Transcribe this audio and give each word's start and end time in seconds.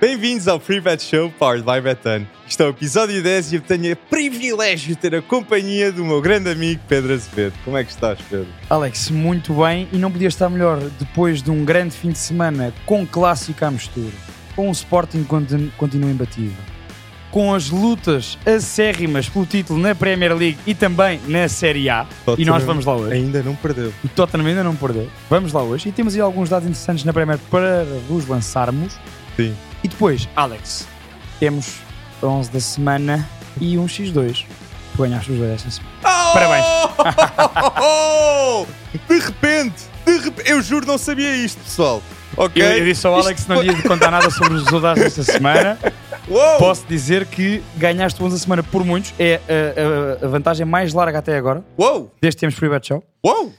Bem-vindos 0.00 0.46
ao 0.46 0.60
Free 0.60 0.80
Bet 0.80 1.02
Show 1.02 1.28
Powered 1.38 1.64
by 1.64 1.80
Betan. 1.80 2.24
Isto 2.46 2.62
é 2.62 2.66
o 2.66 2.70
episódio 2.70 3.20
10 3.20 3.52
e 3.52 3.56
eu 3.56 3.60
tenho 3.60 3.92
o 3.94 3.96
privilégio 3.96 4.90
de 4.90 4.96
ter 4.96 5.14
a 5.16 5.20
companhia 5.20 5.90
do 5.90 6.04
meu 6.04 6.20
grande 6.20 6.48
amigo 6.50 6.80
Pedro 6.88 7.12
Azevedo. 7.12 7.54
Como 7.64 7.76
é 7.76 7.82
que 7.82 7.90
estás, 7.90 8.18
Pedro? 8.30 8.46
Alex, 8.70 9.10
muito 9.10 9.52
bem 9.54 9.88
e 9.92 9.96
não 9.98 10.10
podia 10.10 10.28
estar 10.28 10.48
melhor 10.48 10.78
depois 11.00 11.42
de 11.42 11.50
um 11.50 11.64
grande 11.64 11.96
fim 11.96 12.10
de 12.12 12.18
semana 12.18 12.72
com 12.86 13.04
clássico 13.04 13.64
à 13.64 13.70
mistura, 13.72 14.12
com 14.54 14.68
o 14.68 14.72
Sporting 14.72 15.24
continu- 15.24 15.72
continua 15.76 16.10
imbatível, 16.12 16.56
com 17.32 17.52
as 17.52 17.68
lutas 17.68 18.38
acérrimas 18.46 19.28
pelo 19.28 19.46
título 19.46 19.80
na 19.80 19.96
Premier 19.96 20.32
League 20.32 20.58
e 20.64 20.74
também 20.76 21.20
na 21.26 21.48
Série 21.48 21.90
A. 21.90 22.06
E 22.38 22.44
nós 22.44 22.62
vamos 22.62 22.84
lá 22.86 22.94
hoje. 22.94 23.14
Ainda 23.14 23.42
não 23.42 23.56
perdeu. 23.56 23.92
O 24.04 24.08
Tottenham 24.08 24.46
ainda 24.46 24.62
não 24.62 24.76
perdeu. 24.76 25.08
Vamos 25.28 25.52
lá 25.52 25.60
hoje 25.62 25.88
e 25.88 25.92
temos 25.92 26.14
aí 26.14 26.20
alguns 26.20 26.48
dados 26.48 26.68
interessantes 26.68 27.04
na 27.04 27.12
Premier 27.12 27.38
para 27.50 27.84
vos 28.08 28.28
lançarmos. 28.28 28.96
Sim. 29.38 29.54
E 29.84 29.88
depois, 29.88 30.28
Alex, 30.34 30.86
temos 31.38 31.76
11 32.22 32.50
da 32.50 32.60
semana 32.60 33.28
e 33.60 33.78
um 33.78 33.86
X2. 33.86 34.44
Tu 34.96 35.02
ganhaste 35.02 35.30
os 35.32 35.38
dois 35.38 35.52
esta 35.52 35.70
semana. 35.70 35.94
Parabéns. 36.32 36.64
Oh! 37.80 38.66
De 39.08 39.18
repente, 39.18 39.74
de 40.06 40.18
repente, 40.18 40.50
eu 40.50 40.62
juro 40.62 40.86
não 40.86 40.96
sabia 40.98 41.34
isto, 41.36 41.62
pessoal. 41.62 42.02
Ok? 42.36 42.62
Eu, 42.62 42.78
eu 42.78 42.84
disse 42.84 43.06
ao 43.06 43.14
Alex 43.14 43.44
que 43.44 43.48
não 43.48 43.62
ia 43.62 43.80
contar 43.82 44.10
nada 44.10 44.30
sobre 44.30 44.54
os 44.54 44.64
resultados 44.64 45.02
desta 45.02 45.22
semana. 45.30 45.78
Uou! 46.28 46.58
Posso 46.58 46.84
dizer 46.88 47.26
que 47.26 47.62
ganhaste 47.76 48.22
11 48.22 48.34
a 48.36 48.38
semana 48.38 48.62
por 48.62 48.84
muitos. 48.84 49.12
É 49.18 49.40
a, 49.48 50.22
a- 50.22 50.26
a 50.26 50.28
vantagem 50.28 50.64
mais 50.66 50.92
larga 50.94 51.18
até 51.18 51.36
agora, 51.36 51.62
Uou! 51.78 52.12
desde 52.20 52.36
que 52.36 52.40
temos 52.40 52.54
Free 52.56 52.68
Bet 52.70 52.88
Show. 52.88 53.04
Uou! 53.24 53.52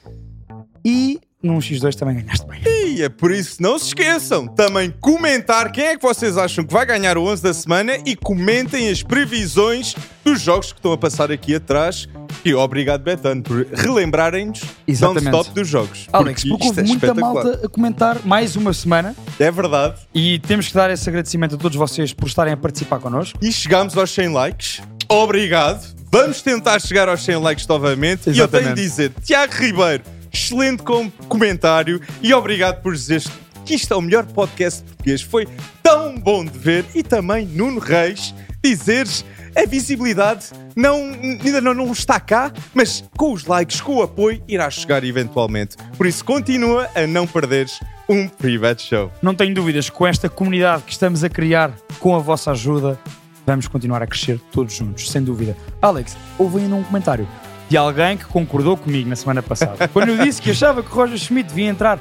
E 0.84 1.20
num 1.42 1.60
X2 1.60 1.96
também 1.96 2.18
ganhaste 2.18 2.46
bem. 2.48 2.62
É 3.02 3.10
por 3.10 3.32
isso, 3.32 3.62
não 3.62 3.80
se 3.80 3.88
esqueçam, 3.88 4.48
também 4.48 4.94
comentar 5.00 5.72
quem 5.72 5.86
é 5.86 5.96
que 5.98 6.02
vocês 6.04 6.38
acham 6.38 6.66
que 6.66 6.74
vai 6.74 6.86
ganhar 6.86 7.18
o 7.18 7.24
11 7.26 7.42
da 7.42 7.54
semana 7.54 7.98
e 8.06 8.16
comentem 8.16 8.90
as 8.90 9.02
previsões 9.04 9.96
dos 10.24 10.42
jogos 10.42 10.72
que 10.74 10.80
estão 10.80 10.92
a 10.92 10.98
passar 10.98 11.32
aqui 11.32 11.56
atrás. 11.56 12.08
E 12.44 12.54
obrigado, 12.54 13.02
Betano, 13.02 13.42
por 13.42 13.66
relembrarem-nos 13.74 14.62
Exatamente. 14.88 15.26
non-stop 15.26 15.56
dos 15.56 15.68
jogos. 15.68 16.08
Alex, 16.12 16.44
porque 16.44 16.66
isto 16.66 16.78
houve 16.78 16.80
é 16.82 16.84
muita 16.84 17.14
malta 17.14 17.62
a 17.66 17.70
comentar 17.70 18.26
mais 18.26 18.56
uma 18.56 18.74
semana 18.74 19.16
É 19.40 19.50
verdade. 19.52 19.96
e 20.14 20.40
temos 20.40 20.68
que 20.68 20.74
dar 20.74 20.90
esse 20.90 21.08
agradecimento 21.10 21.56
a 21.56 21.58
todos 21.58 21.78
vocês 21.78 22.14
por 22.14 22.28
estarem 22.28 22.54
a 22.54 22.58
participar 22.58 23.00
connosco. 23.00 23.38
E 23.42 23.52
chegámos 23.52 23.98
aos 23.98 24.12
100 24.12 24.30
likes. 24.30 24.82
Obrigado. 25.08 25.86
Vamos 26.12 26.42
tentar 26.42 26.80
chegar 26.80 27.08
aos 27.08 27.24
100 27.24 27.38
likes 27.38 27.68
novamente. 27.68 28.30
E 28.30 28.38
eu 28.40 28.48
tenho 28.48 28.62
Exatamente. 28.64 28.76
de 28.76 28.82
dizer, 28.82 29.12
Tiago 29.24 29.54
Ribeiro, 29.54 30.04
excelente 30.32 30.84
com 30.84 31.10
comentário 31.28 32.02
e 32.22 32.34
obrigado 32.34 32.82
por 32.82 32.94
dizer 32.94 33.24
que 33.66 33.76
isto 33.76 33.94
é 33.94 33.98
o 33.98 34.02
melhor 34.02 34.26
podcast 34.26 34.84
português. 34.84 35.22
Foi 35.22 35.48
tão 35.84 36.18
bom 36.18 36.44
de 36.44 36.58
ver. 36.58 36.86
E 36.96 37.04
também 37.04 37.46
Nuno 37.46 37.80
Reis 37.80 38.34
dizeres 38.64 39.24
a 39.56 39.66
visibilidade 39.66 40.48
não, 40.76 40.96
ainda 40.96 41.62
não, 41.62 41.74
não 41.74 41.92
está 41.92 42.20
cá, 42.20 42.52
mas 42.74 43.04
com 43.18 43.34
os 43.34 43.46
likes, 43.46 43.82
com 43.82 43.98
o 43.98 44.04
apoio, 44.04 44.42
irá 44.48 44.70
chegar 44.70 45.04
eventualmente. 45.04 45.76
Por 45.98 46.06
isso, 46.06 46.24
continua 46.24 46.90
a 46.96 47.06
não 47.06 47.28
perderes 47.28 47.80
um 48.08 48.30
Bet 48.60 48.82
Show. 48.82 49.12
Não 49.22 49.36
tenho 49.36 49.54
dúvidas 49.54 49.90
com 49.90 50.08
esta 50.08 50.30
comunidade 50.30 50.84
que 50.84 50.92
estamos 50.92 51.24
a 51.24 51.30
criar, 51.30 51.74
com 52.00 52.16
a 52.16 52.20
vossa 52.20 52.52
ajuda, 52.52 53.00
vamos 53.46 53.68
continuar 53.68 54.02
a 54.02 54.08
crescer 54.08 54.40
todos 54.52 54.74
juntos, 54.74 55.10
sem 55.10 55.24
dúvida. 55.24 55.56
Alex, 55.82 56.18
houve 56.38 56.60
ainda 56.60 56.76
um 56.76 56.84
comentário 56.84 57.28
de 57.70 57.78
alguém 57.78 58.18
que 58.18 58.26
concordou 58.26 58.76
comigo 58.76 59.08
na 59.08 59.16
semana 59.16 59.44
passada. 59.44 59.88
Quando 59.94 60.10
eu 60.10 60.18
disse 60.18 60.42
que 60.42 60.52
achava 60.52 60.82
que 60.82 60.90
Roger 60.90 61.18
Schmidt 61.18 61.50
devia 61.50 61.70
entrar 61.70 62.00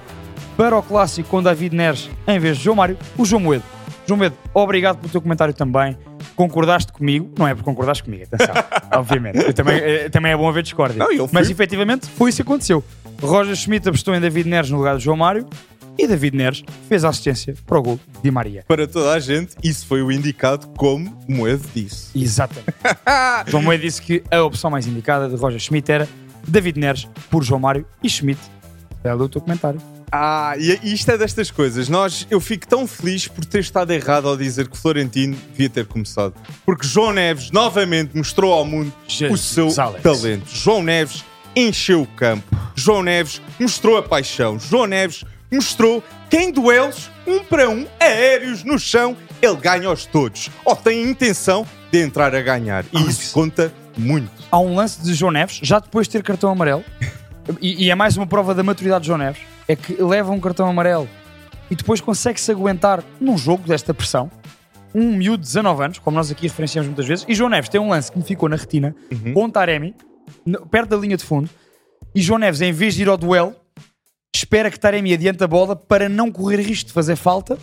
para 0.56 0.76
o 0.76 0.82
clássico 0.82 1.28
com 1.28 1.42
David 1.42 1.76
Neres 1.76 2.10
em 2.26 2.38
vez 2.38 2.56
de 2.56 2.64
João 2.64 2.76
Mário, 2.76 2.96
o 3.16 3.24
João 3.24 3.40
Moedo. 3.40 3.62
João 4.06 4.16
Moedo, 4.18 4.34
obrigado 4.54 4.96
pelo 4.96 5.10
teu 5.10 5.20
comentário 5.20 5.52
também. 5.52 5.96
Concordaste 6.34 6.92
comigo, 6.92 7.30
não 7.38 7.46
é 7.46 7.54
por 7.54 7.62
concordares 7.62 8.00
comigo, 8.00 8.24
atenção, 8.24 8.54
obviamente. 8.98 9.38
Eu 9.38 9.52
também, 9.52 9.76
eh, 9.76 10.08
também 10.08 10.32
é 10.32 10.36
bom 10.36 10.48
haver 10.48 10.62
discórdia. 10.62 10.98
Não, 10.98 11.12
eu 11.12 11.28
Mas 11.30 11.50
efetivamente 11.50 12.08
foi 12.08 12.30
isso 12.30 12.36
que 12.36 12.42
aconteceu. 12.42 12.82
Roger 13.20 13.54
Schmidt 13.54 13.88
apostou 13.88 14.14
em 14.14 14.20
David 14.20 14.48
Neres 14.48 14.70
no 14.70 14.78
lugar 14.78 14.96
de 14.96 15.04
João 15.04 15.16
Mário 15.16 15.46
e 15.98 16.06
David 16.06 16.36
Neres 16.36 16.62
fez 16.88 17.04
a 17.04 17.08
assistência 17.08 17.54
para 17.66 17.78
o 17.78 17.82
gol 17.82 18.00
de 18.22 18.30
Maria. 18.30 18.64
Para 18.68 18.86
toda 18.86 19.12
a 19.12 19.18
gente, 19.18 19.56
isso 19.62 19.84
foi 19.86 20.00
o 20.02 20.12
indicado 20.12 20.68
como 20.68 21.18
Moedo 21.28 21.64
disse. 21.74 22.16
Exatamente. 22.16 22.72
João 23.48 23.62
Moedo 23.62 23.80
disse 23.80 24.00
que 24.00 24.22
a 24.30 24.42
opção 24.42 24.70
mais 24.70 24.86
indicada 24.86 25.28
de 25.28 25.34
Roger 25.34 25.58
Schmidt 25.58 25.90
era 25.90 26.08
David 26.46 26.78
Neres 26.78 27.08
por 27.28 27.42
João 27.42 27.60
Mário 27.60 27.84
e 28.02 28.08
Schmidt. 28.08 28.40
Belo 29.02 29.24
o 29.24 29.28
teu 29.28 29.40
comentário. 29.40 29.80
Ah, 30.10 30.54
e 30.56 30.78
isto 30.94 31.10
é 31.10 31.18
destas 31.18 31.50
coisas. 31.50 31.88
Nós, 31.88 32.26
eu 32.30 32.40
fico 32.40 32.66
tão 32.66 32.86
feliz 32.86 33.28
por 33.28 33.44
ter 33.44 33.60
estado 33.60 33.92
errado 33.92 34.26
ao 34.26 34.36
dizer 34.36 34.68
que 34.68 34.76
Florentino 34.76 35.36
devia 35.50 35.68
ter 35.68 35.84
começado. 35.84 36.34
Porque 36.64 36.86
João 36.86 37.12
Neves 37.12 37.50
novamente 37.50 38.16
mostrou 38.16 38.52
ao 38.52 38.64
mundo 38.64 38.92
o 39.06 39.10
Jesus, 39.10 39.40
seu 39.42 39.82
Alex. 39.82 40.02
talento. 40.02 40.48
João 40.48 40.82
Neves 40.82 41.24
encheu 41.54 42.02
o 42.02 42.06
campo. 42.06 42.46
João 42.74 43.02
Neves 43.02 43.42
mostrou 43.60 43.98
a 43.98 44.02
paixão. 44.02 44.58
João 44.58 44.86
Neves 44.86 45.24
mostrou 45.50 46.02
que 46.28 46.36
em 46.36 46.52
duelos, 46.52 47.10
um 47.26 47.42
para 47.42 47.68
um, 47.68 47.86
aéreos 47.98 48.64
no 48.64 48.78
chão, 48.78 49.16
ele 49.40 49.56
ganha-os 49.56 50.06
todos. 50.06 50.50
Ou 50.64 50.76
tem 50.76 51.04
a 51.04 51.10
intenção 51.10 51.66
de 51.90 52.02
entrar 52.02 52.34
a 52.34 52.40
ganhar. 52.40 52.84
E 52.92 52.96
Alex. 52.96 53.18
isso 53.18 53.34
conta 53.34 53.72
muito. 53.96 54.30
Há 54.50 54.58
um 54.58 54.74
lance 54.74 55.02
de 55.02 55.14
João 55.14 55.32
Neves, 55.32 55.60
já 55.62 55.78
depois 55.78 56.06
de 56.06 56.12
ter 56.12 56.22
cartão 56.22 56.50
amarelo, 56.50 56.84
e, 57.60 57.86
e 57.86 57.90
é 57.90 57.94
mais 57.94 58.16
uma 58.16 58.26
prova 58.26 58.54
da 58.54 58.62
maturidade 58.62 59.02
de 59.02 59.06
João 59.08 59.18
Neves, 59.18 59.40
é 59.66 59.74
que 59.74 60.00
leva 60.02 60.32
um 60.32 60.40
cartão 60.40 60.68
amarelo 60.68 61.08
e 61.70 61.76
depois 61.76 62.00
consegue-se 62.00 62.50
aguentar 62.50 63.02
num 63.20 63.36
jogo 63.36 63.66
desta 63.66 63.92
pressão. 63.92 64.30
Um 64.94 65.16
miúdo 65.16 65.42
de 65.42 65.48
19 65.48 65.84
anos, 65.84 65.98
como 65.98 66.16
nós 66.16 66.30
aqui 66.30 66.46
referenciamos 66.46 66.86
muitas 66.88 67.06
vezes, 67.06 67.26
e 67.28 67.34
João 67.34 67.50
Neves 67.50 67.68
tem 67.68 67.80
um 67.80 67.90
lance 67.90 68.10
que 68.10 68.18
me 68.18 68.24
ficou 68.24 68.48
na 68.48 68.56
retina, 68.56 68.94
com 69.34 69.44
o 69.44 69.50
Taremi, 69.50 69.94
perto 70.70 70.90
da 70.90 70.96
linha 70.96 71.16
de 71.16 71.24
fundo, 71.24 71.48
e 72.14 72.22
João 72.22 72.38
Neves, 72.38 72.62
em 72.62 72.72
vez 72.72 72.94
de 72.94 73.02
ir 73.02 73.08
ao 73.08 73.16
duelo, 73.18 73.54
espera 74.34 74.70
que 74.70 74.78
Taremi 74.78 75.12
adiante 75.12 75.42
a 75.42 75.46
bola 75.46 75.74
para 75.74 76.08
não 76.08 76.30
correr 76.30 76.60
risco 76.60 76.88
de 76.88 76.92
fazer 76.92 77.16
falta 77.16 77.58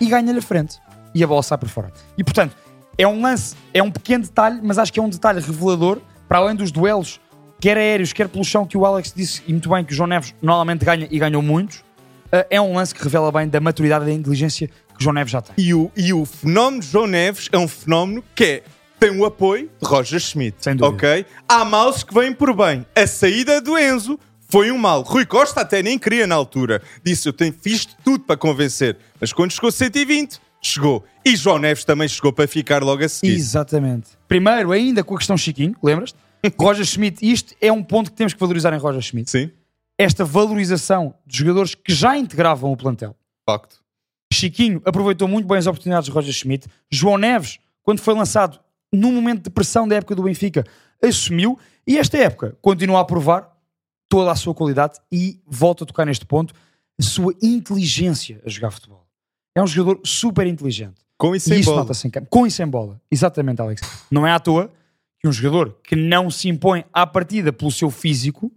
e 0.00 0.06
ganha-lhe 0.06 0.38
a 0.38 0.42
frente. 0.42 0.78
E 1.14 1.24
a 1.24 1.26
bola 1.26 1.42
sai 1.42 1.58
por 1.58 1.68
fora. 1.68 1.92
E 2.16 2.22
portanto, 2.22 2.54
é 2.96 3.06
um 3.06 3.20
lance, 3.22 3.54
é 3.72 3.82
um 3.82 3.90
pequeno 3.90 4.24
detalhe, 4.24 4.60
mas 4.62 4.78
acho 4.78 4.92
que 4.92 5.00
é 5.00 5.02
um 5.02 5.08
detalhe 5.08 5.40
revelador, 5.40 6.00
para 6.28 6.38
além 6.38 6.54
dos 6.54 6.70
duelos, 6.70 7.20
quer 7.60 7.76
aéreos, 7.76 8.12
quer 8.12 8.28
pelo 8.28 8.44
chão, 8.44 8.66
que 8.66 8.76
o 8.76 8.84
Alex 8.84 9.12
disse 9.14 9.42
e 9.46 9.52
muito 9.52 9.68
bem 9.68 9.84
que 9.84 9.92
o 9.92 9.96
João 9.96 10.08
Neves 10.08 10.34
normalmente 10.42 10.84
ganha 10.84 11.08
e 11.10 11.18
ganhou 11.18 11.42
muitos. 11.42 11.82
eh, 12.30 12.46
É 12.50 12.60
um 12.60 12.74
lance 12.74 12.94
que 12.94 13.02
revela 13.02 13.32
bem 13.32 13.48
da 13.48 13.60
maturidade 13.60 14.04
e 14.04 14.08
da 14.08 14.12
inteligência 14.12 14.68
que 14.68 15.00
o 15.00 15.02
João 15.02 15.14
Neves 15.14 15.32
já 15.32 15.40
tem. 15.40 15.54
E 15.56 15.72
o, 15.74 15.90
e 15.96 16.12
o 16.12 16.24
fenómeno 16.24 16.82
de 16.82 16.88
João 16.88 17.06
Neves 17.06 17.48
é 17.50 17.58
um 17.58 17.66
fenómeno 17.66 18.22
que 18.34 18.44
é, 18.44 18.62
tem 19.00 19.18
o 19.18 19.24
apoio 19.24 19.70
de 19.80 19.88
Roger 19.88 20.20
Schmidt. 20.20 20.56
Sem 20.60 20.76
dúvida. 20.76 20.94
Ok? 20.96 21.26
Há 21.48 21.64
males 21.64 22.02
que 22.02 22.12
vêm 22.12 22.32
por 22.32 22.54
bem. 22.54 22.84
A 22.94 23.06
saída 23.06 23.60
do 23.60 23.78
Enzo 23.78 24.18
foi 24.48 24.72
um 24.72 24.78
mal. 24.78 25.02
Rui 25.02 25.26
Costa 25.26 25.60
até 25.60 25.82
nem 25.82 25.98
queria 25.98 26.26
na 26.26 26.34
altura. 26.34 26.82
Disse: 27.04 27.28
Eu 27.28 27.32
tenho, 27.32 27.52
fiz 27.52 27.84
tudo 27.84 28.24
para 28.24 28.36
convencer. 28.36 28.96
Mas 29.20 29.32
quando 29.32 29.52
chegou 29.52 29.70
120, 29.70 30.40
chegou. 30.60 31.04
E 31.24 31.36
João 31.36 31.58
Neves 31.58 31.84
também 31.84 32.08
chegou 32.08 32.32
para 32.32 32.48
ficar 32.48 32.82
logo 32.82 33.04
a 33.04 33.08
seguir. 33.08 33.34
Exatamente. 33.34 34.10
Primeiro, 34.26 34.72
ainda 34.72 35.04
com 35.04 35.14
a 35.14 35.18
questão 35.18 35.36
Chiquinho, 35.36 35.76
lembras-te? 35.82 36.16
Roger 36.58 36.84
Schmidt, 36.84 37.28
isto 37.28 37.54
é 37.60 37.70
um 37.70 37.82
ponto 37.82 38.10
que 38.10 38.16
temos 38.16 38.32
que 38.32 38.40
valorizar 38.40 38.72
em 38.72 38.78
Roger 38.78 39.02
Schmidt. 39.02 39.30
Sim, 39.30 39.50
Esta 39.98 40.24
valorização 40.24 41.14
de 41.26 41.38
jogadores 41.38 41.74
que 41.74 41.92
já 41.92 42.16
integravam 42.16 42.72
o 42.72 42.76
plantel. 42.76 43.14
facto. 43.44 43.76
Chiquinho 44.32 44.80
aproveitou 44.84 45.26
muito 45.26 45.48
bem 45.48 45.58
as 45.58 45.66
oportunidades 45.66 46.06
de 46.06 46.12
Roger 46.12 46.32
Schmidt. 46.32 46.68
João 46.90 47.18
Neves, 47.18 47.58
quando 47.82 48.00
foi 48.00 48.14
lançado 48.14 48.60
num 48.92 49.10
momento 49.12 49.44
de 49.44 49.50
pressão 49.50 49.88
da 49.88 49.96
época 49.96 50.14
do 50.14 50.22
Benfica, 50.22 50.64
assumiu. 51.02 51.58
E 51.86 51.98
esta 51.98 52.16
época 52.18 52.56
continua 52.62 53.00
a 53.00 53.04
provar 53.04 53.50
toda 54.08 54.30
a 54.30 54.36
sua 54.36 54.54
qualidade 54.54 54.98
e 55.12 55.40
volta 55.46 55.84
a 55.84 55.86
tocar 55.86 56.04
neste 56.06 56.24
ponto 56.24 56.54
a 56.98 57.02
sua 57.02 57.34
inteligência 57.42 58.40
a 58.44 58.48
jogar 58.48 58.70
futebol. 58.70 59.06
É 59.54 59.62
um 59.62 59.66
jogador 59.66 60.00
super 60.04 60.46
inteligente. 60.46 60.96
Com 61.16 61.34
e 61.34 61.38
E 61.38 61.40
sem 61.40 61.60
isso 61.60 61.70
bola. 61.70 61.86
campo. 62.12 62.26
Com 62.30 62.46
e 62.46 62.50
sem 62.50 62.66
bola. 62.66 63.00
Exatamente, 63.10 63.60
Alex. 63.60 63.82
Não 64.10 64.26
é 64.26 64.32
à 64.32 64.38
toa 64.38 64.72
que 65.20 65.26
um 65.28 65.32
jogador 65.32 65.76
que 65.82 65.96
não 65.96 66.30
se 66.30 66.48
impõe 66.48 66.84
à 66.92 67.06
partida 67.06 67.52
pelo 67.52 67.70
seu 67.72 67.90
físico 67.90 68.52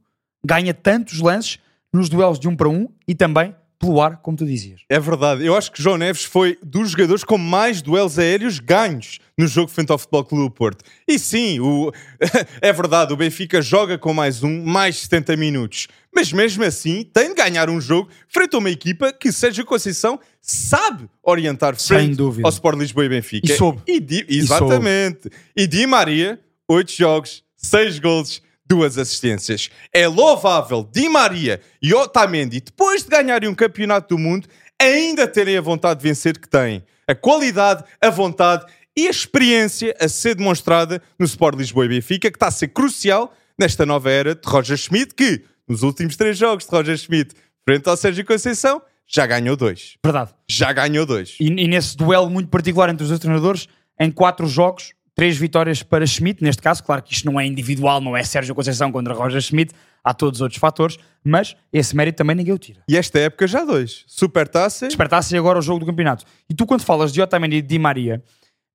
ganha 0.46 0.74
tantos 0.74 1.20
lances 1.20 1.60
nos 1.92 2.08
duelos 2.08 2.40
de 2.40 2.48
um 2.48 2.56
para 2.56 2.70
um 2.70 2.88
e 3.08 3.16
também 3.16 3.56
pelo 3.82 4.00
ar, 4.02 4.18
como 4.22 4.38
tu 4.38 4.46
dizias. 4.46 4.82
É 4.88 5.00
verdade. 5.00 5.44
Eu 5.46 5.56
acho 5.58 5.72
que 5.72 5.82
João 5.82 5.98
Neves 5.98 6.24
foi 6.24 6.58
dos 6.64 6.92
jogadores 6.92 7.24
com 7.24 7.38
mais 7.38 7.82
duelos 7.82 8.18
aéreos 8.20 8.60
ganhos 8.60 9.20
no 9.38 9.48
jogo 9.48 9.70
frente 9.70 9.92
ao 9.92 9.98
Futebol 9.98 10.24
Clube 10.24 10.44
do 10.46 10.52
Porto. 10.52 10.86
E 11.08 11.18
sim, 11.20 11.60
o... 11.60 11.92
é 12.62 12.72
verdade, 12.72 13.12
o 13.12 13.18
Benfica 13.18 13.62
joga 13.62 13.98
com 13.98 14.14
mais 14.14 14.44
um, 14.44 14.64
mais 14.64 14.98
70 15.02 15.36
minutos. 15.36 15.88
Mas 16.14 16.32
mesmo 16.32 16.64
assim, 16.64 17.04
tem 17.04 17.30
de 17.30 17.36
ganhar 17.36 17.70
um 17.70 17.82
jogo 17.82 18.10
frente 18.30 18.56
a 18.56 18.60
uma 18.60 18.70
equipa 18.70 19.12
que 19.12 19.32
Sérgio 19.32 19.66
Conceição 19.66 20.20
sabe 20.42 21.10
orientar 21.24 21.76
Sem 21.78 21.98
frente 21.98 22.16
dúvida. 22.16 22.48
ao 22.48 22.52
Sport 22.52 22.78
Lisboa 22.78 23.06
e 23.06 23.10
Benfica. 23.10 23.52
E 23.52 23.58
soube. 23.58 23.82
E 23.88 24.00
Di- 24.00 24.26
E 24.30 24.38
Exatamente. 24.40 25.30
E 25.56 25.66
Di 25.68 25.88
Maria, 25.88 26.40
8 26.68 26.92
jogos, 26.92 27.44
6 27.56 28.00
gols, 28.00 28.42
duas 28.72 28.98
assistências. 28.98 29.70
É 29.94 30.08
louvável 30.08 30.88
Di 30.90 31.10
Maria 31.10 31.60
e 31.82 31.94
Otamendi, 31.94 32.62
depois 32.62 33.04
de 33.04 33.10
ganharem 33.10 33.50
um 33.50 33.54
campeonato 33.54 34.16
do 34.16 34.18
mundo, 34.18 34.48
ainda 34.82 35.28
terem 35.28 35.58
a 35.58 35.62
vontade 35.62 36.00
de 36.00 36.08
vencer 36.08 36.40
que 36.40 36.48
têm. 36.48 36.82
a 37.06 37.14
qualidade, 37.14 37.84
a 38.00 38.10
vontade 38.10 38.66
e 38.98 39.08
a 39.08 39.12
experiência 39.12 39.94
a 40.00 40.08
ser 40.08 40.36
demonstrada 40.36 41.02
no 41.20 41.26
Sport 41.26 41.58
Lisboa 41.58 41.84
e 41.84 41.90
Benfica, 41.90 42.32
que 42.32 42.38
está 42.38 42.48
a 42.48 42.52
ser 42.52 42.70
crucial 42.70 43.34
nesta 43.60 43.86
nova 43.86 44.10
era 44.10 44.34
de 44.34 44.48
Roger 44.48 44.78
Schmidt, 44.78 45.14
que 45.16 45.44
nos 45.68 45.84
últimos 45.84 46.16
três 46.16 46.38
jogos 46.38 46.66
de 46.66 46.72
Roger 46.72 46.98
Schmidt 46.98 47.36
frente 47.68 47.90
ao 47.90 47.98
Sérgio 47.98 48.26
Conceição 48.26 48.82
já 49.06 49.26
ganhou 49.26 49.58
dois. 49.58 49.98
Verdade. 50.02 50.34
Já 50.50 50.72
ganhou 50.72 51.06
dois. 51.06 51.36
E, 51.42 51.48
e 51.48 51.68
nesse 51.68 51.98
duelo 51.98 52.30
muito 52.30 52.48
particular 52.48 52.90
entre 52.90 53.04
os 53.04 53.10
dois 53.10 53.20
treinadores, 53.20 53.68
em 54.00 54.10
quatro 54.10 54.48
jogos, 54.48 54.94
três 55.22 55.38
vitórias 55.38 55.84
para 55.84 56.04
Schmidt, 56.04 56.44
neste 56.44 56.64
caso, 56.64 56.84
claro 56.84 57.04
que 57.04 57.14
isto 57.14 57.28
não 57.28 57.40
é 57.40 57.46
individual, 57.46 58.02
não 58.02 58.18
é 58.18 58.24
Sérgio 58.24 58.56
Conceição 58.56 58.92
contra 58.92 59.14
Roger 59.14 59.40
Schmidt, 59.40 59.72
há 60.04 60.16
todos 60.16 60.40
os 60.40 60.42
outros 60.42 60.60
fatores, 60.60 60.98
mas 61.24 61.56
esse 61.72 61.96
mérito 61.96 62.18
também 62.18 62.36
ninguém 62.36 62.52
o 62.52 62.58
tira. 62.58 62.82
E 62.90 62.98
esta 62.98 63.20
época 63.20 63.46
já 63.46 63.64
dois. 63.64 64.04
Super 64.08 64.48
Taça. 64.48 64.88
Despertasse 64.88 65.38
agora 65.38 65.60
o 65.60 65.62
jogo 65.62 65.82
do 65.82 65.86
campeonato. 65.86 66.26
E 66.50 66.56
tu, 66.56 66.66
quando 66.66 66.82
falas 66.82 67.14
de 67.14 67.22
Otamendi 67.22 67.58
e 67.58 67.62
de 67.62 67.68
Di 67.68 67.78
Maria, 67.78 68.24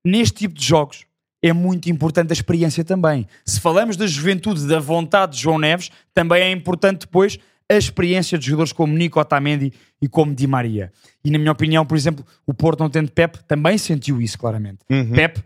neste 0.05 0.35
tipo 0.35 0.55
de 0.55 0.65
jogos 0.65 1.05
é 1.43 1.51
muito 1.51 1.89
importante 1.89 2.29
a 2.29 2.33
experiência 2.33 2.81
também. 2.81 3.27
Se 3.45 3.59
falamos 3.59 3.97
da 3.97 4.07
juventude, 4.07 4.65
da 4.65 4.79
vontade 4.79 5.33
de 5.33 5.41
João 5.41 5.59
Neves, 5.59 5.91
também 6.13 6.43
é 6.43 6.49
importante 6.49 7.01
depois 7.01 7.37
a 7.69 7.75
experiência 7.75 8.37
de 8.37 8.45
jogadores 8.45 8.71
como 8.71 8.95
Nico 8.95 9.19
Otamendi 9.19 9.73
e 10.01 10.07
como 10.07 10.33
Di 10.33 10.47
Maria. 10.47 10.93
E 11.25 11.29
na 11.29 11.37
minha 11.37 11.51
opinião, 11.51 11.85
por 11.85 11.97
exemplo, 11.97 12.25
o 12.45 12.53
Porto 12.53 12.79
não 12.79 12.89
tendo 12.89 13.11
Pep 13.11 13.37
também 13.45 13.77
sentiu 13.77 14.21
isso 14.21 14.39
claramente. 14.39 14.79
Uhum. 14.89 15.11
Pep, 15.11 15.43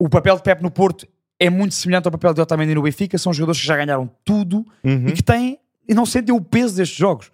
o 0.00 0.08
papel 0.08 0.34
de 0.36 0.42
Pep 0.42 0.62
no 0.62 0.70
Porto 0.70 1.06
é 1.38 1.48
muito 1.48 1.74
semelhante 1.74 2.06
ao 2.06 2.12
papel 2.12 2.34
de 2.34 2.40
Otamendi 2.40 2.74
no 2.74 2.82
Benfica, 2.82 3.16
são 3.18 3.32
jogadores 3.32 3.60
que 3.60 3.66
já 3.66 3.76
ganharam 3.76 4.10
tudo 4.24 4.66
Uhum. 4.82 5.08
e 5.08 5.12
que 5.12 5.22
têm 5.22 5.58
e 5.88 5.94
não 5.94 6.04
sentem 6.06 6.34
o 6.34 6.40
peso 6.40 6.74
destes 6.76 6.98
jogos. 6.98 7.30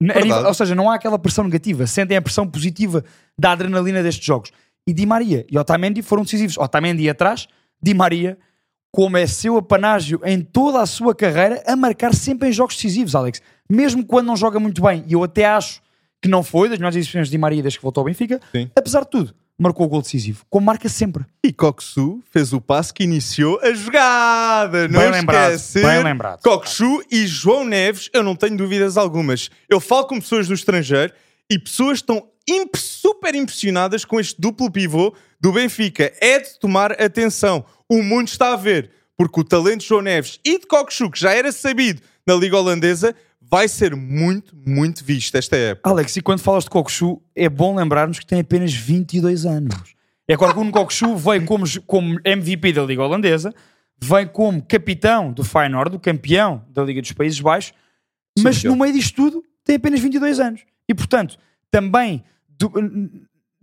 Nível- 0.00 0.46
ou 0.46 0.54
seja, 0.54 0.74
não 0.74 0.90
há 0.90 0.94
aquela 0.96 1.18
pressão 1.18 1.44
negativa, 1.44 1.86
sentem 1.86 2.16
a 2.16 2.22
pressão 2.22 2.46
positiva 2.46 3.04
da 3.38 3.52
adrenalina 3.52 4.02
destes 4.02 4.24
jogos. 4.24 4.50
E 4.86 4.92
Di 4.92 5.06
Maria 5.06 5.46
e 5.50 5.58
Otamendi 5.58 6.02
foram 6.02 6.22
decisivos. 6.24 6.56
Otamendi 6.58 7.08
atrás, 7.08 7.46
Di 7.82 7.94
Maria, 7.94 8.36
como 8.92 9.16
é 9.16 9.26
seu 9.26 9.56
apanágio 9.56 10.20
em 10.24 10.40
toda 10.40 10.80
a 10.80 10.86
sua 10.86 11.14
carreira, 11.14 11.62
a 11.66 11.74
marcar 11.74 12.14
sempre 12.14 12.48
em 12.48 12.52
jogos 12.52 12.76
decisivos, 12.76 13.14
Alex. 13.14 13.40
Mesmo 13.70 14.04
quando 14.04 14.26
não 14.26 14.36
joga 14.36 14.60
muito 14.60 14.82
bem, 14.82 15.04
e 15.06 15.14
eu 15.14 15.22
até 15.24 15.46
acho 15.46 15.80
que 16.20 16.28
não 16.28 16.42
foi 16.42 16.68
das 16.68 16.78
melhores 16.78 16.96
exibições 16.96 17.28
de 17.28 17.32
Di 17.32 17.38
Maria 17.38 17.62
desde 17.62 17.78
que 17.78 17.82
voltou 17.82 18.02
ao 18.02 18.06
Benfica, 18.06 18.40
Sim. 18.52 18.70
apesar 18.76 19.00
de 19.04 19.10
tudo, 19.10 19.34
marcou 19.58 19.86
o 19.86 19.88
gol 19.88 20.02
decisivo, 20.02 20.44
como 20.50 20.66
marca 20.66 20.88
sempre. 20.88 21.24
E 21.42 21.52
Coxu 21.52 22.22
fez 22.30 22.52
o 22.52 22.60
passe 22.60 22.92
que 22.92 23.04
iniciou 23.04 23.60
a 23.62 23.72
jogada. 23.72 24.88
Não 24.88 25.00
Bem 25.00 25.10
lembrado, 25.10 25.52
esquecer. 25.54 25.86
bem 25.86 26.02
lembrado. 26.02 26.40
Coxu 26.42 27.02
e 27.10 27.26
João 27.26 27.64
Neves, 27.64 28.10
eu 28.12 28.22
não 28.22 28.34
tenho 28.36 28.56
dúvidas 28.56 28.96
algumas. 28.96 29.50
Eu 29.68 29.80
falo 29.80 30.06
com 30.06 30.20
pessoas 30.20 30.48
do 30.48 30.54
estrangeiro 30.54 31.12
e 31.50 31.58
pessoas 31.58 31.98
estão 31.98 32.26
imp- 32.48 32.76
super 32.76 33.34
impressionadas 33.34 34.04
com 34.04 34.18
este 34.18 34.40
duplo 34.40 34.70
pivô 34.70 35.14
do 35.40 35.52
Benfica. 35.52 36.12
É 36.20 36.38
de 36.40 36.58
tomar 36.58 36.92
atenção. 37.00 37.64
O 37.88 38.02
mundo 38.02 38.28
está 38.28 38.52
a 38.52 38.56
ver. 38.56 38.90
Porque 39.16 39.40
o 39.40 39.44
talento 39.44 39.82
de 39.82 39.86
João 39.86 40.02
Neves 40.02 40.40
e 40.44 40.58
de 40.58 40.66
Coxu, 40.66 41.08
que 41.08 41.20
já 41.20 41.32
era 41.32 41.52
sabido 41.52 42.02
na 42.26 42.34
Liga 42.34 42.56
Holandesa, 42.58 43.14
vai 43.54 43.68
ser 43.68 43.94
muito, 43.94 44.52
muito 44.66 45.04
visto 45.04 45.36
esta 45.36 45.56
época. 45.56 45.88
Alex, 45.88 46.16
e 46.16 46.20
quando 46.20 46.40
falas 46.40 46.64
de 46.64 46.70
Kokushu, 46.70 47.22
é 47.36 47.48
bom 47.48 47.76
lembrarmos 47.76 48.18
que 48.18 48.26
tem 48.26 48.40
apenas 48.40 48.72
22 48.74 49.46
anos. 49.46 49.94
É 50.26 50.36
que 50.36 50.42
o 50.44 50.72
Kokushu 50.72 51.14
vem 51.16 51.44
como, 51.44 51.64
como 51.86 52.18
MVP 52.24 52.72
da 52.72 52.82
Liga 52.82 53.02
Holandesa, 53.04 53.54
vem 54.02 54.26
como 54.26 54.60
capitão 54.60 55.32
do 55.32 55.44
Feyenoord, 55.44 55.92
do 55.92 56.00
campeão 56.00 56.64
da 56.68 56.82
Liga 56.82 57.00
dos 57.00 57.12
Países 57.12 57.38
Baixos, 57.38 57.72
mas 58.40 58.56
Sim, 58.56 58.68
no 58.68 58.76
meio 58.76 58.92
disto 58.92 59.14
tudo 59.14 59.44
tem 59.62 59.76
apenas 59.76 60.00
22 60.00 60.40
anos. 60.40 60.62
E, 60.88 60.92
portanto, 60.94 61.38
também 61.70 62.24
do- 62.58 62.72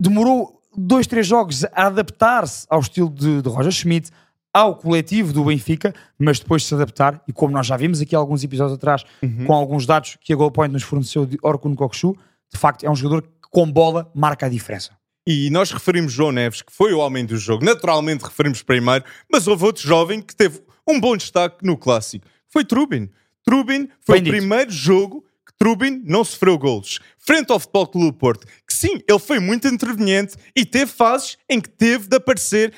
demorou 0.00 0.58
dois, 0.74 1.06
três 1.06 1.26
jogos 1.26 1.64
a 1.66 1.86
adaptar-se 1.88 2.66
ao 2.70 2.80
estilo 2.80 3.10
de, 3.10 3.42
de 3.42 3.48
Roger 3.50 3.70
Schmidt, 3.72 4.10
ao 4.52 4.76
coletivo 4.76 5.32
do 5.32 5.44
Benfica, 5.44 5.94
mas 6.18 6.38
depois 6.38 6.62
de 6.62 6.68
se 6.68 6.74
adaptar, 6.74 7.22
e 7.26 7.32
como 7.32 7.52
nós 7.52 7.66
já 7.66 7.76
vimos 7.76 8.00
aqui 8.00 8.14
alguns 8.14 8.44
episódios 8.44 8.76
atrás, 8.76 9.04
com 9.46 9.52
alguns 9.52 9.86
dados 9.86 10.18
que 10.20 10.32
a 10.32 10.36
Goalpoint 10.36 10.72
nos 10.72 10.82
forneceu 10.82 11.24
de 11.24 11.38
Orkun 11.42 11.74
Kokushu, 11.74 12.14
de 12.52 12.58
facto 12.58 12.84
é 12.84 12.90
um 12.90 12.94
jogador 12.96 13.22
que 13.22 13.28
com 13.50 13.70
bola 13.70 14.10
marca 14.14 14.46
a 14.46 14.48
diferença. 14.48 14.90
E 15.26 15.48
nós 15.50 15.70
referimos 15.70 16.12
João 16.12 16.32
Neves, 16.32 16.62
que 16.62 16.72
foi 16.72 16.92
o 16.92 16.98
homem 16.98 17.24
do 17.24 17.36
jogo. 17.36 17.64
Naturalmente 17.64 18.24
referimos 18.24 18.60
primeiro, 18.62 19.04
mas 19.30 19.46
houve 19.46 19.64
outro 19.64 19.86
jovem 19.86 20.20
que 20.20 20.34
teve 20.34 20.60
um 20.86 21.00
bom 21.00 21.16
destaque 21.16 21.64
no 21.64 21.76
clássico. 21.76 22.26
Foi 22.48 22.64
Trubin. 22.64 23.08
Trubin 23.44 23.88
foi 24.00 24.16
Bem 24.16 24.22
o 24.22 24.24
dito. 24.24 24.36
primeiro 24.36 24.70
jogo 24.70 25.24
que 25.46 25.54
Trubin 25.56 26.02
não 26.04 26.24
sofreu 26.24 26.58
golos. 26.58 26.98
Frente 27.18 27.52
ao 27.52 27.60
Futebol 27.60 27.86
Clube 27.86 28.18
Porto. 28.18 28.46
Que 28.66 28.74
sim, 28.74 29.00
ele 29.08 29.18
foi 29.18 29.38
muito 29.38 29.68
interveniente 29.68 30.34
e 30.56 30.64
teve 30.64 30.90
fases 30.90 31.38
em 31.48 31.60
que 31.60 31.68
teve 31.68 32.08
de 32.08 32.16
aparecer, 32.16 32.72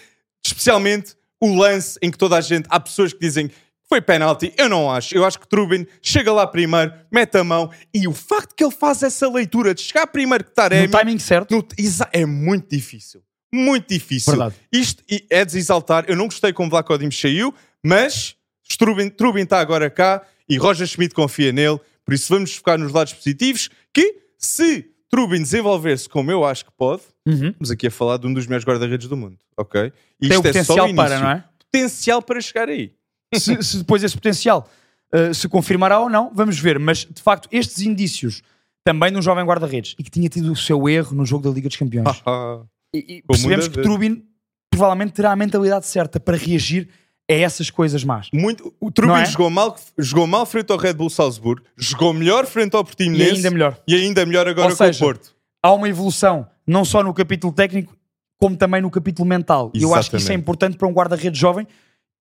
especialmente 0.44 1.14
o 1.44 1.54
lance 1.54 1.98
em 2.00 2.10
que 2.10 2.16
toda 2.18 2.36
a 2.36 2.40
gente... 2.40 2.66
Há 2.70 2.80
pessoas 2.80 3.12
que 3.12 3.18
dizem 3.20 3.48
que 3.48 3.54
foi 3.88 4.00
penalti. 4.00 4.52
Eu 4.56 4.68
não 4.68 4.90
acho. 4.90 5.14
Eu 5.14 5.24
acho 5.24 5.38
que 5.38 5.46
Trubin 5.46 5.86
chega 6.00 6.32
lá 6.32 6.46
primeiro, 6.46 6.92
mete 7.12 7.36
a 7.36 7.44
mão 7.44 7.70
e 7.92 8.08
o 8.08 8.12
facto 8.12 8.54
que 8.54 8.64
ele 8.64 8.72
faz 8.74 9.02
essa 9.02 9.28
leitura 9.28 9.74
de 9.74 9.82
chegar 9.82 10.06
primeiro 10.06 10.44
que 10.44 10.52
Taremi... 10.52 10.86
No 10.86 10.98
timing 10.98 11.18
certo, 11.18 11.54
No- 11.54 11.66
é 12.12 12.24
muito 12.24 12.68
difícil. 12.74 13.22
Muito 13.52 13.88
difícil. 13.88 14.32
Verdade. 14.32 14.54
Isto 14.72 15.02
é 15.30 15.44
de 15.44 15.58
exaltar. 15.58 16.04
Eu 16.08 16.16
não 16.16 16.24
gostei 16.26 16.52
como 16.52 16.70
Vlaco 16.70 16.96
Dimos 16.98 17.20
saiu, 17.20 17.54
mas 17.84 18.34
Trubin, 18.78 19.10
Trubin 19.10 19.42
está 19.42 19.60
agora 19.60 19.90
cá 19.90 20.22
e 20.48 20.56
Roger 20.56 20.86
Schmidt 20.86 21.14
confia 21.14 21.52
nele. 21.52 21.78
Por 22.04 22.14
isso 22.14 22.32
vamos 22.32 22.54
focar 22.56 22.78
nos 22.78 22.92
lados 22.92 23.12
positivos 23.12 23.70
que 23.92 24.22
se 24.38 24.90
Trubin 25.08 25.42
desenvolver-se 25.42 26.08
como 26.08 26.30
eu 26.30 26.44
acho 26.44 26.64
que 26.64 26.72
pode, 26.76 27.02
Uhum. 27.26 27.48
estamos 27.48 27.70
aqui 27.70 27.86
a 27.86 27.90
falar 27.90 28.18
de 28.18 28.26
um 28.26 28.34
dos 28.34 28.46
melhores 28.46 28.66
guarda-redes 28.66 29.08
do 29.08 29.16
mundo, 29.16 29.38
ok? 29.56 29.92
E 30.20 30.28
tem 30.28 30.36
o 30.36 30.40
é 30.40 30.62
só 30.62 30.74
potencial 30.74 30.90
o 30.90 30.94
para, 30.94 31.18
não 31.18 31.30
é? 31.30 31.44
Potencial 31.58 32.22
para 32.22 32.40
chegar 32.40 32.68
aí. 32.68 32.92
se, 33.34 33.62
se 33.62 33.78
depois 33.78 34.02
esse 34.02 34.14
potencial 34.14 34.68
uh, 35.14 35.32
se 35.32 35.48
confirmará 35.48 36.00
ou 36.00 36.10
não, 36.10 36.30
vamos 36.34 36.58
ver. 36.58 36.78
Mas 36.78 36.98
de 36.98 37.22
facto, 37.22 37.48
estes 37.50 37.80
indícios 37.80 38.42
também 38.84 39.10
de 39.10 39.18
um 39.18 39.22
jovem 39.22 39.44
guarda-redes 39.44 39.94
e 39.98 40.02
que 40.02 40.10
tinha 40.10 40.28
tido 40.28 40.52
o 40.52 40.56
seu 40.56 40.88
erro 40.88 41.16
no 41.16 41.24
jogo 41.24 41.44
da 41.48 41.54
Liga 41.54 41.68
dos 41.68 41.76
Campeões. 41.76 42.22
E, 42.96 43.16
e 43.16 43.22
percebemos 43.22 43.66
que. 43.66 43.82
Trubin 43.82 44.22
provavelmente 44.70 45.14
terá 45.14 45.32
a 45.32 45.36
mentalidade 45.36 45.84
certa 45.84 46.20
para 46.20 46.36
reagir 46.36 46.88
a 47.28 47.34
essas 47.34 47.70
coisas 47.70 48.04
más. 48.04 48.28
muito, 48.32 48.72
o 48.80 48.90
Trubin 48.90 49.22
é? 49.22 49.26
jogou, 49.26 49.50
mal, 49.50 49.76
jogou 49.98 50.26
mal 50.26 50.44
frente 50.46 50.70
ao 50.70 50.78
Red 50.78 50.94
Bull 50.94 51.10
Salzburgo, 51.10 51.64
jogou 51.76 52.12
melhor 52.12 52.46
frente 52.46 52.74
ao 52.76 52.82
E 52.82 52.84
Portimonense 52.84 53.36
ainda 53.36 53.50
melhor. 53.50 53.80
e 53.88 53.94
ainda 53.94 54.26
melhor 54.26 54.46
agora 54.46 54.68
Ou 54.68 54.76
com 54.76 54.84
seja, 54.84 55.04
o 55.04 55.08
Porto. 55.08 55.34
Há 55.62 55.72
uma 55.72 55.88
evolução, 55.88 56.46
não 56.66 56.84
só 56.84 57.02
no 57.02 57.12
capítulo 57.14 57.52
técnico, 57.52 57.96
como 58.38 58.56
também 58.56 58.80
no 58.82 58.90
capítulo 58.90 59.28
mental. 59.28 59.70
E 59.74 59.82
eu 59.82 59.94
acho 59.94 60.10
que 60.10 60.16
isso 60.16 60.30
é 60.32 60.34
importante 60.34 60.76
para 60.76 60.88
um 60.88 60.92
guarda-redes 60.92 61.38
jovem. 61.38 61.66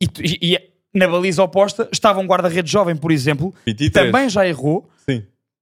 E, 0.01 0.07
e- 0.21 0.55
e 0.55 0.73
na 0.97 1.07
baliza 1.07 1.41
oposta 1.43 1.89
estava 1.91 2.19
um 2.19 2.25
guarda-redes 2.25 2.71
jovem, 2.71 2.95
por 2.95 3.11
exemplo, 3.11 3.51
que 3.65 3.71
23. 3.71 4.05
também 4.11 4.29
já 4.29 4.47
errou. 4.47 4.87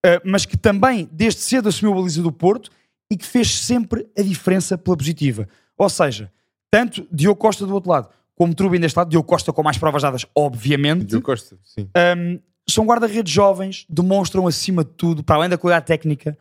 Uh, 0.04 0.18
mas 0.26 0.46
que 0.48 0.58
também 0.58 1.08
desde 1.12 1.42
cedo 1.42 1.70
assumiu 1.70 1.94
a 1.94 1.98
baliza 1.98 2.24
do 2.24 2.32
Porto 2.32 2.72
e 3.12 3.16
que 3.16 3.26
fez 3.26 3.60
sempre 3.60 4.08
a 4.18 4.22
diferença 4.24 4.76
pela 4.78 4.98
positiva. 4.98 5.48
Ou 5.78 5.88
seja, 5.90 6.32
tanto 6.72 7.08
Diogo 7.12 7.40
Costa 7.40 7.68
do 7.68 7.74
outro 7.74 7.92
lado, 7.92 8.10
como 8.36 8.56
Trubin 8.56 8.80
deste 8.80 8.98
lado, 8.98 9.10
Diogo 9.12 9.28
Costa 9.28 9.54
com 9.54 9.62
mais 9.62 9.78
provas 9.78 10.02
dadas, 10.02 10.26
obviamente, 10.36 11.06
Diogo 11.06 11.24
Costa, 11.26 11.56
sim. 11.64 11.88
um, 12.18 12.40
são 12.68 12.84
guarda-redes 12.86 13.32
jovens, 13.32 13.86
demonstram 13.88 14.48
acima 14.48 14.84
de 14.84 14.90
tudo, 14.92 15.24
para 15.24 15.36
além 15.36 15.50
da 15.50 15.58
qualidade 15.58 15.86
técnica, 15.86 16.36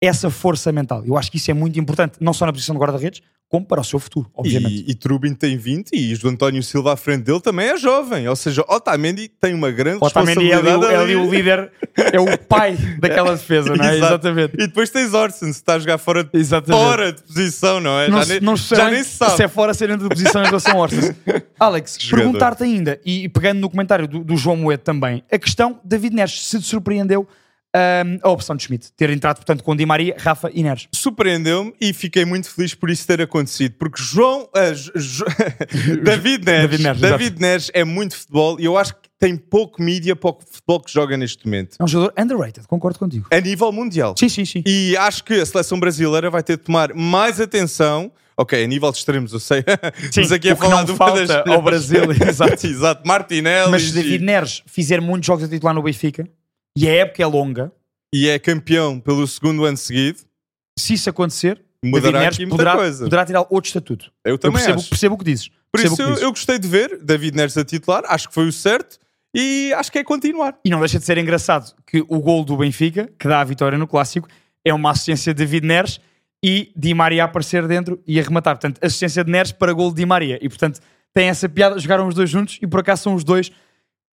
essa 0.00 0.30
força 0.30 0.70
mental. 0.72 1.02
Eu 1.06 1.16
acho 1.16 1.30
que 1.30 1.36
isso 1.38 1.50
é 1.50 1.54
muito 1.54 1.78
importante, 1.78 2.14
não 2.20 2.32
só 2.32 2.46
na 2.46 2.52
posição 2.52 2.74
de 2.74 2.80
guarda-redes, 2.80 3.22
como 3.48 3.64
para 3.64 3.80
o 3.80 3.84
seu 3.84 4.00
futuro, 4.00 4.28
obviamente. 4.34 4.84
E, 4.88 4.90
e 4.90 4.94
Trubin 4.96 5.32
tem 5.32 5.56
20 5.56 5.90
e 5.94 6.12
o 6.14 6.28
António 6.28 6.60
Silva 6.64 6.94
à 6.94 6.96
frente 6.96 7.22
dele 7.22 7.40
também 7.40 7.68
é 7.68 7.76
jovem. 7.78 8.28
Ou 8.28 8.34
seja, 8.34 8.64
Otamendi 8.68 9.28
tem 9.28 9.54
uma 9.54 9.70
grande 9.70 9.98
Otamendi 10.04 10.50
é 10.50 10.54
ali, 10.56 10.66
o- 10.68 10.80
responsabilidade. 10.80 10.94
é 10.94 10.96
ali 10.96 11.12
ali. 11.12 11.16
o 11.16 11.30
líder, 11.30 11.72
é 12.12 12.18
o 12.20 12.38
pai 12.38 12.76
daquela 12.98 13.36
defesa, 13.36 13.72
não 13.76 13.84
é? 13.84 13.96
Exatamente. 13.98 14.54
E 14.54 14.66
depois 14.66 14.90
tens 14.90 15.14
Orson, 15.14 15.46
se 15.46 15.50
está 15.52 15.74
a 15.74 15.78
jogar 15.78 15.96
fora 15.98 16.24
de, 16.24 16.30
Exatamente. 16.36 16.82
fora 16.84 17.12
de 17.12 17.22
posição, 17.22 17.78
não 17.78 18.00
é? 18.00 18.08
Não, 18.08 18.20
já 18.20 18.32
nem, 18.32 18.40
não 18.40 18.56
já 18.56 18.90
nem 18.90 19.04
se 19.04 19.10
sabe. 19.10 19.36
se 19.36 19.42
é 19.44 19.48
fora 19.48 19.72
ser 19.72 19.86
dentro 19.86 20.08
de 20.08 20.14
posição 20.16 20.42
em 20.42 20.46
relação 20.46 20.72
ao 20.72 20.80
Orsas. 20.80 21.14
Alex, 21.58 21.98
perguntar-te 22.10 22.64
ainda, 22.64 23.00
e 23.06 23.28
pegando 23.28 23.60
no 23.60 23.70
comentário 23.70 24.08
do, 24.08 24.24
do 24.24 24.36
João 24.36 24.56
Moedo 24.56 24.80
também, 24.80 25.22
a 25.30 25.38
questão 25.38 25.78
David 25.84 26.16
Neres, 26.16 26.44
se 26.48 26.58
te 26.58 26.66
surpreendeu 26.66 27.28
hum, 28.04 28.18
a 28.22 28.30
opção 28.30 28.56
de 28.56 28.62
Schmidt, 28.64 28.92
ter 28.96 29.10
entrado, 29.10 29.36
portanto, 29.36 29.62
com 29.62 29.74
Di 29.76 29.84
Maria, 29.86 30.16
Rafa 30.18 30.50
e 30.52 30.62
Neres. 30.62 30.88
Surpreendeu-me 30.94 31.74
e 31.80 31.92
fiquei 31.92 32.24
muito 32.24 32.50
feliz 32.50 32.74
por 32.74 32.90
isso 32.90 33.06
ter 33.06 33.20
acontecido. 33.20 33.74
Porque 33.78 34.02
João. 34.02 34.48
ah, 34.54 34.72
Jo- 34.72 35.24
David 36.02 36.44
Neres. 36.44 36.70
David 36.70 36.82
Neres, 36.82 37.00
David 37.00 37.40
Neres 37.40 37.70
é 37.74 37.84
muito 37.84 38.16
futebol 38.16 38.58
e 38.60 38.64
eu 38.64 38.76
acho 38.76 38.94
que 38.94 39.00
tem 39.18 39.36
pouco 39.36 39.82
mídia 39.82 40.14
para 40.14 40.30
o 40.30 40.38
futebol 40.50 40.80
que 40.80 40.92
joga 40.92 41.16
neste 41.16 41.44
momento. 41.46 41.76
É 41.78 41.84
um 41.84 41.88
jogador 41.88 42.12
underrated, 42.20 42.66
concordo 42.68 42.98
contigo. 42.98 43.26
A 43.30 43.40
nível 43.40 43.72
mundial. 43.72 44.14
Sim, 44.18 44.28
sim, 44.28 44.44
sim. 44.44 44.62
E 44.66 44.96
acho 44.96 45.24
que 45.24 45.34
a 45.34 45.46
seleção 45.46 45.80
brasileira 45.80 46.28
vai 46.30 46.42
ter 46.42 46.56
de 46.58 46.64
tomar 46.64 46.92
mais 46.94 47.40
atenção. 47.40 48.12
Ok, 48.38 48.62
a 48.62 48.66
nível 48.66 48.92
de 48.92 48.98
extremos, 48.98 49.32
eu 49.32 49.40
sei. 49.40 49.64
Mas 50.14 50.30
aqui 50.30 50.48
que 50.50 50.54
falar 50.56 50.84
de 50.84 50.92
uma 50.92 51.10
das 51.12 51.30
ao 51.48 51.62
Brasil, 51.62 52.02
exato. 52.28 52.66
Exato, 52.66 53.08
Martinelli. 53.08 53.70
Mas 53.70 53.84
se 53.84 53.94
David 53.94 54.22
Neres 54.22 54.62
fizer 54.66 55.00
muitos 55.00 55.26
jogos 55.26 55.44
a 55.44 55.48
titular 55.48 55.74
no 55.74 55.82
Benfica, 55.82 56.28
e 56.76 56.88
a 56.88 56.92
época 56.94 57.22
é 57.22 57.26
longa, 57.26 57.72
E 58.12 58.28
é 58.28 58.38
campeão 58.38 59.00
pelo 59.00 59.26
segundo 59.26 59.64
ano 59.64 59.76
seguido. 59.76 60.18
se 60.78 60.94
isso 60.94 61.08
acontecer, 61.10 61.60
Mudará 61.84 62.20
David 62.20 62.38
Neres 62.38 62.48
poderá, 62.50 62.76
coisa. 62.76 63.04
poderá 63.04 63.24
tirar 63.26 63.40
outro 63.50 63.68
estatuto. 63.68 64.12
Eu 64.24 64.32
Eu 64.32 64.38
também 64.38 64.56
percebo, 64.58 64.78
acho. 64.80 64.88
percebo 64.88 65.14
o 65.14 65.18
que 65.18 65.24
dizes. 65.24 65.48
Por 65.48 65.80
Percebo 65.80 65.92
isso 65.94 66.02
eu, 66.02 66.08
dizes. 66.08 66.22
eu 66.22 66.30
gostei 66.30 66.58
de 66.58 66.68
ver 66.68 66.98
David 67.02 67.36
Neres 67.36 67.56
a 67.56 67.64
titular, 67.64 68.02
acho 68.06 68.28
que 68.28 68.34
foi 68.34 68.46
o 68.48 68.52
certo 68.52 68.98
e 69.34 69.72
acho 69.74 69.92
que 69.92 69.98
é 69.98 70.04
continuar. 70.04 70.58
E 70.64 70.70
não 70.70 70.78
deixa 70.80 70.98
de 70.98 71.04
ser 71.04 71.18
engraçado 71.18 71.74
que 71.86 72.00
o 72.08 72.20
gol 72.20 72.44
do 72.44 72.56
Benfica, 72.56 73.10
que 73.18 73.28
dá 73.28 73.40
a 73.40 73.44
vitória 73.44 73.76
no 73.76 73.86
clássico, 73.86 74.28
é 74.64 74.72
uma 74.72 74.90
assistência 74.90 75.34
de 75.34 75.44
David 75.44 75.66
Neres 75.66 76.00
e 76.42 76.72
Di 76.76 76.94
Maria 76.94 77.22
a 77.22 77.26
aparecer 77.26 77.66
dentro 77.68 78.02
e 78.06 78.18
a 78.18 78.22
rematar. 78.22 78.54
Portanto, 78.56 78.78
assistência 78.82 79.22
de 79.22 79.30
Neres 79.30 79.52
para 79.52 79.72
gol 79.72 79.90
de 79.90 79.96
Di 79.96 80.06
Maria. 80.06 80.38
E 80.40 80.48
portanto, 80.48 80.80
tem 81.12 81.28
essa 81.28 81.48
piada, 81.48 81.78
jogaram 81.78 82.06
os 82.08 82.14
dois 82.14 82.30
juntos 82.30 82.58
e 82.62 82.66
por 82.66 82.80
acaso 82.80 83.02
são 83.04 83.14
os 83.14 83.22
dois, 83.24 83.50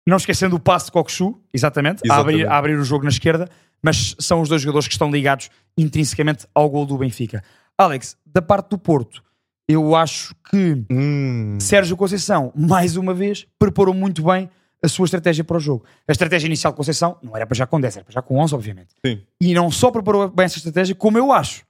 não 0.07 0.17
esquecendo 0.17 0.57
o 0.57 0.61
passe 0.61 0.87
de 0.87 0.93
Cockchu, 0.93 1.41
exatamente, 1.53 2.03
A, 2.11 2.17
abrir, 2.17 2.47
a 2.49 2.57
abrir 2.59 2.75
o 2.79 2.85
jogo 2.85 3.05
na 3.05 3.11
esquerda, 3.11 3.49
mas 3.83 4.15
são 4.19 4.41
os 4.41 4.49
dois 4.49 4.61
jogadores 4.63 4.87
que 4.89 4.93
estão 4.95 5.11
ligados 5.11 5.51
intrinsecamente 5.77 6.47
ao 6.55 6.69
gol 6.69 6.85
do 6.87 6.97
Benfica. 6.99 7.43
Alex, 7.79 8.17
da 8.27 8.43
parte 8.43 8.71
do 8.71 8.79
Porto, 8.79 9.23
eu 9.69 9.95
acho 9.95 10.35
que 10.51 10.85
Hum, 10.91 11.57
Sérgio 11.61 11.97
Conceição, 11.97 12.53
mais 12.57 12.97
uma 12.97 13.15
vez, 13.15 13.47
preparou 13.59 13.95
muito 13.95 14.23
bem 14.23 14.51
a 14.83 14.89
sua 14.89 15.05
estratégia 15.05 15.45
para 15.45 15.57
o 15.57 15.61
jogo. 15.61 15.85
A 16.09 16.13
estratégia 16.13 16.47
inicial 16.47 16.73
de 16.73 16.77
Conceição 16.77 17.19
não 17.23 17.37
era 17.37 17.47
para 17.47 17.55
já 17.57 17.67
com 17.67 17.81
10, 17.81 17.97
era 17.97 18.05
para 18.05 18.13
já 18.15 18.23
com 18.23 18.39
11, 18.39 18.55
obviamente. 18.55 18.89
sim. 19.05 19.21
E 19.41 19.55
não 19.55 19.71
só 19.71 19.91
preparou 19.91 20.29
bem 20.29 20.47
essa 20.47 20.57
estratégia, 20.59 20.95
como 20.95 21.17
eu 21.19 21.31
acho 21.33 21.63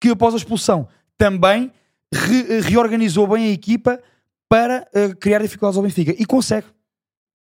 que 0.00 0.10
após 0.10 0.32
a 0.34 0.36
expulsão 0.36 0.86
também 1.18 1.70
re- 2.12 2.60
reorganizou 2.60 3.26
bem 3.26 3.46
a 3.46 3.50
equipa 3.50 4.00
para 4.48 4.86
eh, 4.94 5.14
criar 5.18 5.40
dificuldades 5.42 5.76
ao 5.76 5.82
Benfica. 5.82 6.14
E 6.18 6.24
consegue. 6.24 6.66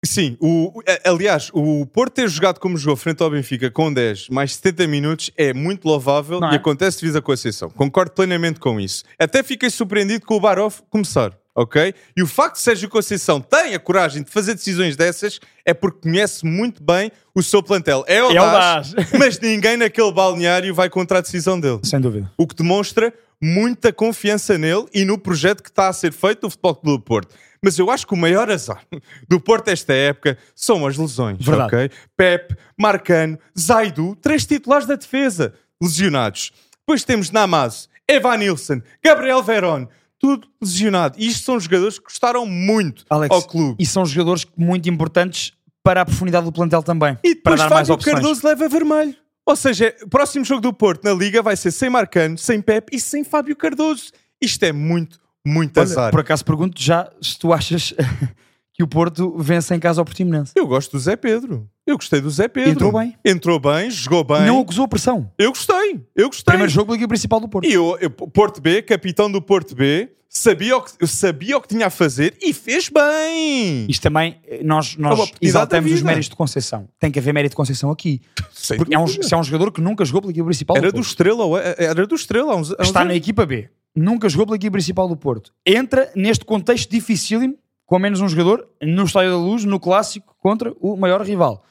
Sim, 0.06 0.38
o, 0.40 0.82
aliás, 1.04 1.50
o 1.54 1.86
Porto 1.86 2.14
ter 2.14 2.30
jogado 2.30 2.60
como 2.60 2.78
jogou 2.78 2.96
frente 2.96 3.22
ao 3.22 3.30
Benfica 3.30 3.70
com 3.70 3.92
10 3.92 4.30
mais 4.30 4.56
70 4.56 4.88
minutos 4.88 5.32
é 5.36 5.54
muito 5.54 5.86
louvável 5.86 6.40
Não 6.40 6.52
e 6.52 6.54
é? 6.54 6.58
acontece 6.58 7.02
devido 7.02 7.18
à 7.18 7.22
Conceição. 7.22 7.70
Concordo 7.70 8.12
plenamente 8.12 8.62
com 8.62 8.80
isso. 8.80 9.04
Até 9.20 9.44
fiquei 9.44 9.70
surpreendido 9.70 10.26
com 10.26 10.36
o 10.36 10.40
Barov 10.40 10.76
começar, 10.90 11.38
ok? 11.54 11.94
E 12.16 12.24
o 12.24 12.28
facto 12.28 12.56
de 12.56 12.62
Sérgio 12.62 12.88
Conceição 12.88 13.42
tem 13.42 13.76
a 13.76 13.80
coragem 13.80 14.24
de 14.24 14.32
fazer 14.32 14.54
decisões 14.56 14.96
dessas 14.96 15.42
é 15.66 15.74
porque 15.74 16.00
conhece 16.10 16.46
muito 16.46 16.82
bem 16.82 17.12
o 17.36 17.44
seu 17.44 17.62
plantel. 17.62 18.06
É 18.08 18.20
audaz, 18.20 18.94
audaz. 18.94 19.12
mas 19.20 19.38
ninguém 19.38 19.76
naquele 19.76 20.14
balneário 20.14 20.74
vai 20.74 20.90
contra 20.90 21.18
a 21.18 21.22
decisão 21.22 21.60
dele. 21.60 21.80
Sem 21.84 22.00
dúvida. 22.00 22.32
O 22.38 22.48
que 22.48 22.56
demonstra 22.56 23.14
muita 23.42 23.92
confiança 23.92 24.58
nele 24.58 24.86
e 24.94 25.04
no 25.04 25.18
projeto 25.18 25.64
que 25.64 25.70
está 25.70 25.88
a 25.88 25.94
ser 25.94 26.12
feito 26.14 26.42
do 26.42 26.50
Futebol 26.50 26.76
Clube 26.76 26.98
do 26.98 27.04
Porto. 27.04 27.36
Mas 27.64 27.78
eu 27.78 27.92
acho 27.92 28.08
que 28.08 28.14
o 28.14 28.18
maior 28.18 28.50
azar 28.50 28.84
do 29.28 29.40
Porto 29.40 29.68
esta 29.68 29.94
época 29.94 30.38
são 30.56 30.86
as 30.88 30.98
lesões. 30.98 31.44
Verdade. 31.44 31.76
ok? 31.76 31.92
Pepe, 32.16 32.56
Marcano, 32.78 33.38
Zaidu, 33.58 34.16
três 34.16 34.46
titulares 34.46 34.88
da 34.88 34.96
defesa 34.96 35.54
lesionados. 35.82 36.52
Depois 36.80 37.04
temos 37.04 37.32
Namazo, 37.32 37.88
Evan 38.08 38.38
Nilsson, 38.38 38.82
Gabriel 39.04 39.44
Verón, 39.44 39.88
tudo 40.18 40.48
lesionado. 40.62 41.16
E 41.18 41.28
isto 41.28 41.46
são 41.46 41.60
jogadores 41.60 41.98
que 41.98 42.06
gostaram 42.06 42.46
muito 42.46 43.06
Alex, 43.10 43.34
ao 43.34 43.44
clube. 43.44 43.76
E 43.80 43.86
são 43.86 44.06
jogadores 44.06 44.46
muito 44.58 44.90
importantes 44.90 45.54
para 45.84 46.02
a 46.02 46.06
profundidade 46.06 46.46
do 46.46 46.52
plantel 46.52 46.84
também. 46.84 47.18
E 47.24 47.36
para 47.36 47.56
depois 47.56 47.60
dar 47.60 47.70
mais 47.70 47.88
Fábio 47.88 47.96
opções. 47.96 48.14
Cardoso 48.16 48.48
leva 48.48 48.68
vermelho. 48.68 49.16
Ou 49.46 49.56
seja, 49.56 49.96
o 50.04 50.10
próximo 50.10 50.46
jogo 50.46 50.62
do 50.62 50.74
Porto 50.74 51.04
na 51.04 51.14
Liga 51.14 51.42
vai 51.42 51.56
ser 51.56 51.72
sem 51.72 51.90
Marcano, 51.90 52.38
sem 52.38 52.62
Pepe 52.62 52.96
e 52.96 53.00
sem 53.00 53.24
Fábio 53.24 53.56
Cardoso. 53.56 54.12
Isto 54.42 54.64
é 54.64 54.72
muito, 54.72 55.20
muito 55.50 55.78
Olha, 55.80 55.84
azar. 55.90 56.12
por 56.12 56.20
acaso 56.22 56.46
pergunto 56.46 56.82
já 56.82 57.10
se 57.22 57.38
tu 57.38 57.52
achas 57.52 57.94
que 58.74 58.84
o 58.84 58.88
Porto 58.88 59.36
vence 59.38 59.74
em 59.76 59.80
casa 59.80 60.00
ao 60.00 60.06
Portimonense. 60.06 60.54
Eu 60.56 60.66
gosto 60.68 60.92
do 60.94 61.00
Zé 61.00 61.16
Pedro. 61.16 61.68
Eu 61.86 61.98
gostei 61.98 62.22
do 62.22 62.30
Zé 62.30 62.48
Pedro. 62.48 62.72
Entrou 62.72 62.92
bem. 62.92 63.16
Entrou 63.26 63.60
bem, 63.60 63.90
jogou 63.92 64.24
bem. 64.24 64.46
Não 64.46 64.60
acusou 64.62 64.86
a 64.86 64.88
pressão. 64.88 65.32
Eu 65.38 65.50
gostei. 65.50 66.00
Eu 66.16 66.28
gostei. 66.28 66.44
Primeiro 66.46 66.72
jogo 66.72 66.92
da 66.92 66.96
Liga 66.96 67.08
Principal 67.08 67.40
do 67.40 67.50
Porto. 67.50 67.68
E 67.68 67.74
eu, 67.74 67.98
eu- 68.00 68.10
Porto 68.12 68.62
B, 68.62 68.82
capitão 68.84 69.30
do 69.32 69.42
Porto 69.42 69.76
B, 69.76 70.10
sabia 70.30 70.78
o 70.78 70.82
que, 70.84 70.92
eu 71.00 71.08
sabia 71.08 71.58
o 71.58 71.62
que 71.62 71.68
tinha 71.68 71.88
a 71.88 71.90
fazer 71.90 72.38
e 72.42 72.54
fez 72.54 72.88
bem. 72.90 73.88
Isto 73.90 74.04
também, 74.04 74.38
eh, 74.48 74.62
nós, 74.64 74.96
É 74.98 75.02
nós 75.02 75.32
exaltamos 75.42 75.92
os 75.92 76.02
méritos 76.04 76.30
de 76.30 76.36
Conceição. 76.36 76.88
Tem 77.00 77.10
que 77.12 77.18
haver 77.18 77.34
mérito 77.34 77.54
de 77.54 77.56
Conceição 77.58 77.90
aqui. 77.90 78.22
Sem 78.54 78.78
Porque 78.78 78.94
é 78.94 79.00
um, 79.00 79.08
se 79.08 79.34
é 79.34 79.38
um 79.38 79.44
jogador 79.44 79.72
que 79.72 79.82
nunca 79.82 80.06
jogou 80.06 80.22
pela 80.22 80.32
equipa 80.32 80.46
principal 80.46 80.78
Era 80.78 80.92
do 80.92 80.96
do. 80.96 81.02
Estrela, 81.02 81.44
ou- 81.44 81.58
era 81.58 82.06
do 82.06 82.14
Estrela 82.16 82.54
há 82.54 82.56
uns, 82.56 82.72
há 82.72 82.76
uns 82.82 82.88
Está 82.88 83.04
na 83.04 83.16
equipa 83.16 83.46
B. 83.46 83.68
Nunca 83.96 84.30
jogou 84.30 84.46
pela 84.46 84.56
equipa 84.56 84.74
principal 84.74 85.08
do 85.08 85.18
Porto. 85.18 85.54
Entra 85.66 86.12
neste 86.16 86.46
contexto 86.46 86.90
dificílimo, 86.90 87.58
com 87.86 88.00
menos 88.00 88.22
um 88.22 88.28
jogador, 88.30 88.68
no 88.82 89.04
Estádio 89.04 89.32
da 89.32 89.38
Luz, 89.38 89.66
no 89.66 89.80
clássico, 89.80 90.36
contra 90.40 90.74
o 90.80 90.96
maior 90.96 91.22
rival. 91.22 91.64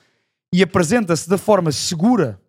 E 0.52 0.62
apresenta-se 0.62 1.28
da 1.28 1.38
forma 1.38 1.70
segura 1.72 2.40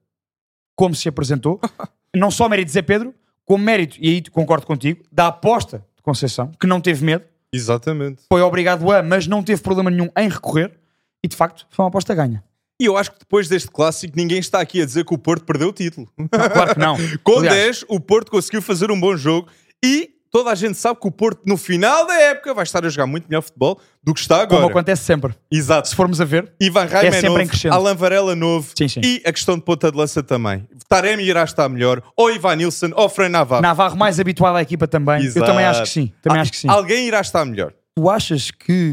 como 0.75 0.95
se 0.95 1.07
apresentou. 1.07 1.59
não 2.15 2.31
só 2.31 2.49
mérito 2.49 2.67
de 2.67 2.73
Zé 2.73 2.81
Pedro, 2.81 3.13
como 3.45 3.63
mérito, 3.63 3.97
e 3.99 4.09
aí 4.09 4.23
concordo 4.29 4.65
contigo, 4.65 5.03
da 5.11 5.27
aposta 5.27 5.85
de 5.95 6.01
Conceição, 6.01 6.51
que 6.59 6.67
não 6.67 6.79
teve 6.79 7.03
medo, 7.03 7.25
Exatamente. 7.51 8.23
foi 8.29 8.41
obrigado 8.41 8.91
a, 8.91 9.01
mas 9.01 9.27
não 9.27 9.43
teve 9.43 9.61
problema 9.61 9.89
nenhum 9.89 10.09
em 10.15 10.29
recorrer, 10.29 10.79
e 11.23 11.27
de 11.27 11.35
facto 11.35 11.65
foi 11.69 11.83
uma 11.83 11.89
aposta 11.89 12.13
ganha. 12.13 12.43
E 12.79 12.85
eu 12.85 12.95
acho 12.97 13.11
que 13.11 13.19
depois 13.19 13.47
deste 13.49 13.69
clássico 13.69 14.13
ninguém 14.15 14.39
está 14.39 14.61
aqui 14.61 14.81
a 14.81 14.85
dizer 14.85 15.03
que 15.05 15.13
o 15.13 15.17
Porto 15.17 15.43
perdeu 15.45 15.69
o 15.69 15.73
título. 15.73 16.07
Não, 16.17 16.27
claro 16.27 16.73
que 16.73 16.79
não. 16.79 16.95
Com 17.23 17.39
Aliás, 17.39 17.55
10, 17.81 17.85
o 17.89 17.99
Porto 17.99 18.31
conseguiu 18.31 18.61
fazer 18.61 18.89
um 18.89 18.99
bom 18.99 19.17
jogo 19.17 19.47
e 19.83 20.11
toda 20.31 20.49
a 20.51 20.55
gente 20.55 20.77
sabe 20.77 20.97
que 20.99 21.07
o 21.07 21.11
Porto, 21.11 21.41
no 21.45 21.57
final 21.57 22.05
da 22.07 22.13
época, 22.13 22.53
vai 22.53 22.63
estar 22.63 22.85
a 22.85 22.89
jogar 22.89 23.05
muito 23.07 23.27
melhor 23.27 23.41
futebol 23.41 23.81
do 24.01 24.13
que 24.13 24.21
está 24.21 24.35
agora. 24.41 24.61
Como 24.61 24.69
acontece 24.69 25.03
sempre. 25.03 25.33
Exato. 25.51 25.89
Se 25.89 25.95
formos 25.95 26.21
a 26.21 26.25
ver, 26.25 26.53
Ivan 26.61 26.85
Raim 26.85 27.05
É 27.05 27.07
é, 27.07 27.11
sempre 27.11 27.27
em 27.27 27.33
novo, 27.33 27.49
crescendo. 27.49 27.73
Alan 27.75 27.95
Varela 27.95 28.35
novo 28.35 28.71
Sim, 28.77 28.87
sim. 28.87 29.01
e 29.03 29.21
a 29.25 29.33
questão 29.33 29.57
de 29.57 29.63
ponta 29.63 29.91
de 29.91 29.97
lança 29.97 30.23
também. 30.23 30.65
Taremi 30.87 31.23
irá 31.23 31.43
estar 31.43 31.67
melhor, 31.67 32.01
ou 32.15 32.31
Ivan 32.31 32.55
Nilsson, 32.55 32.91
ou 32.95 33.09
Fran 33.09 33.27
Navarro. 33.27 33.61
Navarro 33.61 33.97
mais 33.97 34.19
habituado 34.21 34.55
à 34.55 34.61
equipa 34.61 34.87
também. 34.87 35.21
Exato. 35.23 35.39
Eu 35.39 35.45
também 35.45 35.65
acho 35.65 35.81
que 35.83 35.89
sim. 35.89 36.13
Também 36.21 36.37
Al- 36.37 36.41
acho 36.43 36.51
que 36.51 36.57
sim. 36.57 36.69
Alguém 36.69 37.07
irá 37.07 37.19
estar 37.19 37.43
melhor. 37.43 37.73
Tu 37.95 38.09
achas 38.09 38.51
que, 38.51 38.91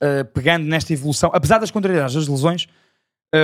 uh, 0.00 0.24
pegando 0.32 0.64
nesta 0.66 0.92
evolução, 0.92 1.30
apesar 1.34 1.58
das 1.58 1.70
contrariedades 1.72 2.14
das 2.14 2.28
lesões, 2.28 2.68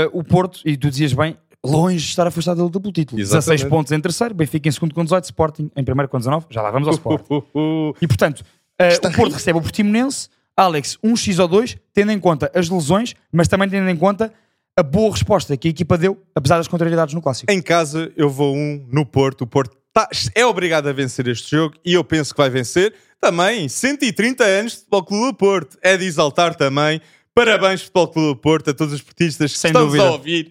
uh, 0.06 0.10
o 0.18 0.24
Porto, 0.24 0.60
e 0.64 0.76
tu 0.76 0.90
dizias 0.90 1.12
bem, 1.12 1.36
longe 1.64 1.98
de 2.04 2.10
estar 2.10 2.26
afastado 2.26 2.68
pelo 2.70 2.92
título. 2.92 3.20
Exatamente. 3.20 3.46
16 3.62 3.64
pontos 3.64 3.92
em 3.92 4.00
terceiro, 4.00 4.34
Benfica 4.34 4.68
em 4.68 4.72
segundo 4.72 4.94
com 4.94 5.04
18, 5.04 5.24
Sporting 5.24 5.70
em 5.76 5.84
primeiro 5.84 6.08
com 6.08 6.18
19, 6.18 6.46
já 6.50 6.62
lá 6.62 6.70
vamos 6.70 6.88
ao 6.88 6.94
Sporting. 6.94 7.42
E 8.02 8.06
portanto, 8.06 8.40
uh, 8.40 8.84
Está 8.84 9.08
o 9.08 9.12
Porto 9.12 9.24
rico. 9.26 9.36
recebe 9.36 9.58
o 9.58 9.62
Portimonense, 9.62 10.28
Alex, 10.56 10.98
um 11.02 11.16
X 11.16 11.38
ou 11.38 11.48
2, 11.48 11.76
tendo 11.94 12.12
em 12.12 12.18
conta 12.18 12.50
as 12.54 12.68
lesões, 12.68 13.14
mas 13.32 13.48
também 13.48 13.68
tendo 13.68 13.88
em 13.88 13.96
conta 13.96 14.32
a 14.76 14.82
boa 14.82 15.12
resposta 15.12 15.56
que 15.56 15.68
a 15.68 15.70
equipa 15.70 15.96
deu, 15.98 16.20
apesar 16.34 16.56
das 16.56 16.68
contrariedades 16.68 17.14
no 17.14 17.20
clássico. 17.22 17.50
Em 17.52 17.60
casa, 17.60 18.10
eu 18.16 18.28
vou 18.30 18.54
um 18.56 18.84
no 18.90 19.04
Porto. 19.04 19.42
O 19.42 19.46
Porto 19.46 19.76
tá- 19.92 20.08
é 20.34 20.44
obrigado 20.46 20.88
a 20.88 20.92
vencer 20.92 21.28
este 21.28 21.50
jogo 21.50 21.74
e 21.84 21.92
eu 21.94 22.02
penso 22.02 22.32
que 22.34 22.38
vai 22.38 22.48
vencer. 22.50 22.94
Também, 23.20 23.68
130 23.68 24.42
anos 24.44 24.72
de 24.72 24.78
Futebol 24.78 25.04
Clube 25.04 25.26
do 25.26 25.34
Porto. 25.34 25.78
É 25.82 25.96
de 25.96 26.04
exaltar 26.06 26.54
também. 26.54 27.00
Parabéns, 27.34 27.82
Futebol 27.82 28.08
Clube 28.08 28.28
do 28.28 28.36
Porto, 28.36 28.70
a 28.70 28.74
todos 28.74 28.92
os 28.94 29.00
portistas 29.02 29.52
que 29.52 29.58
Sem 29.58 29.68
estamos 29.70 29.88
dúvida. 29.92 30.08
a 30.08 30.12
ouvir. 30.12 30.50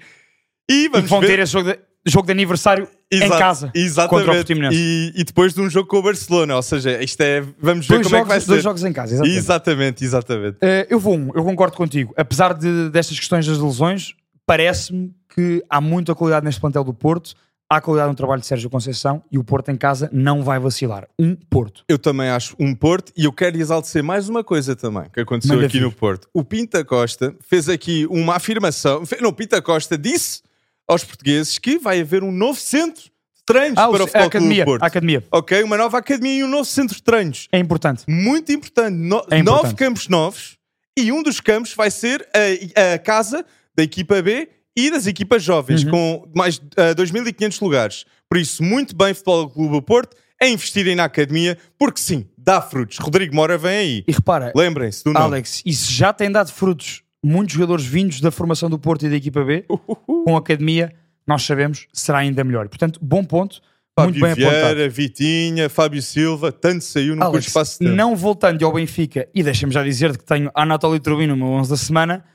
E 0.69 0.85
E 0.85 0.87
vamos 0.89 1.03
que 1.05 1.09
vão 1.09 1.19
ver. 1.21 1.27
ter 1.27 1.39
esse 1.39 1.51
jogo 1.53 1.69
de, 1.71 1.79
jogo 2.07 2.25
de 2.25 2.31
aniversário 2.31 2.87
em 3.11 3.17
Exato, 3.23 3.37
casa 3.39 3.71
exatamente. 3.75 4.09
contra 4.09 4.31
o 4.31 4.35
Portimonense. 4.35 4.77
E, 4.77 5.13
e 5.15 5.23
depois 5.23 5.53
de 5.53 5.61
um 5.61 5.69
jogo 5.69 5.87
com 5.87 5.97
o 5.97 6.01
Barcelona. 6.01 6.55
Ou 6.55 6.61
seja, 6.63 7.01
isto 7.03 7.21
é. 7.21 7.41
Vamos 7.59 7.85
ver 7.87 7.95
Dois, 7.95 8.07
como 8.07 8.15
é 8.15 8.19
que 8.19 8.23
jogos, 8.23 8.27
vai 8.29 8.39
ser. 8.39 8.47
dois 8.47 8.63
jogos 8.63 8.83
em 8.83 8.93
casa, 8.93 9.13
exatamente. 9.13 9.37
Exatamente, 9.37 10.03
exatamente. 10.05 10.57
Eh, 10.61 10.87
eu 10.89 10.99
vou 10.99 11.15
um, 11.17 11.29
eu 11.35 11.43
concordo 11.43 11.75
contigo. 11.77 12.13
Apesar 12.17 12.53
de, 12.53 12.89
destas 12.89 13.19
questões 13.19 13.45
das 13.45 13.57
lesões, 13.59 14.13
parece-me 14.45 15.13
que 15.35 15.63
há 15.69 15.79
muita 15.79 16.15
qualidade 16.15 16.45
neste 16.45 16.59
plantel 16.59 16.83
do 16.83 16.93
Porto, 16.93 17.35
há 17.71 17.79
qualidade 17.79 18.09
no 18.09 18.15
trabalho 18.15 18.41
de 18.41 18.47
Sérgio 18.47 18.69
Conceição 18.69 19.23
e 19.31 19.37
o 19.37 19.43
Porto 19.45 19.69
em 19.69 19.77
casa 19.77 20.09
não 20.11 20.43
vai 20.43 20.59
vacilar. 20.59 21.07
Um 21.17 21.35
Porto. 21.35 21.85
Eu 21.87 21.97
também 21.97 22.27
acho 22.29 22.53
um 22.59 22.75
Porto 22.75 23.13
e 23.15 23.23
eu 23.23 23.31
quero 23.31 23.57
exaltecer 23.57 24.03
mais 24.03 24.27
uma 24.27 24.43
coisa 24.43 24.75
também 24.75 25.05
que 25.13 25.21
aconteceu 25.21 25.55
Manda 25.55 25.67
aqui 25.67 25.79
vir. 25.79 25.85
no 25.85 25.91
Porto. 25.91 26.27
O 26.33 26.43
Pinta 26.43 26.83
Costa 26.83 27.33
fez 27.39 27.69
aqui 27.69 28.05
uma 28.09 28.35
afirmação. 28.35 29.03
Não, 29.21 29.29
o 29.29 29.33
Pinta 29.33 29.61
Costa 29.61 29.97
disse 29.97 30.41
aos 30.85 31.05
portugueses 31.05 31.57
que 31.57 31.79
vai 31.79 32.01
haver 32.01 32.23
um 32.23 32.31
novo 32.31 32.59
centro 32.59 33.03
de 33.03 33.11
treinos 33.45 33.77
Ah, 33.77 33.87
para 33.87 34.03
o 34.03 34.07
Futebol 34.07 34.27
academia, 34.27 34.65
do 34.65 34.67
Porto. 34.67 34.83
academia. 34.83 35.23
Ok, 35.31 35.63
uma 35.63 35.77
nova 35.77 35.97
academia 35.97 36.39
e 36.39 36.43
um 36.43 36.49
novo 36.49 36.65
centro 36.65 36.95
de 36.97 37.03
treinos. 37.03 37.47
É 37.53 37.57
importante. 37.57 38.03
Muito 38.05 38.51
importante. 38.51 38.95
No- 38.97 39.15
É 39.31 39.37
importante. 39.39 39.45
Nove 39.45 39.75
campos 39.75 40.09
novos 40.09 40.57
e 40.99 41.09
um 41.09 41.23
dos 41.23 41.39
campos 41.39 41.73
vai 41.73 41.89
ser 41.89 42.27
a, 42.35 42.95
a 42.95 42.99
casa 42.99 43.45
da 43.73 43.81
equipa 43.83 44.21
B 44.21 44.49
e 44.87 44.91
das 44.91 45.07
equipas 45.07 45.43
jovens, 45.43 45.83
Uhum. 45.83 45.91
com 45.91 46.31
mais 46.35 46.57
uh, 46.57 46.95
2.500 46.95 47.61
lugares. 47.61 48.05
Por 48.29 48.37
isso, 48.37 48.63
muito 48.63 48.95
bem, 48.95 49.13
Futebol 49.13 49.49
Clube 49.49 49.73
do 49.75 49.81
Porto, 49.81 50.15
a 50.41 50.47
investirem 50.47 50.95
na 50.95 51.03
academia, 51.05 51.57
porque 51.77 51.99
sim, 51.99 52.25
dá 52.37 52.61
frutos. 52.61 52.97
Rodrigo 52.97 53.35
Mora 53.35 53.57
vem 53.57 53.71
aí. 53.77 54.03
E 54.07 54.11
repara, 54.11 54.51
Lembrem-se 54.55 55.03
do 55.03 55.13
nome. 55.13 55.25
Alex, 55.25 55.61
isso 55.65 55.91
já 55.91 56.11
tem 56.13 56.31
dado 56.31 56.51
frutos. 56.51 57.03
Muitos 57.23 57.53
jogadores 57.53 57.85
vindos 57.85 58.19
da 58.19 58.31
formação 58.31 58.67
do 58.69 58.79
Porto 58.79 59.05
e 59.05 59.09
da 59.09 59.15
equipa 59.15 59.43
B, 59.43 59.63
com 60.07 60.35
a 60.35 60.39
academia, 60.39 60.91
nós 61.27 61.43
sabemos, 61.43 61.87
será 61.93 62.17
ainda 62.19 62.43
melhor. 62.43 62.67
Portanto, 62.67 62.99
bom 62.99 63.23
ponto. 63.23 63.61
muito 63.99 64.17
Fábio 64.19 64.21
bem 64.21 64.31
apontado. 64.47 64.73
Vieira, 64.75 64.89
Vitinha, 64.89 65.69
Fábio 65.69 66.01
Silva, 66.01 66.51
tanto 66.51 66.83
saiu 66.83 67.15
no 67.15 67.23
Alex, 67.23 67.45
espaço 67.45 67.73
de 67.73 67.85
tempo. 67.85 67.95
não 67.95 68.15
voltando 68.15 68.65
ao 68.65 68.73
Benfica, 68.73 69.27
e 69.35 69.43
deixa-me 69.43 69.71
já 69.71 69.83
dizer 69.83 70.17
que 70.17 70.23
tenho 70.23 70.49
Anatoly 70.55 70.99
Trubin 70.99 71.27
no 71.27 71.35
meu 71.37 71.47
11 71.49 71.69
da 71.69 71.77
semana, 71.77 72.25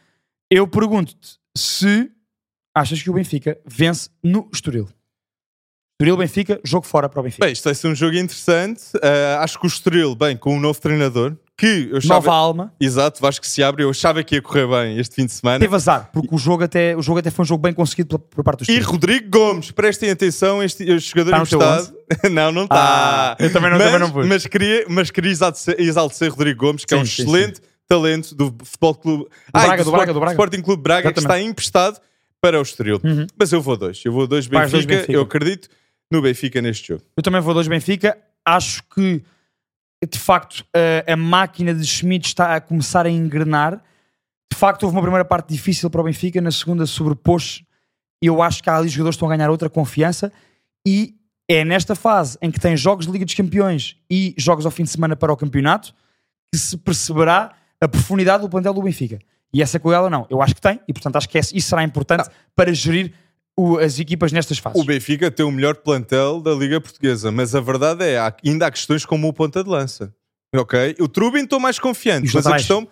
eu 0.49 0.69
pergunto-te 0.69 1.39
se 1.57 2.09
achas 2.77 3.03
que 3.03 3.09
o 3.09 3.15
Benfica 3.15 3.57
vence 3.67 4.11
no 4.23 4.49
Estoril. 4.53 4.87
Estoril-Benfica, 5.99 6.61
jogo 6.63 6.87
fora 6.87 7.09
para 7.09 7.21
o 7.21 7.23
Benfica. 7.23 7.43
Bem, 7.47 7.55
isto 7.55 7.65
vai 7.65 7.75
ser 7.75 7.89
um 7.89 7.95
jogo 7.95 8.15
interessante. 8.17 8.83
Uh, 8.97 9.41
acho 9.41 9.59
que 9.59 9.65
o 9.65 9.69
Estoril, 9.69 10.15
bem, 10.15 10.37
com 10.37 10.55
um 10.55 10.61
novo 10.61 10.79
treinador, 10.79 11.35
que 11.57 11.89
eu 11.91 11.97
achava... 11.97 12.15
Nova 12.17 12.33
alma. 12.35 12.75
Exato, 12.79 13.19
Vasco 13.19 13.47
se 13.47 13.63
abre. 13.63 13.83
Eu 13.83 13.89
achava 13.89 14.23
que 14.23 14.35
ia 14.35 14.43
correr 14.43 14.67
bem 14.69 14.99
este 14.99 15.15
fim 15.15 15.25
de 15.25 15.33
semana. 15.33 15.59
Teve 15.59 15.75
azar, 15.75 16.11
porque 16.13 16.29
o 16.31 16.37
jogo 16.37 16.65
até, 16.65 16.95
o 16.95 17.01
jogo 17.01 17.21
até 17.21 17.31
foi 17.31 17.45
um 17.45 17.47
jogo 17.47 17.63
bem 17.63 17.73
conseguido 17.73 18.19
por, 18.19 18.19
por 18.19 18.45
parte 18.45 18.59
do 18.59 18.71
E 18.71 18.75
Estoril. 18.75 18.91
Rodrigo 18.91 19.31
Gomes, 19.31 19.71
prestem 19.71 20.11
atenção, 20.11 20.63
este, 20.63 20.85
este 20.85 21.09
jogador 21.13 21.31
Tá 21.31 21.37
emprestado. 21.39 21.97
não, 22.31 22.53
não 22.53 22.65
está. 22.65 23.33
Ah, 23.33 23.37
eu 23.41 23.51
também 23.51 23.71
não- 23.71 23.79
mas, 23.79 23.87
também 23.87 24.01
não 24.07 24.11
pus. 24.13 24.27
Mas 24.27 24.47
queria, 24.47 24.85
mas 24.91 25.11
queria 25.11 25.31
exaltecer, 25.33 25.77
exaltecer 25.79 26.31
Rodrigo 26.31 26.61
Gomes, 26.61 26.85
que 26.85 26.93
é 26.93 26.99
Sim, 26.99 27.03
um 27.05 27.07
sim, 27.07 27.23
excelente 27.23 27.63
talento 27.89 28.35
do 28.35 28.55
Futebol 28.65 28.95
Clube. 28.97 29.27
Ai, 29.51 29.67
Braga, 29.67 29.77
do 29.83 29.87
Sport- 29.87 29.97
Braga, 29.97 30.13
do 30.13 30.21
Braga. 30.21 30.33
Sporting 30.35 30.61
Clube 30.61 30.83
Braga, 30.83 31.11
que 31.11 31.19
Exatamente. 31.21 31.41
está 31.43 31.51
emprestado 31.51 32.01
para 32.47 32.61
o 32.61 32.63
Estoril. 32.63 33.01
Uhum. 33.03 33.27
Mas 33.37 33.53
eu 33.53 33.61
vou 33.61 33.77
dois. 33.77 34.01
Eu 34.05 34.13
vou 34.13 34.27
dois 34.27 34.47
Benfica. 34.47 34.71
dois 34.71 34.85
Benfica. 34.85 35.13
Eu 35.13 35.23
acredito 35.23 35.69
no 36.11 36.23
Benfica 36.23 36.63
neste 36.63 36.89
jogo. 36.89 37.03
Eu 37.17 37.23
também 37.23 37.41
vou 37.41 37.53
dois 37.53 37.67
Benfica. 37.67 38.17
Acho 38.45 38.83
que, 38.95 39.21
de 40.09 40.19
facto, 40.19 40.65
a, 40.73 41.13
a 41.13 41.17
máquina 41.17 41.75
de 41.75 41.85
Schmidt 41.85 42.29
está 42.29 42.55
a 42.55 42.61
começar 42.61 43.05
a 43.05 43.11
engrenar. 43.11 43.83
De 44.53 44.57
facto, 44.57 44.85
houve 44.85 44.95
uma 44.95 45.03
primeira 45.03 45.25
parte 45.25 45.49
difícil 45.49 45.91
para 45.91 46.01
o 46.01 46.05
Benfica, 46.05 46.41
na 46.41 46.53
segunda 46.53 46.87
sobrepôs. 46.87 47.65
Eu 48.23 48.41
acho 48.41 48.63
que 48.63 48.71
há 48.71 48.77
ali 48.77 48.89
jogadores 48.89 49.17
que 49.17 49.19
estão 49.19 49.29
a 49.29 49.37
ganhar 49.37 49.51
outra 49.51 49.69
confiança. 49.69 50.33
E 50.87 51.17
é 51.49 51.65
nesta 51.65 51.97
fase 51.97 52.39
em 52.41 52.51
que 52.53 52.61
tem 52.61 52.77
jogos 52.77 53.07
de 53.07 53.13
Liga 53.13 53.25
dos 53.25 53.35
Campeões 53.35 53.97
e 54.09 54.35
jogos 54.39 54.65
ao 54.65 54.71
fim 54.71 54.85
de 54.85 54.91
semana 54.91 55.17
para 55.17 55.33
o 55.33 55.37
campeonato 55.37 55.93
que 56.53 56.59
se 56.59 56.77
perceberá 56.77 57.53
a 57.81 57.89
profundidade 57.89 58.43
do 58.43 58.49
plantel 58.49 58.73
do 58.73 58.83
Benfica. 58.83 59.19
E 59.57 59.63
essa 59.63 59.81
qualidade 59.81 60.11
não. 60.11 60.27
Eu 60.29 60.43
acho 60.43 60.55
que 60.55 60.61
tem, 60.61 60.79
e 60.87 60.93
portanto 60.93 61.17
acho 61.17 61.29
que 61.29 61.39
isso 61.39 61.61
será 61.69 61.83
importante 61.83 62.29
para 62.55 62.73
gerir 62.75 63.13
o- 63.57 63.79
as 63.79 63.99
equipas 63.99 64.31
nestas 64.33 64.59
fases. 64.59 64.79
O 64.81 64.85
Benfica 64.85 65.31
tem 65.31 65.47
o 65.47 65.51
melhor 65.51 65.77
plantel 65.77 66.43
da 66.43 66.53
Liga 66.53 66.79
Portuguesa, 66.79 67.33
mas 67.33 67.55
a 67.55 67.61
verdade 67.61 68.05
é 68.05 68.19
há- 68.19 68.35
ainda 68.45 68.67
há 68.67 68.71
questões 68.71 69.07
como 69.07 69.27
o 69.29 69.33
ponta 69.33 69.65
de 69.65 69.71
lança. 69.71 70.13
Ok? 70.55 70.95
O 71.01 71.09
Trubin 71.09 71.45
estou 71.45 71.59
mais 71.59 71.79
confiante, 71.79 72.31
mas 72.35 72.47
a 72.47 72.53
questão. 72.53 72.87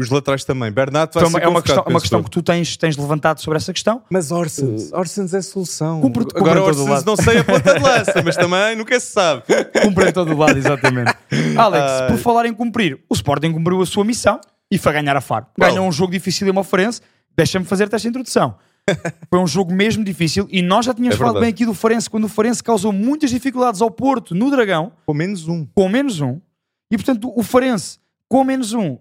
Os 0.00 0.10
laterais 0.10 0.44
também. 0.44 0.70
Bernardo 0.70 1.12
vai 1.12 1.22
Então, 1.24 1.30
ser 1.40 1.44
é 1.44 1.48
uma 1.48 1.60
questão, 1.60 1.82
uma 1.82 1.86
penso 1.86 2.00
questão 2.02 2.22
que 2.22 2.30
tu 2.30 2.40
tens, 2.40 2.76
tens 2.76 2.96
levantado 2.96 3.40
sobre 3.40 3.56
essa 3.56 3.72
questão. 3.72 4.00
Mas 4.08 4.30
Orsens, 4.30 4.92
Orsens 4.92 5.34
é 5.34 5.42
solução. 5.42 6.00
Cumpre- 6.00 6.22
cumpre 6.24 6.38
Agora 6.38 6.62
Orsens 6.62 6.88
lado. 6.88 7.04
não 7.04 7.16
sei 7.16 7.38
a 7.38 7.44
ponta 7.44 7.74
de 7.74 7.80
lança, 7.80 8.22
mas 8.24 8.36
também 8.36 8.76
nunca 8.76 8.98
se 9.00 9.06
sabe. 9.10 9.42
Cumpre 9.82 10.08
em 10.08 10.12
todo 10.12 10.32
o 10.32 10.36
lado, 10.38 10.56
exatamente. 10.56 11.12
Alex, 11.58 11.84
Ai. 12.02 12.06
por 12.08 12.18
falar 12.18 12.46
em 12.46 12.54
cumprir, 12.54 13.00
o 13.08 13.14
Sporting 13.14 13.50
cumpriu 13.52 13.82
a 13.82 13.86
sua 13.86 14.04
missão 14.04 14.40
e 14.70 14.78
foi 14.78 14.92
ganhar 14.92 15.16
a 15.16 15.20
Faro. 15.20 15.46
Ganhou 15.58 15.86
um 15.86 15.92
jogo 15.92 16.12
difícil 16.12 16.46
em 16.48 16.52
Mofarense. 16.52 17.00
Deixa-me 17.36 17.64
fazer-te 17.64 17.94
esta 17.94 18.08
introdução. 18.08 18.56
Foi 19.30 19.38
um 19.38 19.46
jogo 19.46 19.72
mesmo 19.72 20.02
difícil 20.02 20.48
e 20.50 20.62
nós 20.62 20.86
já 20.86 20.94
tínhamos 20.94 21.14
É 21.14 21.18
falado 21.18 21.40
bem 21.40 21.50
aqui 21.50 21.64
do 21.66 21.74
Farense 21.74 22.08
quando 22.08 22.24
o 22.24 22.28
Farense 22.28 22.62
causou 22.62 22.90
muitas 22.90 23.30
dificuldades 23.30 23.82
ao 23.82 23.90
Porto 23.90 24.34
no 24.34 24.50
Dragão, 24.50 24.92
Pelo 25.06 25.16
menos 25.16 25.46
um. 25.46 25.66
com 25.66 25.88
menos 25.88 26.20
um. 26.20 26.40
E 26.90 26.96
portanto, 26.96 27.30
o 27.36 27.42
Farense, 27.42 27.98
com 28.28 28.42
menos 28.42 28.72
um, 28.72 28.98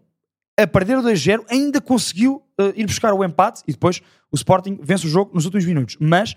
a 0.60 0.68
perder 0.68 0.98
o 0.98 1.02
2-0, 1.04 1.46
ainda 1.50 1.80
conseguiu 1.80 2.44
eh, 2.60 2.74
ir 2.76 2.86
buscar 2.86 3.14
o 3.14 3.24
empate 3.24 3.64
e 3.66 3.72
depois 3.72 4.02
o 4.32 4.36
Sporting 4.36 4.78
vence 4.84 5.06
o 5.06 5.10
jogo 5.10 5.32
nos 5.34 5.46
últimos 5.46 5.66
minutos. 5.66 5.96
Mas 6.00 6.36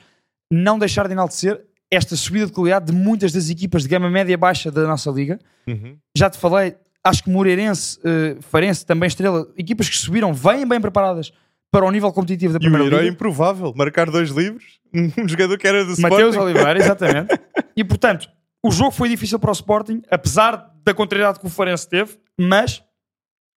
não 0.50 0.78
deixar 0.78 1.06
de 1.06 1.12
enaltecer 1.12 1.60
esta 1.90 2.14
subida 2.14 2.46
de 2.46 2.52
qualidade 2.52 2.86
de 2.86 2.92
muitas 2.92 3.32
das 3.32 3.50
equipas 3.50 3.82
de 3.82 3.88
gama 3.88 4.08
média 4.08 4.32
e 4.32 4.36
baixa 4.36 4.70
da 4.70 4.86
nossa 4.86 5.10
liga. 5.10 5.38
Uhum. 5.66 5.96
Já 6.16 6.30
te 6.30 6.38
falei, 6.38 6.76
acho 7.04 7.24
que 7.24 7.30
Moreirense, 7.30 7.98
eh, 8.04 8.36
Farense, 8.40 8.84
também 8.84 9.06
Estrela, 9.06 9.46
equipas 9.56 9.88
que 9.88 9.96
subiram, 9.96 10.32
vêm 10.32 10.66
bem 10.66 10.80
preparadas 10.80 11.32
para 11.70 11.84
o 11.84 11.90
nível 11.90 12.12
competitivo 12.12 12.52
da 12.52 12.56
E 12.58 12.60
o 12.60 12.60
Primeira 12.62 12.86
herói 12.86 13.00
Liga. 13.02 13.14
improvável, 13.14 13.72
marcar 13.76 14.10
dois 14.10 14.30
livros, 14.30 14.80
um 14.92 15.28
jogador 15.28 15.56
que 15.56 15.66
era 15.66 15.84
do 15.84 16.00
Mateus 16.00 16.34
Sporting. 16.34 16.38
Oliveira, 16.38 16.78
exatamente. 16.80 17.40
e 17.76 17.84
portanto, 17.84 18.28
o 18.62 18.70
jogo 18.70 18.90
foi 18.90 19.08
difícil 19.08 19.38
para 19.38 19.50
o 19.50 19.52
Sporting, 19.52 20.02
apesar 20.10 20.70
da 20.84 20.92
contrariedade 20.92 21.38
que 21.38 21.46
o 21.46 21.50
Farense 21.50 21.88
teve, 21.88 22.18
mas 22.38 22.82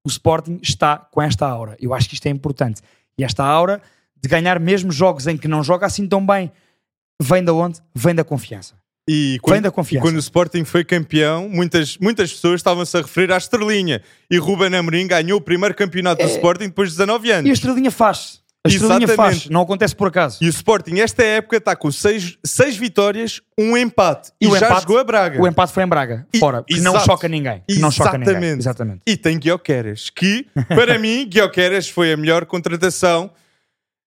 o 0.06 0.10
Sporting 0.10 0.60
está 0.62 0.98
com 0.98 1.22
esta 1.22 1.48
aura. 1.48 1.78
Eu 1.80 1.94
acho 1.94 2.08
que 2.10 2.16
isto 2.16 2.26
é 2.26 2.30
importante. 2.30 2.82
E 3.18 3.24
esta 3.24 3.44
aura 3.44 3.82
de 4.22 4.28
ganhar 4.28 4.60
mesmo 4.60 4.92
jogos 4.92 5.28
em 5.28 5.38
que 5.38 5.48
não 5.48 5.64
joga 5.64 5.86
assim 5.86 6.08
tão 6.08 6.26
bem, 6.26 6.52
vem 7.22 7.44
da 7.44 7.54
onde? 7.54 7.80
Vem 7.96 8.14
da 8.14 8.24
confiança. 8.24 8.76
E 9.10 9.40
quando, 9.42 9.66
e 9.92 9.98
quando 10.00 10.16
o 10.16 10.20
Sporting 10.20 10.64
foi 10.64 10.84
campeão, 10.86 11.50
muitas, 11.50 11.98
muitas 11.98 12.32
pessoas 12.32 12.60
estavam-se 12.60 12.96
a 12.96 13.02
referir 13.02 13.32
à 13.34 13.38
estrelinha. 13.38 14.02
E 14.30 14.38
Ruben 14.38 14.74
Amorim 14.76 15.08
ganhou 15.08 15.40
o 15.40 15.42
primeiro 15.42 15.74
campeonato 15.76 16.24
do 16.24 16.30
Sporting 16.30 16.66
depois 16.68 16.90
de 16.92 16.98
19 16.98 17.32
anos. 17.32 17.46
É. 17.46 17.48
E 17.48 17.50
a 17.50 17.54
estrelinha 17.54 17.90
faz. 17.92 18.40
A 18.64 18.70
estrelinha 18.70 19.06
Exatamente. 19.06 19.16
faz. 19.42 19.50
Não 19.50 19.62
acontece 19.62 19.96
por 19.96 20.08
acaso. 20.08 20.38
E 20.40 20.46
o 20.46 20.50
Sporting, 20.50 21.00
esta 21.00 21.24
época, 21.24 21.58
está 21.58 21.76
com 21.76 21.92
seis, 21.92 22.38
seis 22.46 22.78
vitórias, 22.78 23.42
um 23.60 23.76
empate. 23.76 24.32
E, 24.40 24.48
o 24.48 24.52
já 24.56 24.68
empate- 24.68 24.82
jogou 24.84 25.00
a 25.00 25.04
Braga. 25.04 25.42
O 25.42 25.48
empate 25.48 25.74
foi 25.74 25.84
em 25.84 25.88
Braga, 25.88 26.28
E- 26.32 26.38
fora. 26.38 26.64
Que 26.64 26.80
não 26.80 27.00
choca 27.00 27.28
ninguém. 27.28 27.64
Que 27.68 27.80
não 27.80 27.90
choca 27.90 28.20
ninguém. 28.20 28.34
Exatamente. 28.36 28.60
Exatamente. 28.60 29.02
E 29.08 29.18
tem 29.18 29.40
Guioqueras, 29.40 30.12
que, 30.12 30.46
para 30.68 31.00
mim, 31.00 31.26
Guioqueras 31.28 31.90
foi 31.90 32.14
a 32.14 32.18
melhor 32.18 32.46
contratação 32.46 33.32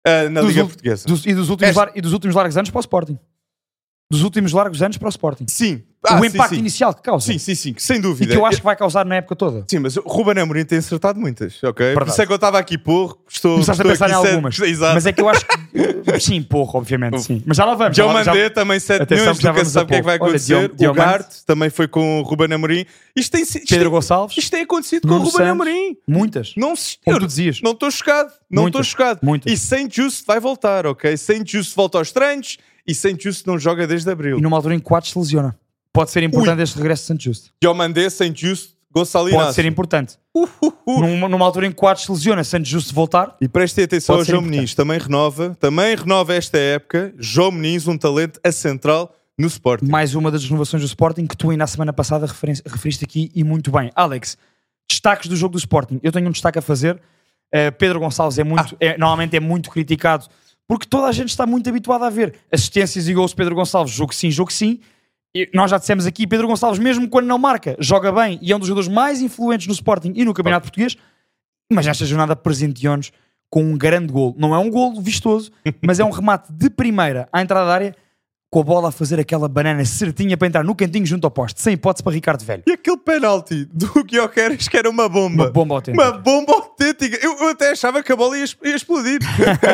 ah, 0.07 0.29
na 0.29 0.43
Dos 0.43 0.51
Liga 0.51 0.67
Portuguesa. 0.67 1.07
Dos- 1.09 1.25
e, 1.25 1.33
dos 1.35 1.49
últimos 1.49 1.75
Esta- 1.75 1.93
e 1.95 2.01
dos 2.03 2.13
últimos 2.13 2.37
largos 2.37 2.55
anos 2.59 2.69
para 2.69 2.79
o 2.79 2.81
Sporting. 2.81 3.19
Dos 4.13 4.23
últimos 4.23 4.53
largos 4.53 4.83
anos 4.83 4.97
para 4.99 5.07
o 5.07 5.11
Sporting. 5.11 5.47
Sim. 5.49 5.83
Ah, 6.05 6.21
o 6.21 6.25
impacto 6.25 6.55
sim. 6.55 6.59
inicial 6.61 6.93
que 6.93 7.01
causa. 7.01 7.25
Sim, 7.33 7.39
sim, 7.39 7.55
sim, 7.55 7.75
sem 7.79 7.99
E 7.99 8.01
dúvida. 8.01 8.33
que 8.33 8.37
eu 8.37 8.45
acho 8.45 8.59
que 8.59 8.65
vai 8.65 8.75
causar 8.75 9.07
na 9.07 9.15
época 9.17 9.37
toda. 9.37 9.65
Sim, 9.69 9.79
mas 9.79 9.97
o 9.97 10.01
Ruben 10.01 10.37
Amorim 10.43 10.65
tem 10.65 10.79
acertado 10.79 11.19
muitas, 11.21 11.63
ok? 11.63 11.73
Por 11.73 11.85
Verdade. 11.85 12.11
isso 12.11 12.23
é 12.23 12.27
que 12.27 12.33
eu 12.33 12.35
estava 12.35 12.59
aqui 12.59 12.77
porro, 12.77 13.17
estou, 13.29 13.53
Começaste 13.53 13.81
a 13.83 13.85
estou 13.85 13.93
pensar 13.93 14.11
em 14.11 14.13
aqui 14.13 14.23
sete- 14.23 14.35
algumas. 14.35 14.59
Exato. 14.61 14.95
Mas 14.95 15.07
é 15.07 15.13
que 15.13 15.21
eu 15.23 15.29
acho 15.29 15.47
que. 15.47 16.21
sim, 16.21 16.43
porra, 16.43 16.79
obviamente. 16.81 17.23
Sim. 17.23 17.41
Mas 17.47 17.57
já 17.57 17.65
lá 17.65 17.77
vamos. 17.77 17.97
Já 17.97 18.07
mandei 18.09 18.51
também 18.51 18.81
7 18.81 19.01
Atenção 19.03 19.27
milhões, 19.27 19.39
já 19.39 19.53
nunca 19.53 19.65
se 19.65 19.71
sabe 19.71 19.85
a 19.85 19.85
o 19.85 19.89
que 19.89 19.95
é 19.95 19.99
que 19.99 20.03
vai. 20.05 20.15
Olha, 20.17 20.27
acontecer. 20.27 20.73
Diomante. 20.75 20.85
o 20.87 20.93
Garte 20.93 21.45
também 21.47 21.71
foi 21.71 21.87
com 21.87 22.19
o 22.21 22.23
Ruben 22.23 22.53
Amorim. 22.53 22.85
Isto 23.15 23.31
tem, 23.33 23.43
isto 23.43 23.61
Pedro 23.69 23.91
Gonçalves. 23.93 24.37
isto 24.37 24.51
tem 24.51 24.63
acontecido 24.63 25.07
com 25.07 25.15
o 25.15 25.19
Ruben 25.19 25.31
Santos. 25.31 25.49
Amorim. 25.51 25.97
Muitas. 26.09 26.53
Não 26.57 26.75
se... 26.75 26.97
Eu. 27.07 27.19
Não 27.63 27.71
estou 27.73 27.91
chocado. 27.93 28.33
Não 28.51 28.67
estou 28.67 28.83
chocado. 28.83 29.21
Muitas. 29.23 29.53
E 29.53 29.57
Saint 29.57 29.95
Just 29.95 30.27
vai 30.27 30.41
voltar, 30.41 30.85
ok? 30.85 31.17
Saint 31.17 31.49
Just 31.49 31.77
volta 31.77 31.99
aos 31.99 32.11
treinos 32.11 32.59
e 32.87 32.95
Saint 32.95 33.21
Just 33.23 33.47
não 33.47 33.59
joga 33.59 33.87
desde 33.87 34.11
abril. 34.11 34.39
E 34.39 34.41
numa 34.41 34.57
altura 34.57 34.75
em 34.75 34.79
que 34.79 34.85
Quatro 34.85 35.09
se 35.11 35.19
lesiona. 35.19 35.57
Pode 35.93 36.11
ser 36.11 36.23
importante 36.23 36.63
este 36.63 36.77
regresso 36.77 37.03
de 37.03 37.07
Santos 37.09 37.25
Justo. 37.25 37.51
Eu 37.61 37.75
mandei 37.75 38.09
Saint 38.09 38.39
Just, 38.39 38.71
Gonçalo 38.91 39.31
Pode 39.31 39.55
ser 39.55 39.65
importante. 39.67 40.19
Uh, 40.35 40.49
uh, 40.63 40.75
uh. 40.87 41.01
Numa, 41.01 41.29
numa 41.29 41.45
altura 41.45 41.67
em 41.67 41.71
que 41.71 41.77
Quatro 41.77 42.03
se 42.03 42.11
lesiona, 42.11 42.43
Santos 42.45 42.69
Justo 42.69 42.95
voltar. 42.95 43.37
E 43.41 43.49
prestem 43.49 43.85
atenção 43.85 44.17
ao 44.17 44.25
João 44.25 44.39
importante. 44.39 44.57
Meniz, 44.57 44.75
também 44.75 44.99
renova, 44.99 45.57
também 45.61 45.95
renova 45.95 46.35
esta 46.35 46.59
época. 46.59 47.15
João 47.19 47.51
Meniz, 47.51 47.87
um 47.87 47.99
talento 47.99 48.41
a 48.43 48.51
central 48.51 49.15
no 49.39 49.47
Sporting. 49.47 49.87
mais 49.87 50.15
uma 50.15 50.31
das 50.31 50.45
renovações 50.45 50.83
do 50.83 50.87
Sporting 50.87 51.27
que 51.27 51.37
tu 51.37 51.51
ainda 51.51 51.63
na 51.63 51.67
semana 51.67 51.93
passada 51.93 52.27
referiste 52.27 53.05
aqui 53.05 53.31
e 53.35 53.43
muito 53.43 53.71
bem. 53.71 53.91
Alex, 53.95 54.37
destaques 54.89 55.29
do 55.29 55.37
jogo 55.37 55.53
do 55.53 55.59
Sporting. 55.59 55.99
Eu 56.03 56.13
tenho 56.13 56.29
um 56.29 56.33
destaque 56.33 56.59
a 56.59 56.63
fazer. 56.63 56.97
Uh, 57.55 57.73
Pedro 57.79 58.01
Gonçalves 58.01 58.39
é 58.39 58.45
muito, 58.45 58.77
é- 58.81 58.97
normalmente 58.97 59.37
é 59.37 59.41
muito 59.41 59.71
criticado 59.71 60.27
porque 60.69 60.87
toda 60.87 61.07
a 61.07 61.13
gente 61.13 61.29
está 61.29 61.47
muito 61.47 61.69
habituada 61.69 62.07
a 62.07 62.11
ver 62.11 62.35
assistências 62.51 63.09
e 63.09 63.15
gols 63.15 63.31
de 63.31 63.37
Pedro 63.37 63.55
Gonçalves, 63.55 63.93
jogo 63.93 64.15
sim, 64.15 64.31
jogo 64.31 64.53
sim. 64.53 64.81
E 65.35 65.49
nós 65.55 65.71
já 65.71 65.79
dissemos 65.79 66.05
aqui, 66.07 66.27
Pedro 66.27 66.47
Gonçalves, 66.47 66.79
mesmo 66.79 67.09
quando 67.09 67.27
não 67.27 67.39
marca, 67.39 67.75
joga 67.79 68.13
bem 68.13 68.39
e 68.43 68.53
é 68.53 68.57
um 68.57 68.59
dos 68.59 68.69
jogadores 68.69 68.93
mais 68.93 69.21
influentes 69.23 69.67
no 69.67 69.73
Sporting 69.73 70.13
e 70.15 70.25
no 70.25 70.35
Campeonato 70.35 70.65
Português. 70.65 70.97
Mas 71.73 71.87
nesta 71.87 72.05
jornada 72.05 72.37
presenteou-nos 72.37 73.13
com 73.51 73.63
um 73.63 73.77
grande 73.77 74.13
gol. 74.13 74.35
Não 74.39 74.55
é 74.55 74.59
um 74.59 74.71
gol 74.71 75.01
vistoso, 75.01 75.51
mas 75.83 76.01
é 76.01 76.05
um 76.05 76.11
remate 76.11 76.53
de 76.53 76.69
primeira 76.69 77.29
à 77.33 77.41
entrada 77.41 77.67
da 77.67 77.73
área 77.73 77.97
com 78.53 78.61
a 78.61 78.63
bola 78.63 78.91
a 78.91 78.93
fazer 78.93 79.19
aquela 79.19 79.49
banana 79.49 79.83
certinha 79.83 80.37
para 80.37 80.47
entrar 80.47 80.63
no 80.63 80.75
cantinho 80.75 81.07
junto 81.07 81.27
ao 81.27 81.31
poste, 81.31 81.59
sem 81.59 81.73
hipótese 81.73 82.03
para 82.03 82.13
Ricardo 82.13 82.45
Velho. 82.45 82.63
E 82.67 82.73
aquele 82.73 82.99
penalti 82.99 83.67
do 83.73 84.05
Guioqueras 84.05 84.69
que 84.69 84.77
era 84.77 84.91
uma 84.91 85.09
bomba. 85.09 85.45
Uma 85.45 85.51
bomba 85.51 85.75
autêntica. 85.77 86.05
Uma 86.05 86.13
bomba 86.13 86.53
autêntica. 86.53 87.19
Eu, 87.25 87.35
eu 87.39 87.49
até 87.49 87.71
achava 87.71 88.03
que 88.03 88.13
a 88.13 88.17
bola 88.17 88.37
ia, 88.37 88.45
ia 88.63 88.77
explodir. 88.77 89.21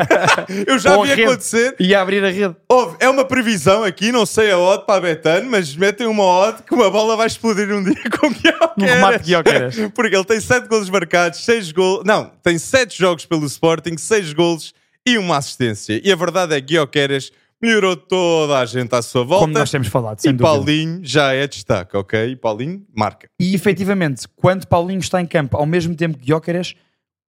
eu 0.64 0.79
já 0.79 0.95
Com 0.95 1.03
a 1.03 1.07
vi 1.07 1.25
acontecer. 1.25 1.75
E 1.81 1.93
abrir 1.93 2.25
a 2.25 2.31
rede. 2.31 2.55
Houve, 2.69 2.97
é 3.01 3.09
uma 3.09 3.25
previsão 3.25 3.83
aqui, 3.83 4.12
não 4.12 4.25
sei 4.25 4.53
a 4.53 4.59
odd 4.59 4.87
para 4.87 4.99
a 4.99 5.01
Betano, 5.01 5.51
mas 5.51 5.75
metem 5.75 6.07
uma 6.07 6.23
odd 6.23 6.62
que 6.62 6.73
uma 6.73 6.88
bola 6.88 7.17
vai 7.17 7.27
explodir 7.27 7.75
um 7.75 7.83
dia 7.83 7.97
com 8.17 8.31
de 8.31 9.25
Guioqueras. 9.25 9.75
Porque 9.93 10.14
ele 10.14 10.25
tem 10.25 10.41
7 10.41 10.69
golos 10.69 10.88
marcados, 10.88 11.45
6 11.45 11.73
golos. 11.73 12.05
Não, 12.05 12.31
tem 12.45 12.57
7 12.57 12.97
jogos 12.97 13.27
pelo 13.27 13.45
Sporting, 13.45 13.99
6 13.99 14.33
golos 14.35 14.73
e 15.05 15.19
uma 15.19 15.38
assistência. 15.38 16.01
E 16.05 16.12
a 16.12 16.17
verdade 16.17 16.55
é 16.55 16.61
que 16.61 16.75
Guioqueras 16.75 17.33
melhorou 17.62 17.97
toda 17.97 18.59
a 18.59 18.64
gente 18.66 18.94
à 18.94 19.03
sua 19.03 19.25
volta. 19.25 19.44
Como 19.47 19.53
nós 19.59 19.71
temos 19.71 19.88
falado, 19.88 20.21
sem 20.21 20.31
e 20.31 20.33
dúvida. 20.33 20.49
Paulinho 20.57 21.01
já 21.03 21.33
é 21.33 21.47
destaque, 21.47 21.97
ok? 21.97 22.31
E 22.31 22.37
Paulinho 22.37 22.85
marca. 22.94 23.29
E 23.40 23.55
efetivamente, 23.55 24.27
quando 24.37 24.66
Paulinho 24.66 25.01
está 25.01 25.21
em 25.21 25.27
campo 25.27 25.57
ao 25.57 25.66
mesmo 25.66 25.94
tempo 25.94 26.16
que 26.18 26.27
Gyökeres, 26.27 26.75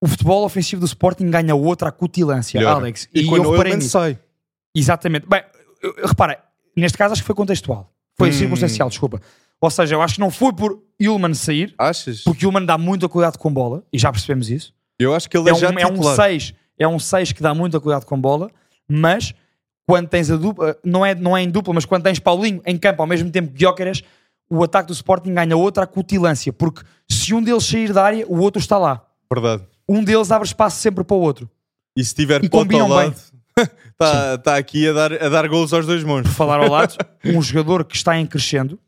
o 0.00 0.06
futebol 0.08 0.44
ofensivo 0.44 0.80
do 0.80 0.86
Sporting 0.86 1.30
ganha 1.30 1.54
outra 1.54 1.88
acutilância, 1.88 2.58
Melhora. 2.58 2.76
Alex. 2.80 3.08
E, 3.14 3.20
E, 3.20 3.26
quando 3.26 3.44
eu 3.44 3.48
o 3.50 3.52
reparei 3.52 3.76
nisso. 3.76 3.90
sai. 3.90 4.18
Exatamente. 4.74 5.26
Bem, 5.28 5.42
eu- 5.82 5.94
eu- 5.98 6.06
repara, 6.06 6.38
neste 6.76 6.96
caso 6.96 7.12
acho 7.12 7.22
que 7.22 7.26
foi 7.26 7.34
contextual. 7.34 7.92
Foi 8.16 8.28
Hum. 8.28 8.32
circunstancial, 8.32 8.88
desculpa. 8.88 9.20
Ou 9.60 9.70
seja, 9.70 9.94
eu 9.94 10.00
acho 10.02 10.14
que 10.14 10.20
não 10.20 10.30
foi 10.30 10.52
por 10.54 10.80
Ilman 10.98 11.34
sair, 11.34 11.74
Achas? 11.78 12.22
porque 12.22 12.46
Ilman 12.46 12.64
dá 12.64 12.78
muito 12.78 13.08
cuidado 13.08 13.36
com 13.38 13.52
bola, 13.52 13.82
e 13.92 13.98
já 13.98 14.10
percebemos 14.10 14.48
isso. 14.48 14.72
Eu 14.98 15.14
acho 15.14 15.28
que 15.28 15.36
ele 15.36 15.48
é, 15.48 15.52
É 15.52 15.54
já 15.54 15.70
um, 15.70 15.78
é 15.78 15.86
um 15.86 15.94
titular. 15.94 16.16
6, 16.16 16.54
é 16.78 16.88
um 16.88 16.98
6 16.98 17.32
que 17.32 17.42
dá 17.42 17.54
muito 17.54 17.78
cuidado 17.80 18.04
com 18.06 18.18
bola, 18.18 18.50
mas 18.88 19.34
quando 19.90 20.08
tens 20.08 20.30
a 20.30 20.36
dupla, 20.36 20.76
não 20.84 21.04
é, 21.04 21.14
não 21.16 21.36
é 21.36 21.42
em 21.42 21.50
dupla, 21.50 21.74
mas 21.74 21.84
quando 21.84 22.04
tens 22.04 22.20
Paulinho 22.20 22.62
em 22.64 22.78
campo 22.78 23.02
ao 23.02 23.08
mesmo 23.08 23.28
tempo 23.28 23.52
que 23.52 23.58
Gyökeres, 23.58 24.04
o 24.48 24.62
ataque 24.62 24.86
do 24.86 24.92
Sporting 24.92 25.34
ganha 25.34 25.56
outra 25.56 25.82
acutilância, 25.82 26.52
porque 26.52 26.82
se 27.10 27.34
um 27.34 27.42
deles 27.42 27.64
sair 27.64 27.92
da 27.92 28.04
área, 28.04 28.24
o 28.28 28.38
outro 28.38 28.60
está 28.60 28.78
lá. 28.78 29.04
Verdade. 29.32 29.64
Um 29.88 30.04
deles 30.04 30.30
abre 30.30 30.46
espaço 30.46 30.78
sempre 30.78 31.02
para 31.02 31.16
o 31.16 31.20
outro. 31.20 31.50
E 31.96 32.04
se 32.04 32.14
tiver 32.14 32.44
E 32.44 32.48
pote 32.48 32.78
ao 32.78 32.86
lado, 32.86 33.16
está 33.90 34.38
tá 34.38 34.56
aqui 34.56 34.88
a 34.88 34.92
dar, 34.92 35.12
a 35.12 35.28
dar 35.28 35.48
gols 35.48 35.72
aos 35.72 35.84
dois 35.84 36.02
Por 36.02 36.08
monstros. 36.08 36.36
falar 36.36 36.60
ao 36.60 36.70
lado, 36.70 36.96
um 37.26 37.42
jogador 37.42 37.84
que 37.84 37.96
está 37.96 38.16
em 38.16 38.24
crescendo, 38.26 38.78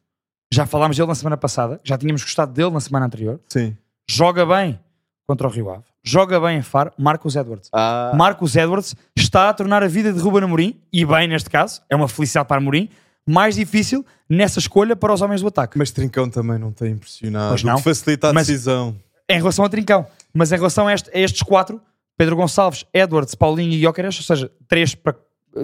já 0.52 0.66
falámos 0.66 0.96
dele 0.96 1.08
na 1.08 1.16
semana 1.16 1.36
passada, 1.36 1.80
já 1.82 1.98
tínhamos 1.98 2.22
gostado 2.22 2.52
dele 2.52 2.70
na 2.70 2.80
semana 2.80 3.06
anterior, 3.06 3.40
Sim. 3.48 3.76
joga 4.08 4.46
bem 4.46 4.78
contra 5.26 5.48
o 5.48 5.50
Rio 5.50 5.68
Ave, 5.70 5.84
joga 6.04 6.38
bem 6.40 6.58
em 6.58 6.62
Faro, 6.62 6.92
Marcos 6.98 7.36
Edwards. 7.36 7.68
Ah, 7.72 8.12
Marcos 8.14 8.56
Edwards 8.56 8.94
está 9.16 9.48
a 9.48 9.54
tornar 9.54 9.82
a 9.82 9.88
vida 9.88 10.12
de 10.12 10.18
Ruben 10.20 10.44
Amorim, 10.44 10.80
e 10.92 11.04
bem 11.04 11.28
neste 11.28 11.48
caso, 11.50 11.80
é 11.88 11.96
uma 11.96 12.08
felicidade 12.08 12.48
para 12.48 12.56
Amorim, 12.58 12.88
mais 13.26 13.54
difícil 13.54 14.04
nessa 14.28 14.58
escolha 14.58 14.96
para 14.96 15.12
os 15.12 15.20
homens 15.22 15.40
do 15.42 15.48
ataque. 15.48 15.78
mas 15.78 15.90
Trincão 15.90 16.28
também 16.28 16.58
não 16.58 16.72
tem 16.72 16.92
impressionado. 16.92 17.50
Pois 17.50 17.62
o 17.62 17.66
não. 17.66 17.76
que 17.76 17.82
facilita 17.82 18.28
a 18.28 18.32
Mas- 18.32 18.46
decisão. 18.48 18.96
Em 19.30 19.36
relação 19.38 19.64
a 19.64 19.68
Trincão, 19.68 20.04
mas 20.34 20.50
em 20.52 20.56
relação 20.56 20.88
a, 20.88 20.92
este- 20.94 21.10
a 21.14 21.18
estes 21.20 21.42
quatro, 21.42 21.80
Pedro 22.18 22.34
Gonçalves, 22.36 22.84
Edwards, 22.92 23.34
Paulinho 23.34 23.72
e 23.72 23.80
Jóqueres, 23.80 24.16
ou 24.18 24.24
seja, 24.24 24.50
três 24.68 24.94
para, 24.94 25.14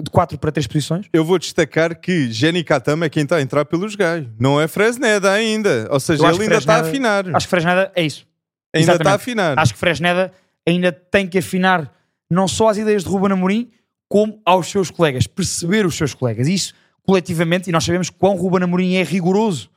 de 0.01 0.09
quatro 0.09 0.37
para 0.39 0.51
três 0.51 0.65
posições, 0.65 1.05
Eu 1.11 1.23
vou 1.25 1.37
destacar 1.37 1.99
que 1.99 2.31
Jenny 2.31 2.63
Katama 2.63 3.05
é 3.05 3.09
quem 3.09 3.23
está 3.23 3.35
a 3.35 3.41
entrar 3.41 3.65
pelos 3.65 3.95
gajos. 3.95 4.27
Não 4.39 4.59
é 4.59 4.67
Fresneda 4.67 5.31
ainda. 5.31 5.87
Ou 5.91 5.99
seja, 5.99 6.25
ele 6.27 6.43
ainda 6.43 6.55
está 6.57 6.77
a 6.77 6.83
Fresneda- 6.83 7.19
afinar. 7.19 7.35
acho 7.35 7.45
que 7.45 7.49
Fresneda 7.51 7.91
é 7.95 8.03
isso. 8.03 8.25
Ainda 8.73 8.93
está 8.93 9.11
a 9.11 9.15
afinar. 9.15 9.57
Acho 9.57 9.73
que 9.73 9.79
Fresneda 9.79 10.31
ainda 10.67 10.91
tem 10.91 11.27
que 11.27 11.37
afinar 11.37 11.93
não 12.29 12.47
só 12.47 12.69
as 12.69 12.77
ideias 12.77 13.03
de 13.03 13.09
Ruben 13.09 13.31
Amorim, 13.31 13.71
como 14.07 14.41
aos 14.45 14.67
seus 14.67 14.91
colegas, 14.91 15.27
perceber 15.27 15.85
os 15.85 15.95
seus 15.95 16.13
colegas. 16.13 16.47
Isso 16.47 16.73
coletivamente, 17.03 17.69
e 17.69 17.71
nós 17.71 17.83
sabemos 17.83 18.09
quão 18.09 18.35
Ruben 18.35 18.63
Amorim 18.63 18.95
é 18.95 19.03
rigoroso 19.03 19.69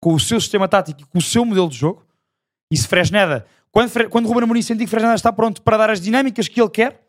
com 0.00 0.14
o 0.14 0.20
seu 0.20 0.40
sistema 0.40 0.68
tático 0.68 1.00
e 1.02 1.04
com 1.04 1.18
o 1.18 1.22
seu 1.22 1.44
modelo 1.44 1.68
de 1.68 1.76
jogo. 1.76 2.06
E 2.70 2.76
se 2.76 2.86
Fresneda, 2.86 3.46
quando, 3.72 4.08
quando 4.10 4.26
Ruben 4.26 4.44
Amorim 4.44 4.62
sentir 4.62 4.84
que 4.84 4.90
Fresneda 4.90 5.14
está 5.14 5.32
pronto 5.32 5.62
para 5.62 5.76
dar 5.76 5.90
as 5.90 6.00
dinâmicas 6.00 6.46
que 6.46 6.60
ele 6.60 6.70
quer, 6.70 7.07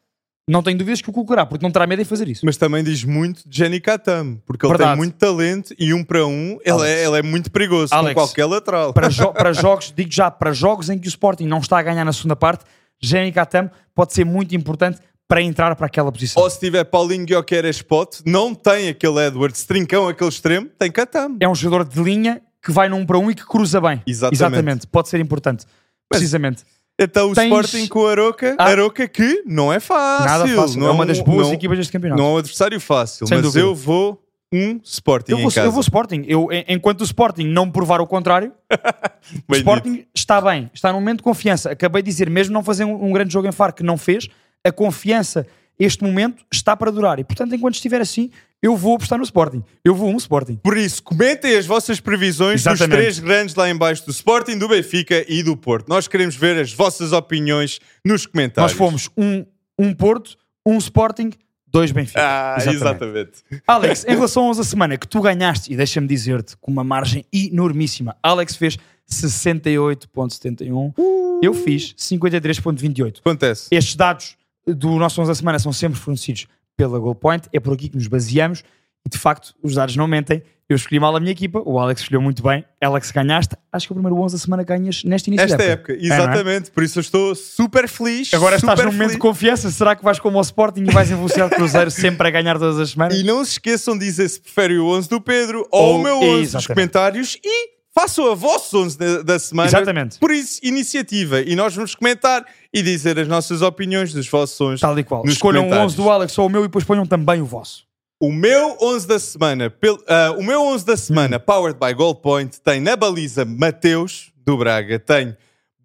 não 0.49 0.63
tenho 0.63 0.77
dúvidas 0.77 1.01
que 1.01 1.09
o 1.09 1.13
colocará, 1.13 1.45
porque 1.45 1.63
não 1.65 1.71
terá 1.71 1.85
medo 1.85 2.01
em 2.01 2.05
fazer 2.05 2.27
isso. 2.27 2.45
Mas 2.45 2.57
também 2.57 2.83
diz 2.83 3.03
muito 3.03 3.47
de 3.47 3.57
Jenny 3.57 3.79
Katama, 3.79 4.38
porque 4.45 4.65
ele 4.65 4.71
Verdade. 4.73 4.91
tem 4.91 4.97
muito 4.97 5.13
talento 5.15 5.73
e 5.77 5.93
um 5.93 6.03
para 6.03 6.25
um 6.25 6.57
ele, 6.65 6.81
é, 6.88 7.05
ele 7.05 7.17
é 7.19 7.21
muito 7.21 7.51
perigoso 7.51 7.93
Alex. 7.93 8.13
com 8.15 8.21
qualquer 8.21 8.45
lateral. 8.45 8.93
para, 8.93 9.09
jo- 9.09 9.31
para 9.33 9.51
jogos, 9.53 9.93
digo 9.95 10.12
já, 10.12 10.31
para 10.31 10.51
jogos 10.51 10.89
em 10.89 10.97
que 10.97 11.07
o 11.07 11.09
Sporting 11.09 11.45
não 11.45 11.59
está 11.59 11.77
a 11.79 11.83
ganhar 11.83 12.03
na 12.03 12.12
segunda 12.13 12.35
parte, 12.35 12.65
Jenny 13.01 13.31
Katam 13.31 13.69
pode 13.93 14.13
ser 14.13 14.25
muito 14.25 14.55
importante 14.55 14.99
para 15.27 15.41
entrar 15.43 15.75
para 15.75 15.85
aquela 15.85 16.12
posição. 16.12 16.41
Ou 16.41 16.49
se 16.49 16.59
tiver 16.59 16.83
Paulinho 16.85 17.23
Guioqueira 17.25 17.69
spot, 17.69 18.21
não 18.25 18.55
tem 18.55 18.89
aquele 18.89 19.19
Edwards 19.27 19.63
trincão, 19.65 20.07
aquele 20.07 20.29
extremo, 20.29 20.67
tem 20.79 20.91
Katama. 20.91 21.38
é 21.39 21.47
um 21.47 21.53
jogador 21.53 21.88
de 21.88 22.01
linha 22.01 22.41
que 22.65 22.71
vai 22.71 22.89
num 22.89 23.05
para 23.05 23.17
um 23.19 23.29
e 23.29 23.35
que 23.35 23.45
cruza 23.45 23.79
bem. 23.79 24.01
Exatamente. 24.07 24.88
Pode 24.88 25.07
ser 25.09 25.19
importante. 25.19 25.65
Precisamente. 26.09 26.63
Então 26.99 27.31
o 27.31 27.33
Tens- 27.33 27.45
Sporting 27.47 27.88
com 27.88 27.99
o 27.99 28.07
Aroca, 28.07 28.55
Ah. 28.57 28.65
Aroca 28.65 29.07
que 29.07 29.43
não 29.45 29.71
é 29.71 29.79
fácil. 29.79 30.25
Nada 30.25 30.47
fácil. 30.49 30.79
Não 30.79 30.88
é 30.88 30.91
uma 30.91 31.05
das 31.05 31.19
boas 31.21 31.47
não, 31.47 31.53
equipas 31.53 31.77
deste 31.77 31.93
campeonato. 31.93 32.21
Não 32.21 32.29
é 32.29 32.33
um 32.33 32.38
adversário 32.38 32.79
fácil, 32.79 33.25
Sem 33.27 33.38
mas 33.38 33.45
dúvida. 33.45 33.65
eu 33.65 33.73
vou 33.73 34.21
um 34.51 34.79
Sporting 34.83 35.31
eu, 35.31 35.38
vou, 35.38 35.45
em 35.49 35.53
casa. 35.53 35.67
eu 35.67 35.71
vou 35.71 35.81
Sporting. 35.81 36.23
Eu, 36.27 36.51
en- 36.51 36.65
enquanto 36.69 37.01
o 37.01 37.03
Sporting 37.03 37.45
não 37.45 37.69
provar 37.69 38.01
o 38.01 38.07
contrário, 38.07 38.51
o 39.47 39.51
Bem 39.51 39.59
Sporting 39.59 40.05
está 40.13 40.41
bem. 40.41 40.69
Está 40.73 40.91
num 40.91 40.99
momento 40.99 41.17
de 41.17 41.23
confiança. 41.23 41.71
Acabei 41.71 42.01
de 42.01 42.09
dizer, 42.09 42.29
mesmo 42.29 42.53
não 42.53 42.63
fazer 42.63 42.83
um, 42.83 43.05
um 43.05 43.12
grande 43.12 43.31
jogo 43.31 43.47
em 43.47 43.51
Faro 43.51 43.73
que 43.73 43.83
não 43.83 43.95
fez, 43.97 44.27
a 44.65 44.71
confiança, 44.71 45.45
este 45.79 46.03
momento, 46.03 46.43
está 46.51 46.75
para 46.75 46.91
durar. 46.91 47.19
E 47.19 47.23
portanto, 47.23 47.55
enquanto 47.55 47.75
estiver 47.75 48.01
assim, 48.01 48.29
eu 48.61 48.75
vou 48.75 48.95
apostar 48.95 49.17
no 49.17 49.23
Sporting. 49.23 49.63
Eu 49.83 49.95
vou 49.95 50.09
um 50.09 50.17
Sporting. 50.17 50.57
Por 50.57 50.77
isso, 50.77 51.01
comentem 51.01 51.55
as 51.55 51.65
vossas 51.65 52.01
previsões 52.01 52.61
dos 52.63 52.73
Exatamente. 52.73 52.97
três 52.97 53.19
grandes 53.19 53.55
lá 53.55 53.69
em 53.69 53.75
baixo 53.75 54.05
do 54.05 54.11
Sporting, 54.11 54.57
do 54.57 54.67
Benfica 54.67 55.25
e 55.27 55.41
do 55.41 55.55
Porto. 55.55 55.87
Nós 55.87 56.07
queremos 56.07 56.35
ver 56.35 56.59
as 56.59 56.73
vossas 56.73 57.13
opiniões 57.13 57.79
nos 58.03 58.25
comentários. 58.25 58.73
Nós 58.73 58.77
fomos 58.77 59.09
um, 59.17 59.45
um 59.77 59.93
Porto, 59.93 60.37
um 60.65 60.77
Sporting, 60.77 61.31
dois 61.65 61.91
Benfica. 61.91 62.19
Ah, 62.21 62.57
exatamente. 62.67 63.43
Alex, 63.65 64.03
em 64.05 64.11
relação 64.15 64.47
aos 64.47 64.57
da 64.57 64.63
semana 64.63 64.97
que 64.97 65.07
tu 65.07 65.21
ganhaste, 65.21 65.71
e 65.71 65.77
deixa-me 65.77 66.07
dizer-te, 66.07 66.57
com 66.57 66.69
uma 66.69 66.83
margem 66.83 67.23
enormíssima, 67.31 68.17
Alex 68.21 68.57
fez 68.57 68.77
68.71, 69.09 70.93
eu 71.41 71.53
fiz 71.53 71.93
53.28. 71.93 73.19
Acontece. 73.19 73.69
Estes 73.71 73.95
dados 73.95 74.35
do 74.73 74.89
nosso 74.97 75.21
11 75.21 75.29
da 75.32 75.36
semana 75.36 75.60
são 75.60 75.71
sempre 75.73 75.99
fornecidos 75.99 76.47
pela 76.77 76.97
Goalpoint, 76.99 77.47
é 77.53 77.60
por 77.60 77.73
aqui 77.73 77.89
que 77.89 77.95
nos 77.97 78.08
baseamos, 78.08 78.63
e 79.05 79.10
de 79.10 79.17
facto 79.17 79.53
os 79.63 79.75
dados 79.75 79.95
não 79.95 80.08
mentem. 80.08 80.41
Eu 80.67 80.75
escolhi 80.75 80.99
mal 80.99 81.15
a 81.15 81.19
minha 81.19 81.32
equipa, 81.32 81.63
o 81.65 81.79
Alex 81.79 82.01
escolheu 82.01 82.21
muito 82.21 82.43
bem. 82.43 82.63
Alex, 82.79 83.10
ganhaste. 83.10 83.55
Acho 83.73 83.88
que 83.88 83.91
é 83.91 83.95
o 83.95 83.97
primeiro 83.99 84.21
11 84.21 84.36
da 84.36 84.39
semana 84.39 84.62
ganhas 84.63 85.03
neste 85.03 85.27
início 85.29 85.45
Esta 85.45 85.58
da 85.58 85.63
época, 85.63 85.93
É, 85.93 85.95
é? 85.95 85.99
exatamente. 85.99 86.69
Por 86.69 86.84
isso 86.84 86.99
eu 86.99 87.01
estou 87.01 87.34
super 87.34 87.88
feliz. 87.89 88.32
Agora 88.36 88.55
estás 88.55 88.77
super 88.79 88.86
num 88.86 88.95
momento 88.95 89.13
de 89.13 89.17
confiança. 89.17 89.71
Será 89.71 89.95
que 89.95 90.03
vais 90.03 90.19
como 90.19 90.38
ao 90.38 90.43
Sporting 90.43 90.82
e 90.84 90.91
vais 90.91 91.10
em 91.10 91.15
velocidade 91.15 91.49
de 91.51 91.55
cruzeiro 91.55 91.89
sempre 91.89 92.27
a 92.27 92.29
ganhar 92.29 92.60
todas 92.60 92.77
as 92.79 92.91
semanas? 92.91 93.17
E 93.17 93.23
não 93.23 93.43
se 93.43 93.53
esqueçam 93.53 93.97
de 93.97 94.05
dizer 94.05 94.29
se 94.29 94.39
preferem 94.39 94.77
o 94.77 94.86
11 94.95 95.10
do 95.10 95.19
Pedro 95.19 95.67
ou, 95.71 95.93
Ou- 95.93 95.99
o 95.99 96.03
meu 96.03 96.17
11 96.21 96.53
nos 96.53 96.67
comentários 96.67 97.36
e 97.43 97.78
façam 97.93 98.32
a 98.32 98.36
vosso 98.36 98.78
11 98.78 98.97
da, 98.97 99.21
da 99.23 99.39
semana. 99.39 99.67
Exatamente. 99.69 100.19
Por 100.19 100.32
isso, 100.32 100.60
iniciativa. 100.63 101.41
E 101.41 101.56
nós 101.56 101.75
vamos 101.75 101.95
comentar 101.95 102.45
e 102.73 102.82
dizer 102.82 103.19
as 103.19 103.28
nossas 103.28 103.62
opiniões 103.62 104.13
dos 104.13 104.28
vossos 104.28 104.60
11. 104.60 104.82
Tal 104.82 104.97
e 104.99 105.04
qual. 105.04 105.23
nos 105.23 105.34
Escolham 105.34 105.62
o 105.62 105.63
comentários. 105.65 105.93
11 105.93 105.97
do 106.04 106.10
Alex 106.10 106.38
ou 106.38 106.45
o 106.45 106.49
meu 106.49 106.62
e 106.63 106.67
depois 106.67 106.84
ponham 106.86 107.06
também 107.06 107.41
o 107.41 107.45
vosso. 107.45 107.88
O 108.21 108.32
meu 108.32 108.78
11 108.82 109.08
da 109.08 109.17
semana, 109.19 109.69
pel- 109.69 110.04
ah, 110.08 110.36
o 110.38 110.43
meu 110.43 110.62
11 110.63 110.86
da 110.86 110.97
semana, 110.97 111.38
Hum. 111.38 111.39
powered 111.45 111.80
by 111.80 111.93
Gold 111.93 112.19
Point, 112.21 112.60
tem 112.62 112.82
na 112.82 112.95
baliza 112.97 113.45
Mateus 113.45 114.32
do 114.45 114.58
Braga, 114.58 114.99
tem 114.99 115.36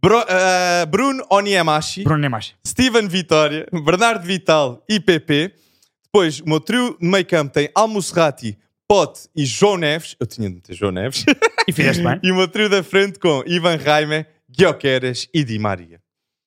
Bro- 0.03 0.25
ah, 0.29 0.85
Bruno 0.87 1.25
Onyemashi, 1.31 2.03
Bruno 2.03 2.21
Nemachi. 2.21 2.55
Steven 2.67 3.07
Vitória, 3.07 3.67
Bernardo 3.73 4.27
Vital 4.27 4.83
e 4.89 4.99
PP. 4.99 5.53
Depois, 6.07 6.41
o 6.41 6.49
meu 6.49 6.61
trio 6.61 6.97
de 7.01 7.07
meio 7.07 7.25
campo 7.25 7.53
tem 7.53 7.71
Almusrati, 7.75 8.59
Pote 8.89 9.29
e 9.35 9.47
João 9.47 9.77
Neves. 9.79 10.15
Eu 10.21 10.27
tinha 10.27 10.49
de 10.49 10.57
meter 10.57 10.75
João 10.75 10.93
Neves. 10.93 11.25
E 11.67 11.73
fizeste 11.73 12.03
bem. 12.03 12.21
e 12.23 12.33
meu 12.33 12.47
trio 12.47 12.69
da 12.69 12.83
frente 12.83 13.19
com 13.19 13.43
Ivan 13.47 13.77
Raime, 13.77 14.27
Guioqueras 14.51 15.27
e 15.33 15.43
Di 15.43 15.59
Maria. 15.59 16.01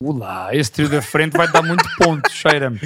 Olá, 0.03 0.55
esse 0.55 0.71
trio 0.71 0.87
da 0.87 1.01
frente 1.01 1.35
vai 1.35 1.51
dar 1.51 1.63
muito 1.63 1.83
ponto, 1.97 2.29
cheira-me. 2.29 2.79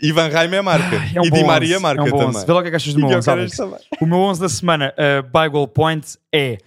Ivan 0.00 0.28
Raime 0.28 0.56
é 0.56 0.62
marca. 0.62 0.96
É 1.12 1.20
um 1.20 1.24
e 1.24 1.30
Di 1.30 1.42
Maria 1.42 1.74
11, 1.74 1.82
marca 1.82 2.02
é 2.02 2.04
um 2.04 2.10
também. 2.10 2.28
11. 2.28 2.46
Vê 2.46 2.52
lá 2.52 2.58
o 2.60 2.62
que 2.62 2.68
é 2.68 2.70
que 2.70 2.76
achas 2.76 2.94
do 2.94 3.00
meu 3.00 3.08
11, 3.08 3.14
Gyökeres 3.16 3.28
Alex. 3.28 3.56
também. 3.56 3.80
O 4.00 4.06
meu 4.06 4.18
11 4.18 4.40
da 4.40 4.48
semana, 4.48 4.94
uh, 4.94 5.22
by 5.24 5.48
Goal 5.50 5.66
Point, 5.66 6.16
é 6.32 6.58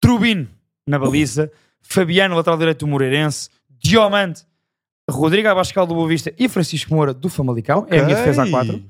Trubin 0.00 0.48
na 0.84 0.98
baliza, 0.98 1.50
Fabiano, 1.80 2.34
lateral 2.34 2.58
direito 2.58 2.80
do 2.80 2.88
Moreirense, 2.88 3.48
Diomante, 3.70 4.42
Rodrigo 5.08 5.48
Abascal 5.48 5.86
do 5.86 5.94
Boa 5.94 6.08
Vista 6.08 6.34
e 6.36 6.48
Francisco 6.48 6.92
Moura 6.92 7.14
do 7.14 7.28
Famalicão. 7.28 7.86
É 7.88 8.00
a 8.00 8.04
minha 8.04 8.16
defesa 8.16 8.42
a 8.42 8.50
4. 8.50 8.82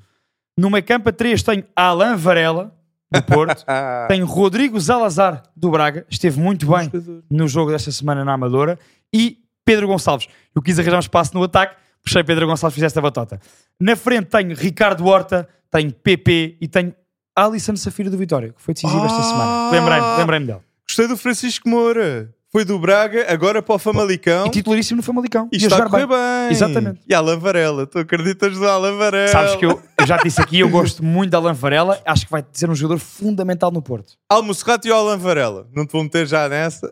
No 0.57 0.71
meio 0.71 0.85
campo 0.85 1.09
a 1.09 1.13
3 1.13 1.43
tenho 1.43 1.65
Alain 1.75 2.17
Varela, 2.17 2.75
do 3.11 3.23
Porto. 3.23 3.65
Ah, 3.69 4.07
tenho 4.09 4.27
Rodrigo 4.27 4.79
Zalazar, 4.79 5.43
do 5.57 5.71
Braga. 5.71 6.07
Esteve 6.09 6.41
muito 6.41 6.67
bem 6.67 6.91
no 7.31 7.49
jogo 7.49 7.71
desta 7.73 7.91
semana 7.91 8.25
na 8.25 8.33
Amadora. 8.35 8.79
E 9.13 9.39
Pedro 9.65 9.87
Gonçalves. 9.89 10.29
Eu 10.55 10.63
quis 10.63 10.79
arranjar 10.79 10.97
um 10.97 11.01
espaço 11.01 11.35
no 11.35 11.43
ataque, 11.43 11.75
puxei 12.03 12.23
Pedro 12.23 12.47
Gonçalves, 12.47 12.75
fiz 12.75 12.85
esta 12.85 13.01
batota. 13.01 13.41
Na 13.81 13.97
frente 13.97 14.27
tenho 14.27 14.55
Ricardo 14.55 15.05
Horta, 15.07 15.49
tenho 15.71 15.93
PP 15.93 16.59
e 16.61 16.69
tenho 16.69 16.95
Alisson 17.37 17.75
Safira 17.77 18.11
do 18.11 18.17
Vitória, 18.19 18.51
que 18.53 18.63
foi 18.63 18.75
decisivo 18.75 19.05
esta 19.07 19.19
Ah! 19.19 19.23
semana. 19.23 19.71
Lembrei-me, 19.73 20.17
lembrei-me 20.19 20.47
dele. 20.47 20.61
Gostei 20.87 21.09
do 21.09 21.17
Francisco 21.17 21.69
Moura. 21.69 22.31
Foi 22.53 22.65
do 22.65 22.79
Braga, 22.79 23.27
agora 23.33 23.61
para 23.61 23.75
o 23.75 23.79
Famalicão. 23.81 24.47
E 24.47 24.51
titularíssimo 24.51 24.99
no 24.99 25.03
Famalicão. 25.03 25.49
E 25.53 25.57
Ia 25.59 25.67
está 25.67 25.85
a 25.85 25.89
correr 25.91 26.07
bem. 26.07 26.51
Exatamente. 26.53 27.01
E 27.09 27.13
Alan 27.13 27.37
Varela. 27.37 27.85
Tu 27.85 27.99
acreditas 27.99 28.57
no 28.57 28.69
Alan 28.69 28.97
Varela? 28.97 29.27
Sabes 29.27 29.57
que 29.57 29.67
eu, 29.67 29.83
eu 30.05 30.09
já 30.09 30.17
disse 30.19 30.41
aqui, 30.41 30.61
eu 30.61 30.69
gosto 30.69 31.03
muito 31.03 31.31
da 31.31 31.39
Alan 31.39 31.55
Varela, 31.55 31.99
acho 32.05 32.27
que 32.27 32.31
vai 32.31 32.45
ser 32.53 32.69
um 32.69 32.75
jogador 32.75 32.99
fundamental 33.01 33.71
no 33.71 33.81
Porto. 33.81 34.13
Almoçerrato 34.29 34.87
e 34.87 34.91
o 34.91 34.95
Alan 34.95 35.17
Varela. 35.17 35.67
Não 35.75 35.87
te 35.87 35.93
vou 35.93 36.03
meter 36.03 36.27
já 36.27 36.47
nessa. 36.49 36.91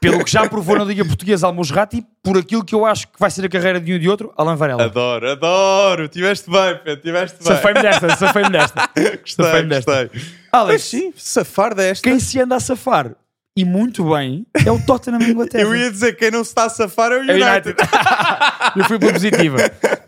Pelo 0.00 0.24
que 0.24 0.30
já 0.30 0.48
provou 0.48 0.76
na 0.76 0.84
Liga 0.84 1.04
Portuguesa 1.04 1.46
Almosrati, 1.46 2.04
por 2.24 2.36
aquilo 2.36 2.64
que 2.64 2.74
eu 2.74 2.84
acho 2.84 3.06
que 3.06 3.18
vai 3.20 3.30
ser 3.30 3.44
a 3.44 3.48
carreira 3.48 3.80
de 3.80 3.92
um 3.92 3.96
e 3.96 3.98
de 4.00 4.08
outro, 4.08 4.32
Alan 4.36 4.56
Varela. 4.56 4.84
Adoro, 4.84 5.30
adoro. 5.30 6.08
Tiveste 6.08 6.50
bem, 6.50 6.76
Pedro. 6.84 7.02
Tiveste 7.02 7.38
bem. 7.38 7.46
Safei-me 7.46 7.80
desta, 7.82 8.16
safei-me 8.16 8.50
desta. 8.50 8.90
Gostei, 9.22 9.44
Safei-me 9.46 9.68
desta. 9.68 10.04
gostei. 10.04 10.20
Mas 10.52 10.60
Alex, 10.60 10.82
sim, 10.82 11.12
safar 11.16 11.74
desta. 11.74 12.02
quem 12.06 12.18
se 12.18 12.38
anda 12.40 12.56
a 12.56 12.60
safar, 12.60 13.12
e 13.56 13.64
muito 13.64 14.08
bem, 14.10 14.46
é 14.64 14.70
o 14.70 14.80
Tottenham 14.80 15.18
da 15.18 15.26
Inglaterra. 15.28 15.62
Eu 15.64 15.76
ia 15.76 15.90
dizer 15.90 16.14
quem 16.16 16.30
não 16.30 16.42
se 16.42 16.50
está 16.50 16.64
a 16.64 16.68
safar 16.70 17.12
é 17.12 17.16
o 17.16 17.30
É 17.30 17.34
United. 17.34 17.68
United. 17.70 17.76
eu 18.76 18.84
fui 18.86 18.98
pela 18.98 19.12
positiva. 19.12 19.56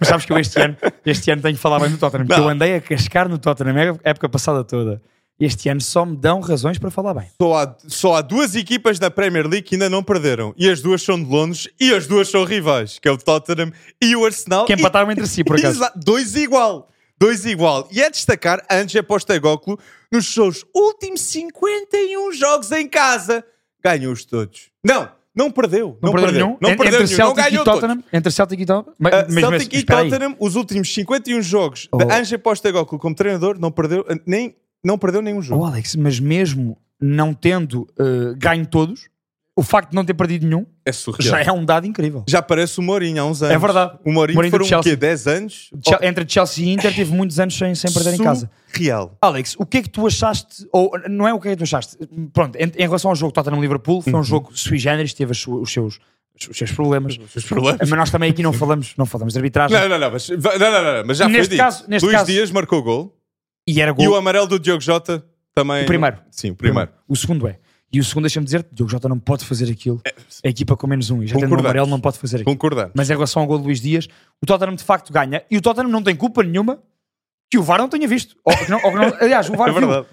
Mas 0.01 0.09
sabes 0.09 0.25
que 0.25 0.33
eu 0.33 0.39
este 0.39 0.61
ano, 0.61 0.77
este 1.05 1.31
ano 1.31 1.43
tenho 1.43 1.55
que 1.55 1.61
falar 1.61 1.79
bem 1.81 1.91
do 1.91 1.99
Tottenham, 1.99 2.27
porque 2.27 2.41
Não. 2.41 2.49
eu 2.49 2.53
andei 2.53 2.75
a 2.77 2.81
cascar 2.81 3.29
no 3.29 3.39
Tottenham 3.39 3.99
a 4.05 4.09
época 4.11 4.29
passada 4.29 4.65
toda. 4.65 5.03
Este 5.39 5.69
ano 5.69 5.81
só 5.81 6.07
me 6.07 6.17
dão 6.17 6.41
razões 6.41 6.79
para 6.79 6.91
falar 6.93 7.13
bem. 7.13 7.27
Só 7.43 7.55
há, 7.57 7.77
só 7.89 8.15
há 8.15 8.23
duas 8.23 8.55
equipas 8.55 9.01
na 9.01 9.11
Premier 9.11 9.47
League 9.49 9.63
que 9.63 9.75
ainda 9.75 9.91
não 9.91 10.01
perderam. 10.03 10.55
E 10.57 10.71
as 10.71 10.81
duas 10.81 11.03
são 11.03 11.21
de 11.21 11.29
Londres 11.29 11.69
e 11.81 11.93
as 11.93 12.07
duas 12.07 12.29
são 12.31 12.45
rivais, 12.45 12.99
que 13.01 13.09
é 13.09 13.11
o 13.11 13.19
Tottenham 13.19 13.73
e 14.01 14.15
o 14.15 14.25
Arsenal. 14.25 14.65
Que 14.65 14.73
E- 14.73 14.77
empataram 14.77 15.11
entre 15.11 15.27
si, 15.27 15.43
por 15.43 15.57
acaso. 15.59 15.81
Dois 15.97 16.37
igual. 16.37 16.89
Dois 17.19 17.45
igual. 17.47 17.89
E 17.91 18.01
é 18.03 18.11
destacar 18.11 18.65
Ange 18.71 19.03
Postecoglou 19.03 19.79
nos 20.13 20.33
seus 20.33 20.65
últimos 20.75 21.21
51 21.23 22.33
jogos 22.33 22.71
em 22.73 22.89
casa. 22.89 23.45
Ganhou-os 23.83 24.25
todos. 24.25 24.71
Não, 24.85 25.11
não 25.35 25.51
perdeu. 25.51 25.99
Não, 26.03 26.13
perdeu, 26.13 26.33
nenhum. 26.33 26.57
Não 26.61 26.77
perdeu 26.77 27.01
entre 27.03 27.17
nenhum. 27.17 27.29
Não 27.29 27.35
Celtic 27.35 27.45
ganhou 27.45 27.63
e 27.63 27.65
todos. 27.65 27.81
Tottenham. 27.81 28.05
Entre 28.13 28.33
Celtic 28.33 28.61
e 28.61 28.67
Tottenham. 28.67 28.95
Mas, 28.99 29.13
Uh, 29.13 29.17
mas- 29.17 29.35
mas- 29.35 29.45
Celtic 29.51 29.73
e 29.73 29.77
espera 29.79 30.01
aí. 30.01 30.11
Tottenham, 30.11 30.37
os 30.41 30.55
últimos 30.57 30.95
51 30.95 31.43
jogos 31.43 31.81
de 31.81 31.89
Oh. 31.93 32.13
Ange 32.13 32.39
Postecoglou 32.39 32.99
como 32.99 33.15
treinador, 33.15 33.59
não 33.59 33.71
perdeu, 33.71 34.01
uh, 34.03 34.21
nem, 34.27 34.57
não 34.83 34.97
perdeu 34.99 35.21
nenhum 35.21 35.43
jogo. 35.43 35.63
Oh, 35.63 35.67
Alex, 35.67 35.97
mas 35.97 36.19
mesmo 36.21 36.79
não 37.01 37.35
tendo 37.35 37.83
uh, 37.99 38.35
ganho 38.39 38.67
todos, 38.67 39.09
o 39.57 39.63
facto 39.63 39.91
de 39.91 39.95
não 39.97 40.05
ter 40.05 40.15
perdido 40.15 40.45
nenhum 40.47 40.67
É 40.85 40.91
surreal. 40.91 41.31
já 41.31 41.41
é 41.43 41.53
um 41.53 41.65
dado 41.65 41.87
incrível. 41.87 42.25
Já 42.29 42.43
parece 42.43 42.79
o 42.81 42.83
Mourinho 42.83 43.23
há 43.23 43.25
uns 43.27 43.41
anos. 43.43 43.55
É 43.55 43.59
verdade. 43.59 43.99
O 44.05 44.11
Mourinho, 44.13 44.35
Mourinho 44.37 44.51
foram 44.51 44.81
o 44.81 44.83
quê? 44.83 44.97
10 44.97 45.27
anos? 45.29 45.71
Chel- 45.87 45.99
Entre 46.03 46.25
Chelsea 46.29 46.65
e 46.67 46.73
Inter 46.73 46.93
teve 46.95 47.13
muitos 47.15 47.39
anos 47.39 47.57
sem, 47.57 47.73
sem 47.75 47.93
perder 47.93 48.15
em 48.15 48.19
casa. 48.19 48.51
Real. 48.73 49.17
Alex, 49.23 49.55
o 49.59 49.65
que 49.65 49.79
é 49.79 49.83
que 49.83 49.89
tu 49.91 50.07
achaste, 50.07 50.67
ou 50.73 50.91
não 51.09 51.29
é 51.29 51.33
o 51.33 51.39
que 51.41 51.49
é 51.49 51.51
que 51.53 51.59
tu 51.59 51.63
achaste, 51.63 51.97
pronto, 52.33 52.57
em, 52.57 52.65
em 52.77 52.83
relação 52.83 53.11
ao 53.11 53.15
jogo 53.17 53.33
Tottenham-Liverpool, 53.33 54.03
foi 54.03 54.13
um 54.13 54.17
Uhum. 54.17 54.23
jogo 54.25 54.51
sui 54.57 54.77
generis, 54.79 55.15
teve 55.15 55.33
su- 55.35 55.61
os 55.61 55.73
seus, 55.73 56.01
os 56.51 56.57
seus 56.59 56.73
problemas, 56.73 57.17
Os 57.17 57.31
seus 57.31 57.45
problemas. 57.45 57.79
mas 57.89 57.91
nós 57.91 58.11
também 58.11 58.31
aqui 58.33 58.43
não 58.43 58.53
falamos, 58.53 58.95
não 58.99 59.07
falamos 59.07 59.35
de 59.35 59.39
arbitragem, 59.39 59.79
Não, 59.79 59.89
não, 59.89 59.99
não, 60.01 60.11
mas, 60.11 60.29
não, 60.29 60.37
não, 60.59 60.59
não, 60.99 61.07
mas 61.07 61.17
já 61.19 61.29
Neste 61.29 61.41
foi 61.43 61.49
dito. 61.51 61.59
caso- 61.59 61.85
neste 61.87 62.05
Luís 62.07 62.19
caso- 62.19 62.27
Dias 62.33 62.51
marcou 62.51 62.83
gol 62.83 63.17
e 63.69 63.81
era 63.81 63.93
e 63.93 63.95
gol. 63.95 64.09
o 64.09 64.17
amarelo 64.17 64.49
do 64.49 64.59
Diogo 64.59 64.81
Jota 64.81 65.25
também. 65.55 65.85
O 65.85 65.87
primeiro. 65.87 66.17
Sim, 66.33 66.51
o 66.51 66.57
primeiro. 66.57 66.91
O 67.07 67.15
segundo 67.15 67.47
é. 67.47 67.61
E 67.97 68.01
o 68.01 68.05
segundo, 68.05 68.25
deixa-me 68.25 68.45
dizer, 68.45 68.67
Diogo 68.73 68.91
Jota 68.91 69.09
não 69.09 69.19
pode 69.19 69.45
fazer 69.45 69.71
aquilo. 69.71 70.01
A 70.45 70.49
equipa 70.49 70.77
com 70.77 70.87
menos 70.87 71.11
um, 71.11 71.23
e 71.23 71.27
já 71.27 71.39
tendo 71.39 71.55
um 71.55 71.59
amarelo 71.59 71.87
não 71.87 72.01
pode 72.01 72.19
fazer 72.19 72.37
aquilo. 72.37 72.51
Concordamos. 72.53 72.93
Mas 72.95 73.09
em 73.09 73.13
relação 73.13 73.43
ao 73.43 73.49
gol 73.49 73.59
de 73.59 73.65
Luís 73.65 73.81
Dias, 73.81 74.09
o 74.43 74.47
Tottenham 74.47 74.75
de 74.75 74.83
facto 74.83 75.13
ganha 75.13 75.43
e 75.51 75.57
o 75.57 75.63
Tottenham 75.63 75.89
não 75.91 76.03
tem 76.03 76.17
culpa 76.17 76.43
nenhuma 76.43 76.81
que 77.51 77.59
o 77.59 77.63
VAR 77.63 77.79
não 77.79 77.89
tenha 77.89 78.09
visto. 78.09 78.35
Ou 78.45 78.53
não- 78.69 78.81
ou 78.85 78.93
não- 78.93 79.17
aliás, 79.21 79.49
o 79.49 79.53
VAR 79.57 79.69
É 79.69 79.73
viu. 79.81 80.07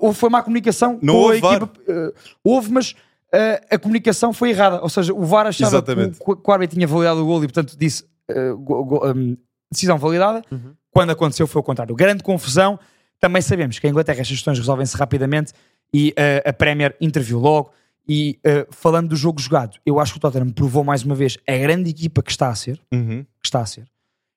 Ou 0.00 0.12
foi 0.12 0.28
má 0.28 0.42
comunicação 0.42 0.98
Não 1.02 1.14
com 1.14 1.28
a 1.28 1.36
equipa. 1.36 1.70
eh, 1.86 2.12
houve, 2.42 2.72
mas 2.72 2.94
eh, 3.32 3.62
a 3.70 3.78
comunicação 3.78 4.32
foi 4.32 4.50
errada. 4.50 4.80
Ou 4.82 4.88
seja, 4.88 5.12
o 5.14 5.24
VAR 5.24 5.46
achava 5.46 5.70
Exatamente. 5.76 6.18
que 6.18 6.24
o, 6.30 6.34
que 6.36 6.50
o 6.50 6.52
árbitro 6.52 6.74
tinha 6.74 6.86
validado 6.88 7.22
o 7.22 7.26
gol 7.26 7.38
e, 7.44 7.46
portanto, 7.46 7.76
disse 7.78 8.04
eh, 8.28 8.52
go- 8.58 8.84
go- 8.84 9.06
um, 9.08 9.36
decisão 9.70 9.98
validada. 9.98 10.42
Uhum. 10.50 10.72
Quando 10.90 11.10
aconteceu, 11.10 11.46
foi 11.46 11.60
o 11.60 11.62
contrário. 11.62 11.94
Grande 11.94 12.24
confusão. 12.24 12.76
Também 13.20 13.42
sabemos 13.42 13.78
que 13.78 13.86
em 13.86 13.90
Inglaterra 13.90 14.22
as 14.22 14.28
questões 14.28 14.58
resolvem-se 14.58 14.96
rapidamente 14.96 15.52
e 15.92 16.12
eh, 16.16 16.42
a 16.46 16.52
Premier 16.52 16.96
interviu 17.00 17.38
logo. 17.38 17.70
E 18.08 18.38
eh, 18.44 18.66
falando 18.70 19.08
do 19.10 19.16
jogo 19.16 19.40
jogado, 19.40 19.78
eu 19.86 20.00
acho 20.00 20.12
que 20.12 20.18
o 20.18 20.20
Tottenham 20.20 20.50
provou 20.50 20.82
mais 20.82 21.04
uma 21.04 21.14
vez 21.14 21.38
a 21.46 21.56
grande 21.56 21.90
equipa 21.90 22.22
que 22.22 22.30
está 22.30 22.48
a 22.48 22.54
ser 22.54 22.80
Uhum. 22.92 23.22
que 23.40 23.46
está 23.46 23.60
a 23.60 23.66
ser. 23.66 23.84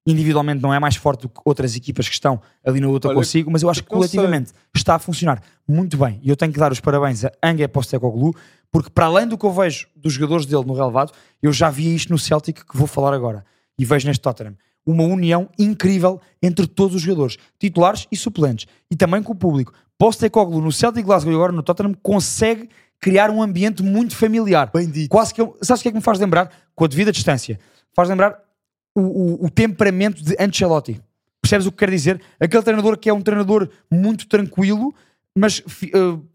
Individualmente 0.06 0.62
não 0.62 0.74
é 0.74 0.80
mais 0.80 0.98
forte 0.98 1.22
do 1.22 1.30
que 1.30 1.40
outras 1.46 1.76
equipas 1.78 2.08
que 2.10 2.14
estão 2.14 2.42
ali 2.66 2.82
na 2.82 2.88
luta 2.90 3.08
Olha, 3.08 3.16
consigo, 3.16 3.50
mas 3.50 3.64
eu 3.64 3.70
acho 3.70 3.82
que 3.84 3.90
não 3.92 4.02
sei. 4.02 4.10
coletivamente 4.10 4.52
está 4.76 4.96
a 4.96 5.00
funcionar 5.00 5.42
muito 5.68 5.98
bem. 5.98 6.20
E 6.22 6.30
eu 6.30 6.36
tenho 6.36 6.52
que 6.52 6.60
dar 6.60 6.72
os 6.74 6.82
parabéns 6.82 7.24
a 7.24 7.32
Ange 7.42 7.66
Postecoglou, 7.70 8.36
porque 8.70 8.90
para 8.90 9.06
além 9.06 9.28
do 9.28 9.38
que 9.38 9.46
eu 9.46 9.52
vejo 9.54 9.88
dos 9.96 10.12
jogadores 10.14 10.46
dele 10.46 10.66
no 10.66 10.74
relevado, 10.74 11.14
eu 11.42 11.54
já 11.54 11.70
vi 11.70 11.96
isto 11.96 12.12
no 12.12 12.20
Celtic 12.20 12.66
que 12.66 12.78
vou 12.78 12.86
falar 12.86 13.14
agora. 13.14 13.46
E 13.80 13.86
vejo 13.86 14.06
neste 14.06 14.22
Tottenham. 14.22 14.56
Uma 14.86 15.04
união 15.06 15.50
incrível 15.58 16.20
entre 16.42 16.68
todos 16.68 16.98
os 16.98 17.02
jogadores, 17.02 17.38
titulares 17.58 18.06
e 18.12 18.18
suplentes. 18.18 18.68
E 18.92 18.98
também 18.98 19.24
com 19.24 19.32
o 19.32 19.36
público. 19.36 19.72
Postecoglou 19.98 20.62
no 20.62 20.72
Celtic 20.72 21.06
Glasgow 21.06 21.32
e 21.32 21.36
agora 21.36 21.52
no 21.52 21.64
Tottenham 21.64 21.94
consegue 22.02 22.70
criar 23.00 23.30
um 23.30 23.42
ambiente 23.42 23.84
muito 23.84 24.16
familiar. 24.16 24.72
Bem 24.74 24.90
dito. 24.90 25.10
Quase 25.10 25.34
que 25.34 25.42
eu, 25.42 25.58
sabes 25.62 25.82
o 25.82 25.84
que 25.84 25.90
é 25.90 25.92
que 25.92 25.98
me 25.98 26.04
faz 26.04 26.20
lembrar? 26.20 26.50
Com 26.76 26.86
a 26.86 26.88
devida 26.88 27.12
distância. 27.12 27.60
Faz 27.96 28.10
lembrar 28.10 28.40
o, 28.96 29.02
o- 29.02 29.46
o 29.46 29.50
temperamento 29.50 30.24
de 30.24 30.36
Ancelotti. 30.40 31.02
Percebes 31.42 31.66
o 31.68 31.72
que 31.72 31.78
quer 31.80 31.90
dizer? 31.90 32.22
Aquele 32.40 32.64
treinador 32.64 32.98
que 32.98 33.10
é 33.10 33.14
um 33.14 33.22
treinador 33.22 33.68
muito 33.92 34.28
tranquilo, 34.28 34.94
mas 35.38 35.62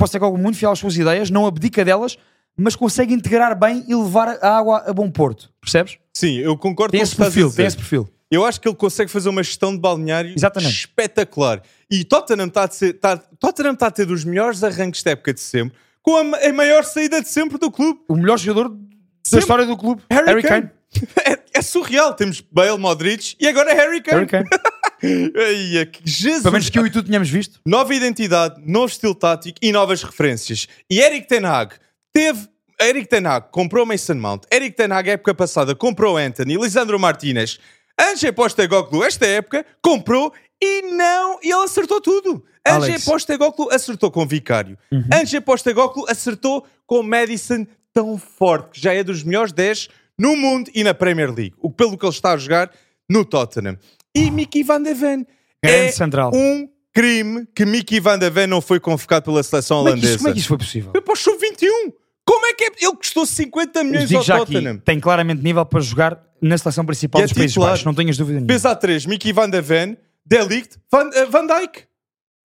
ser 0.07 0.23
algo 0.23 0.37
muito 0.37 0.59
fiel 0.59 0.71
às 0.71 0.79
suas 0.79 0.97
ideias, 0.97 1.31
não 1.31 1.47
abdica 1.47 1.85
delas, 1.85 2.19
mas 2.57 2.77
consegue 2.77 3.15
integrar 3.15 3.59
bem 3.59 3.85
e 3.89 3.95
levar 3.95 4.29
a 4.43 4.59
água 4.59 4.85
a 4.87 4.93
bom 4.93 5.11
porto. 5.11 5.51
Percebes? 5.61 5.97
Sim, 6.13 6.37
eu 6.39 6.57
concordo 6.59 6.91
Tem 6.93 7.01
com 7.01 7.05
o 7.05 7.09
esse 7.09 7.17
perfil, 7.17 7.51
tem 7.53 7.65
esse 7.67 7.77
perfil. 7.77 8.09
Eu 8.31 8.45
acho 8.45 8.61
que 8.61 8.69
ele 8.69 8.77
consegue 8.77 9.11
fazer 9.11 9.31
uma 9.31 9.43
gestão 9.43 9.73
de 9.73 9.79
balneário 9.81 10.35
Exatamente. 10.37 10.75
espetacular. 10.81 11.63
E 11.91 12.05
Tottenham 12.05 12.47
está 12.47 12.65
a, 12.65 12.71
ser, 12.71 12.95
está, 12.95 13.17
Tottenham 13.17 13.73
está 13.73 13.87
a 13.87 13.91
ter 13.91 14.05
dos 14.05 14.25
melhores 14.25 14.63
arranques 14.63 15.03
da 15.03 15.13
época 15.13 15.33
de 15.33 15.41
sempre, 15.41 15.77
com 16.03 16.17
a, 16.17 16.47
a 16.47 16.53
maior 16.53 16.85
saída 16.85 17.21
de 17.23 17.29
sempre 17.29 17.59
do 17.59 17.71
clube. 17.71 18.01
O 18.09 18.17
melhor 18.17 18.39
jogador 18.39 18.69
da 18.69 18.77
Sempre. 19.25 19.41
história 19.41 19.67
do 19.67 19.77
clube, 19.77 20.03
Harry, 20.11 20.27
Harry, 20.27 20.43
Kane. 20.43 20.63
Kane. 20.63 20.73
É, 21.23 21.59
é 21.59 21.63
surreal. 21.63 22.15
Temos 22.15 22.41
Bale, 22.41 22.79
Modric 22.79 23.37
e 23.39 23.47
agora 23.47 23.75
Harry 23.75 24.01
Kane. 24.01 24.27
Harry 24.27 24.27
Kane. 24.27 24.49
É 25.01 25.87
que 25.87 26.01
Jesus. 26.05 26.43
Pelo 26.43 26.53
menos 26.55 26.71
que 26.71 26.77
eu 26.77 26.85
e 26.85 26.91
tu 26.91 27.05
tínhamos 27.05 27.31
visto. 27.31 27.61
Nova 27.65 27.95
identidade, 27.95 28.61
novo 28.67 28.87
estilo 28.87 29.15
tático 29.15 29.57
e 29.63 29.71
novas 29.71 30.03
referências. 30.03 30.67
E 30.91 31.01
Eric 31.01 31.29
Ten 31.29 31.45
Hag 31.45 31.75
teve. 32.13 32.49
Eric 32.81 33.09
Ten 33.09 33.25
Hag 33.25 33.47
comprou 33.53 33.87
Mason 33.87 34.15
Mount. 34.15 34.43
Eric 34.51 34.77
Ten 34.77 34.91
Hag, 34.91 35.09
época 35.11 35.35
passada, 35.35 35.73
comprou 35.75 36.17
Anthony. 36.17 36.57
Lisandro 36.57 36.99
Martinez. 36.99 37.61
Ange 38.01 38.33
Postecoglou, 38.33 39.05
esta 39.05 39.27
época, 39.27 39.65
comprou 39.83 40.33
e 40.63 40.83
não. 40.83 41.39
E 41.43 41.53
ele 41.53 41.65
acertou 41.65 42.01
tudo. 42.01 42.45
Ange 42.67 42.91
Alex. 42.91 43.05
Postecoglou 43.05 43.71
acertou 43.71 44.11
com 44.11 44.27
Vicário. 44.27 44.77
Uhum. 44.93 45.05
Ange 45.13 45.41
Postecoglou 45.41 46.07
acertou 46.09 46.67
com 46.87 47.03
Madison 47.03 47.67
tão 47.93 48.19
forte, 48.19 48.71
que 48.73 48.81
já 48.81 48.93
é 48.95 49.03
dos 49.03 49.23
melhores 49.23 49.53
10 49.53 49.89
no 50.19 50.37
mundo 50.37 50.71
e 50.75 50.85
na 50.85 50.93
Premier 50.95 51.33
League. 51.33 51.55
O, 51.59 51.71
pelo 51.71 51.97
que 51.97 52.05
ele 52.05 52.13
está 52.13 52.33
a 52.33 52.37
jogar 52.37 52.71
no 53.09 53.25
Tottenham. 53.25 53.79
E 54.15 54.31
Mickey 54.31 54.63
Van 54.63 54.83
de 54.83 54.95
Ven. 54.95 55.27
Grande 55.63 55.89
é 55.89 55.93
central. 55.93 56.31
um 56.35 56.69
crime 56.93 57.47
que 57.55 57.65
Mickey 57.65 58.01
Van 58.01 58.19
de 58.19 58.29
Ven 58.31 58.47
não 58.47 58.61
foi 58.61 58.81
convocado 58.81 59.25
pela 59.25 59.43
seleção 59.43 59.79
Como 59.79 59.89
é, 59.89 59.93
holandesa. 59.93 60.15
isso, 60.15 60.19
como 60.19 60.29
é 60.29 60.33
que 60.33 60.39
isso 60.39 60.49
foi 60.49 60.59
possível? 60.59 60.91
Foi 60.93 61.01
para 61.01 61.13
o 61.13 61.17
sub-21. 61.17 61.93
Como 62.27 62.47
é 62.47 62.53
que 62.55 62.65
é? 62.65 62.71
Ele 62.81 62.97
custou 62.97 63.25
50 63.25 63.79
Eu 63.79 63.85
milhões 63.85 64.13
ao 64.13 64.23
já 64.23 64.37
aqui, 64.37 64.53
Tottenham. 64.53 64.79
tem 64.79 65.01
claramente 65.01 65.43
nível 65.43 65.65
para 65.65 65.81
jogar 65.81 66.23
na 66.43 66.59
seleção 66.59 66.85
principal 66.85 67.21
E 67.21 67.25
é 67.25 67.27
dos 67.27 67.33
Países 67.33 67.53
titular. 67.53 67.71
Baixos, 67.71 67.87
não 67.87 67.95
tenhas 67.95 68.17
dúvida 68.17 68.35
nenhuma. 68.41 68.49
Pesa 68.53 68.71
a 68.71 68.77
3, 68.77 69.07
Mickey 69.07 69.33
Van 69.33 69.49
de 69.49 69.61
Ven, 69.61 69.97
De 70.29 70.45
Ligt, 70.45 70.77
Van, 70.91 71.09
eh, 71.15 71.25
Van 71.27 71.47
Dijk. 71.47 71.89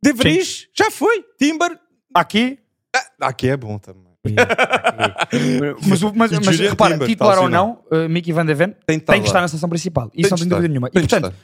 De 0.02 0.14
Vries, 0.14 0.70
já 0.74 0.90
foi. 0.92 1.24
Timber. 1.38 1.78
Aqui, 2.14 2.60
Ah, 2.96 3.28
aqui 3.28 3.50
é 3.50 3.58
bom 3.58 3.78
também. 3.80 4.14
mas, 5.88 6.02
o- 6.04 6.14
mas, 6.16 6.32
E 6.32 6.36
mas 6.36 6.46
Julian 6.56 6.70
repara, 6.70 6.94
Timber, 6.94 7.08
titular 7.08 7.40
ou 7.40 7.50
não, 7.50 7.84
uh, 7.92 8.08
Mickey 8.10 8.32
Van 8.32 8.46
de 8.46 8.54
Ven 8.54 8.70
Tem 8.86 9.00
tem 9.00 9.22
que 9.22 9.28
estar 9.28 9.42
na 9.42 9.48
seleção 9.48 9.68
principal. 9.68 10.10
Isso 10.14 10.30
Tem 10.30 10.30
não 10.30 10.36
de 10.38 10.44
tem 10.44 10.50
dúvida 10.50 10.68
nenhuma. 10.70 10.90
Tem 10.90 11.02
e 11.04 11.08
portanto, 11.08 11.34
estar. 11.34 11.44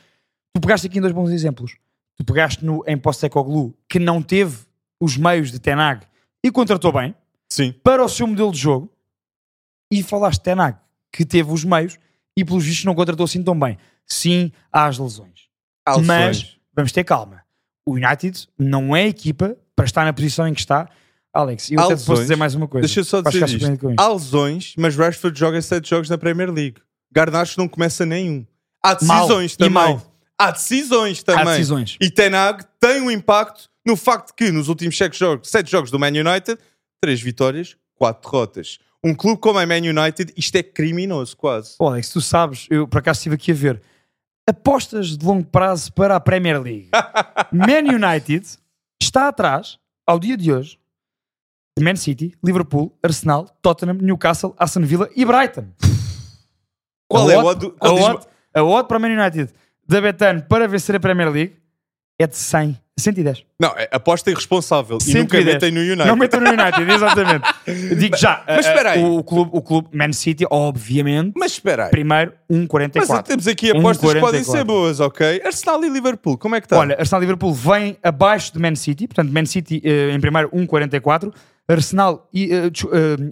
tu 0.54 0.62
pegaste 0.62 0.88
aqui 0.88 0.98
em 0.98 1.02
dois 1.02 1.14
bons 1.14 1.30
exemplos. 1.32 1.76
Tu 2.16 2.24
pegaste 2.24 2.64
no, 2.64 2.84
em 2.88 2.98
Postecoglou, 2.98 3.74
que 3.90 4.00
não 4.00 4.22
teve 4.22 4.58
os 5.00 5.18
meios 5.18 5.52
de 5.52 5.60
Tenag 5.60 6.06
e 6.44 6.52
contratou 6.52 6.92
bem 6.94 7.16
Sim. 7.50 7.74
para 7.84 8.04
o 8.04 8.08
seu 8.10 8.28
modelo 8.28 8.52
de 8.52 8.60
jogo, 8.60 8.92
e 9.92 10.04
falaste 10.04 10.40
de 10.40 10.44
Tenag, 10.44 10.78
que 11.12 11.26
teve 11.26 11.52
os 11.52 11.64
meios 11.66 11.98
e 12.38 12.46
pelos 12.46 12.64
vistos 12.64 12.86
não 12.86 12.94
contratou 12.96 13.24
assim 13.24 13.44
tão 13.44 13.58
bem. 13.60 13.78
Sim, 14.06 14.52
há 14.72 14.86
as 14.86 14.98
lesões. 15.00 15.39
Há 15.86 15.98
Mas 16.00 16.58
vamos 16.76 16.92
ter 16.92 17.04
calma. 17.04 17.44
O 17.86 17.94
United 17.94 18.48
não 18.58 18.96
é 18.96 19.08
equipa 19.08 19.56
para 19.76 19.86
estar 19.86 20.06
na 20.06 20.14
posição 20.14 20.48
em 20.48 20.54
que 20.54 20.60
está. 20.60 20.88
Alex, 21.34 21.72
eu 21.72 21.80
Há 21.80 21.86
até 21.86 21.96
posso 21.96 22.22
dizer 22.22 22.36
mais 22.36 22.56
uma 22.56 22.68
coisa. 22.68 22.86
Deixa 22.88 23.00
eu 23.00 23.04
só 23.04 23.22
dizer 23.22 23.46
isto. 23.48 23.66
Há 23.98 24.08
lesões, 24.14 24.74
mas 24.78 24.96
Rashford 24.96 25.38
joga 25.40 25.62
7 25.62 25.88
jogos 25.90 26.10
na 26.10 26.18
Premier 26.18 26.52
League. 26.52 26.78
Garnacho 27.12 27.60
não 27.60 27.68
começa 27.68 28.06
nenhum. 28.06 28.46
Há 28.84 28.98
Mal. 29.04 29.22
decisões 29.28 29.54
E 29.54 29.58
também. 29.58 29.74
mal. 29.74 30.16
Há 30.38 30.52
decisões 30.52 31.24
também. 31.24 31.42
Há 31.44 31.52
decisões. 31.52 31.98
E 32.00 32.10
Tenag 32.10 32.64
tem 32.80 33.02
um 33.02 33.12
impacto 33.12 33.70
no 33.86 33.96
facto 33.96 34.34
que 34.36 34.52
nos 34.52 34.68
últimos 34.70 34.98
7 34.98 35.18
jogos, 35.18 35.50
sete 35.50 35.70
jogos 35.70 35.92
do 35.92 36.00
Man 36.00 36.08
United, 36.10 36.58
3 37.02 37.22
vitórias, 37.22 37.76
4 37.96 38.30
derrotas. 38.30 38.78
Um 39.04 39.14
clube 39.16 39.40
como 39.40 39.60
a 39.60 39.66
Man 39.66 39.78
United, 39.78 40.34
isto 40.38 40.56
é 40.56 40.64
criminoso 40.64 41.36
quase. 41.36 41.76
Pô, 41.78 41.88
Alex, 41.88 42.10
tu 42.10 42.22
sabes, 42.22 42.68
eu 42.70 42.88
por 42.88 43.00
acaso 43.00 43.18
estive 43.20 43.36
aqui 43.36 43.52
a 43.52 43.56
ver 43.56 43.82
apostas 44.50 45.18
de 45.18 45.26
longo 45.26 45.46
prazo 45.46 45.92
para 45.94 46.16
a 46.16 46.20
Premier 46.20 46.62
League. 46.62 46.90
Man 47.52 47.94
United 47.94 48.46
está 49.02 49.28
atrás, 49.28 49.80
ao 50.06 50.20
dia 50.20 50.36
de 50.36 50.52
hoje, 50.52 50.80
de 51.78 51.84
Man 51.84 51.96
City, 51.96 52.36
Liverpool, 52.44 52.92
Arsenal, 53.02 53.48
Tottenham, 53.62 53.98
Newcastle, 54.02 54.54
Aston 54.58 54.82
Villa 54.82 55.10
e 55.16 55.24
Brighton. 55.24 55.68
Qual 57.08 57.28
a 57.28 57.34
é 57.34 57.38
o 57.38 57.46
odd, 57.46 57.74
a, 57.80 57.92
odd, 57.92 58.28
a 58.54 58.64
odd 58.64 58.88
para 58.88 59.00
Man 59.00 59.10
United 59.10 59.54
da 59.88 60.02
Betano 60.02 60.44
para 60.44 60.68
vencer 60.68 60.96
a 60.96 61.00
Premier 61.00 61.32
League 61.32 61.56
é 62.20 62.28
de 62.28 62.36
100, 62.36 62.80
110. 63.00 63.44
Não, 63.60 63.70
é 63.78 63.88
aposta 63.92 64.30
irresponsável. 64.32 64.98
E 64.98 65.04
110. 65.04 65.24
nunca 65.24 65.42
metem 65.54 65.72
no 65.72 65.80
United. 65.82 66.08
Não 66.08 66.16
metam 66.16 66.40
no 66.42 66.50
United, 66.50 66.84
exatamente. 66.92 67.48
Digo 67.98 68.18
já, 68.18 68.44
Mas 68.48 68.66
eh, 68.66 68.70
espera 68.70 68.92
aí. 68.92 69.04
o, 69.04 69.24
clube, 69.24 69.52
o 69.54 69.62
clube 69.62 69.90
Man 69.96 70.14
City, 70.14 70.46
obviamente, 70.50 71.34
Mas 71.38 71.54
espera 71.54 71.86
aí. 71.86 71.92
primeiro 71.92 72.34
1,44. 72.52 73.06
Mas 73.08 73.22
temos 73.24 73.48
aqui 73.48 73.72
apostas 73.72 74.14
que 74.14 74.20
podem 74.20 74.42
1,44. 74.42 74.46
ser 74.52 74.64
boas, 74.64 75.00
ok? 75.00 75.42
Arsenal 75.46 75.84
e 75.84 75.90
Liverpool, 75.90 76.38
como 76.38 76.56
é 76.56 76.62
que 76.62 76.66
está? 76.68 76.78
Olha, 76.78 76.96
Arsenal 77.00 77.22
e 77.22 77.26
Liverpool 77.26 77.54
vem 77.54 77.98
abaixo 78.04 78.54
de 78.54 78.60
Man 78.60 78.76
City, 78.76 79.08
portanto, 79.08 79.32
Man 79.32 79.46
City 79.46 79.82
eh, 79.84 80.12
em 80.14 80.20
primeiro 80.20 80.50
1,44, 80.50 81.34
Arsenal 81.68 82.28
e, 82.34 82.50
eh, 82.54 82.70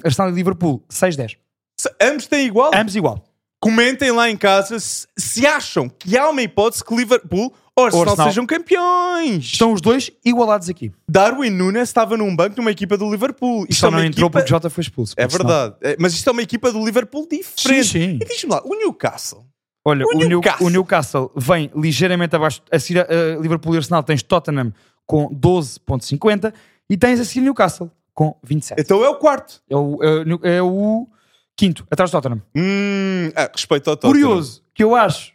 Arsenal 0.03 0.32
e 0.32 0.34
Liverpool 0.36 0.84
6,10. 0.89 1.38
Se 1.80 1.89
ambos 2.01 2.27
têm 2.27 2.45
igual, 2.45 2.71
Ambos 2.73 2.95
igual. 2.95 3.23
comentem 3.60 4.12
lá 4.12 4.30
em 4.30 4.38
casa 4.38 4.80
se, 4.80 5.08
se 5.17 5.45
acham 5.45 5.88
que 5.89 6.17
há 6.17 6.30
uma 6.30 6.41
hipótese 6.41 6.84
que 6.84 6.95
Liverpool 6.95 7.53
Arsenal, 7.77 8.07
Arsenal. 8.09 8.27
sejam 8.27 8.45
campeões. 8.45 9.43
Estão 9.45 9.71
os 9.73 9.81
dois 9.81 10.11
igualados 10.25 10.67
aqui. 10.69 10.91
Darwin 11.09 11.49
Nunes 11.51 11.83
estava 11.89 12.17
num 12.17 12.35
banco 12.35 12.55
numa 12.57 12.71
equipa 12.71 12.97
do 12.97 13.09
Liverpool. 13.09 13.65
Isto 13.69 13.81
Só 13.81 13.87
é 13.87 13.91
não 13.91 14.03
entrou 14.03 14.25
equipa... 14.27 14.39
porque 14.39 14.49
Jota 14.49 14.69
foi 14.69 14.81
expulso. 14.81 15.13
É 15.17 15.27
verdade. 15.27 15.75
É, 15.81 15.95
Mas 15.99 16.13
isto 16.13 16.27
é 16.29 16.31
uma 16.31 16.41
equipa 16.41 16.71
do 16.71 16.83
Liverpool 16.83 17.27
diferente. 17.29 17.83
Sim, 17.85 17.99
sim. 17.99 18.19
E 18.21 18.25
diz-me 18.25 18.51
lá, 18.51 18.61
o 18.65 18.75
Newcastle. 18.75 19.45
Olha, 19.85 20.05
O 20.05 20.09
o, 20.09 20.17
New- 20.17 20.27
Newcastle. 20.27 20.69
Newcastle 20.69 21.31
vem 21.35 21.71
ligeiramente 21.75 22.35
abaixo. 22.35 22.61
A 22.71 22.77
seguir 22.79 23.05
Liverpool 23.41 23.73
e 23.73 23.77
Arsenal 23.77 24.03
tens 24.03 24.21
Tottenham 24.23 24.73
com 25.05 25.29
12.50 25.29 26.53
e 26.89 26.97
tens 26.97 27.19
a 27.19 27.25
seguir 27.25 27.41
Newcastle 27.41 27.89
com 28.13 28.35
27. 28.43 28.81
Então 28.81 29.03
é 29.05 29.09
o 29.09 29.15
quarto. 29.15 29.61
É 29.69 29.75
o, 29.75 29.99
é 30.43 30.57
é 30.57 30.61
o 30.61 31.07
quinto, 31.55 31.85
atrás 31.89 32.09
do 32.11 32.13
Tottenham. 32.13 32.41
Hum, 32.55 33.31
ah, 33.35 33.49
respeito 33.53 33.89
ao 33.89 33.95
Tottenham. 33.95 34.11
Curioso 34.25 34.61
que 34.73 34.83
eu 34.83 34.95
acho 34.95 35.31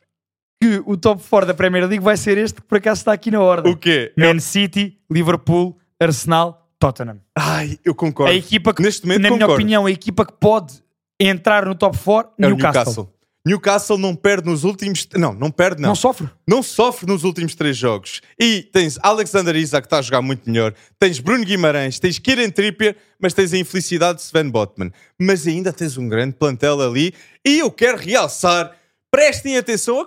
que 0.62 0.83
o 0.87 0.96
top 0.96 1.20
4 1.29 1.46
da 1.48 1.55
Premier 1.55 1.87
League 1.88 2.05
vai 2.05 2.16
ser 2.16 2.38
este 2.38 2.61
que 2.61 2.66
por 2.68 2.79
acaso 2.79 3.01
está 3.01 3.12
aqui 3.12 3.31
na 3.31 3.40
ordem. 3.40 3.72
O 3.72 3.77
quê? 3.77 4.12
Man 4.16 4.38
City, 4.38 4.96
Liverpool, 5.11 5.77
Arsenal, 6.01 6.68
Tottenham. 6.79 7.18
Ai, 7.37 7.79
eu 7.85 7.94
concordo. 7.94 8.33
A 8.33 8.35
equipa 8.37 8.72
que, 8.72 8.81
Neste 8.83 9.05
momento 9.05 9.22
na 9.22 9.29
minha 9.31 9.40
concordo. 9.40 9.55
opinião, 9.55 9.87
a 9.87 9.90
equipa 9.90 10.25
que 10.25 10.33
pode 10.33 10.75
entrar 11.18 11.66
no 11.66 11.75
top 11.75 11.98
4, 11.98 12.33
é 12.38 12.46
o 12.46 12.51
Newcastle. 12.51 12.83
Newcastle. 12.83 13.12
Newcastle 13.44 13.98
não 13.98 14.14
perde 14.14 14.48
nos 14.48 14.62
últimos... 14.62 15.09
Não, 15.16 15.33
não 15.33 15.51
perde 15.51 15.83
não. 15.83 15.88
Não 15.88 15.94
sofre. 15.96 16.29
não 16.46 16.62
sofre 16.62 17.07
nos 17.09 17.25
últimos 17.25 17.57
três 17.57 17.77
jogos. 17.77 18.20
E 18.38 18.62
tens 18.72 18.98
Alexander 19.03 19.57
Isaac 19.57 19.83
que 19.83 19.87
está 19.87 19.98
a 19.98 20.03
jogar 20.03 20.22
muito 20.22 20.48
melhor, 20.48 20.72
tens 20.96 21.18
Bruno 21.18 21.44
Guimarães, 21.44 21.98
tens 21.98 22.20
Kieran 22.20 22.51
Trippier, 22.51 22.96
mas 23.20 23.35
tens 23.35 23.53
a 23.53 23.59
infelicidade 23.59 24.18
de 24.18 24.25
Sven 24.25 24.48
Botman. 24.48 24.92
Mas 25.20 25.44
ainda 25.44 25.72
tens 25.72 25.98
um 25.98 26.09
grande 26.09 26.35
plantel 26.35 26.81
ali 26.81 27.12
e 27.44 27.59
eu 27.59 27.70
quero 27.70 27.98
realçar, 27.98 28.77
prestem 29.11 29.57
atenção 29.59 30.01
a 30.01 30.07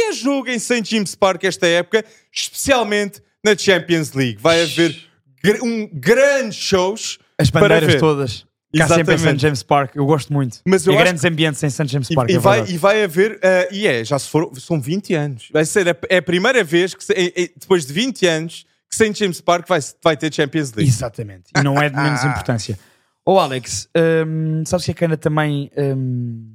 qualquer 0.00 0.12
jogo 0.14 0.48
em 0.48 0.58
St. 0.58 0.82
James 0.84 1.14
Park 1.14 1.44
esta 1.44 1.66
época, 1.66 2.04
especialmente 2.32 3.22
na 3.44 3.56
Champions 3.56 4.12
League. 4.12 4.38
Vai 4.40 4.62
haver 4.62 4.96
gr- 5.42 5.62
um 5.62 5.88
grandes 5.92 6.58
shows 6.58 7.18
As 7.38 7.50
para 7.50 7.62
bandeiras 7.62 7.94
ver. 7.94 8.00
todas. 8.00 8.46
Cá 8.76 8.86
sempre 8.86 9.14
em. 9.14 9.18
St. 9.18 9.36
James 9.38 9.62
Park. 9.64 9.96
Eu 9.96 10.06
gosto 10.06 10.32
muito. 10.32 10.60
Mas 10.64 10.86
eu 10.86 10.92
e 10.92 10.96
grandes 10.96 11.24
ambientes 11.24 11.60
em 11.62 11.70
St. 11.70 11.88
James 11.88 12.08
Park. 12.08 12.30
e 12.30 12.34
é 12.36 12.38
vai, 12.38 12.64
e 12.68 12.76
vai 12.78 13.02
haver, 13.02 13.38
eh, 13.42 13.68
e 13.72 13.86
é, 13.86 14.04
já 14.04 14.16
se 14.16 14.28
foram, 14.28 14.54
são 14.54 14.80
20 14.80 15.12
anos. 15.14 15.48
Vai 15.52 15.64
ser 15.64 15.88
a, 15.88 15.96
é 16.08 16.18
a 16.18 16.22
primeira 16.22 16.62
vez 16.62 16.94
que, 16.94 17.02
se- 17.04 17.12
é- 17.12 17.32
é- 17.42 17.50
depois 17.58 17.84
de 17.84 17.92
20 17.92 18.26
anos, 18.26 18.64
que 18.88 18.94
St. 18.94 19.12
James 19.18 19.40
Park 19.40 19.66
vai, 19.68 19.80
vai 20.02 20.16
ter 20.16 20.32
Champions 20.32 20.72
League. 20.72 20.88
Exatamente. 20.88 21.50
E 21.56 21.62
não 21.62 21.80
é 21.82 21.88
de 21.88 21.96
menos 21.96 22.22
importância. 22.24 22.78
Ô 23.26 23.40
Alex, 23.40 23.88
hum, 24.26 24.62
sabes 24.64 24.84
que 24.86 24.92
a 24.92 24.94
Cana 24.94 25.16
também 25.16 25.68
hum, 25.76 26.54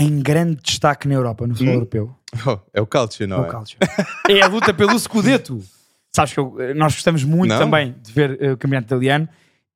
em 0.00 0.20
grande 0.20 0.60
destaque 0.62 1.08
na 1.08 1.14
Europa, 1.14 1.44
no 1.46 1.56
sul 1.56 1.66
Hum? 1.66 1.72
europeu? 1.72 2.15
Oh, 2.46 2.58
é 2.74 2.80
o 2.80 2.86
Calcio, 2.86 3.26
não 3.26 3.42
o 3.42 3.46
é? 3.46 3.48
Calcio. 3.48 3.78
É 4.28 4.42
a 4.42 4.46
luta 4.48 4.74
pelo 4.74 4.98
Scudetto. 4.98 5.62
Sabes 6.14 6.32
que 6.32 6.40
eu- 6.40 6.56
nós 6.74 6.94
gostamos 6.94 7.22
muito 7.24 7.50
Não. 7.50 7.58
também 7.58 7.94
de 8.02 8.12
ver 8.12 8.38
eh, 8.40 8.52
o 8.52 8.56
campeonato 8.56 8.86
italiano 8.86 9.28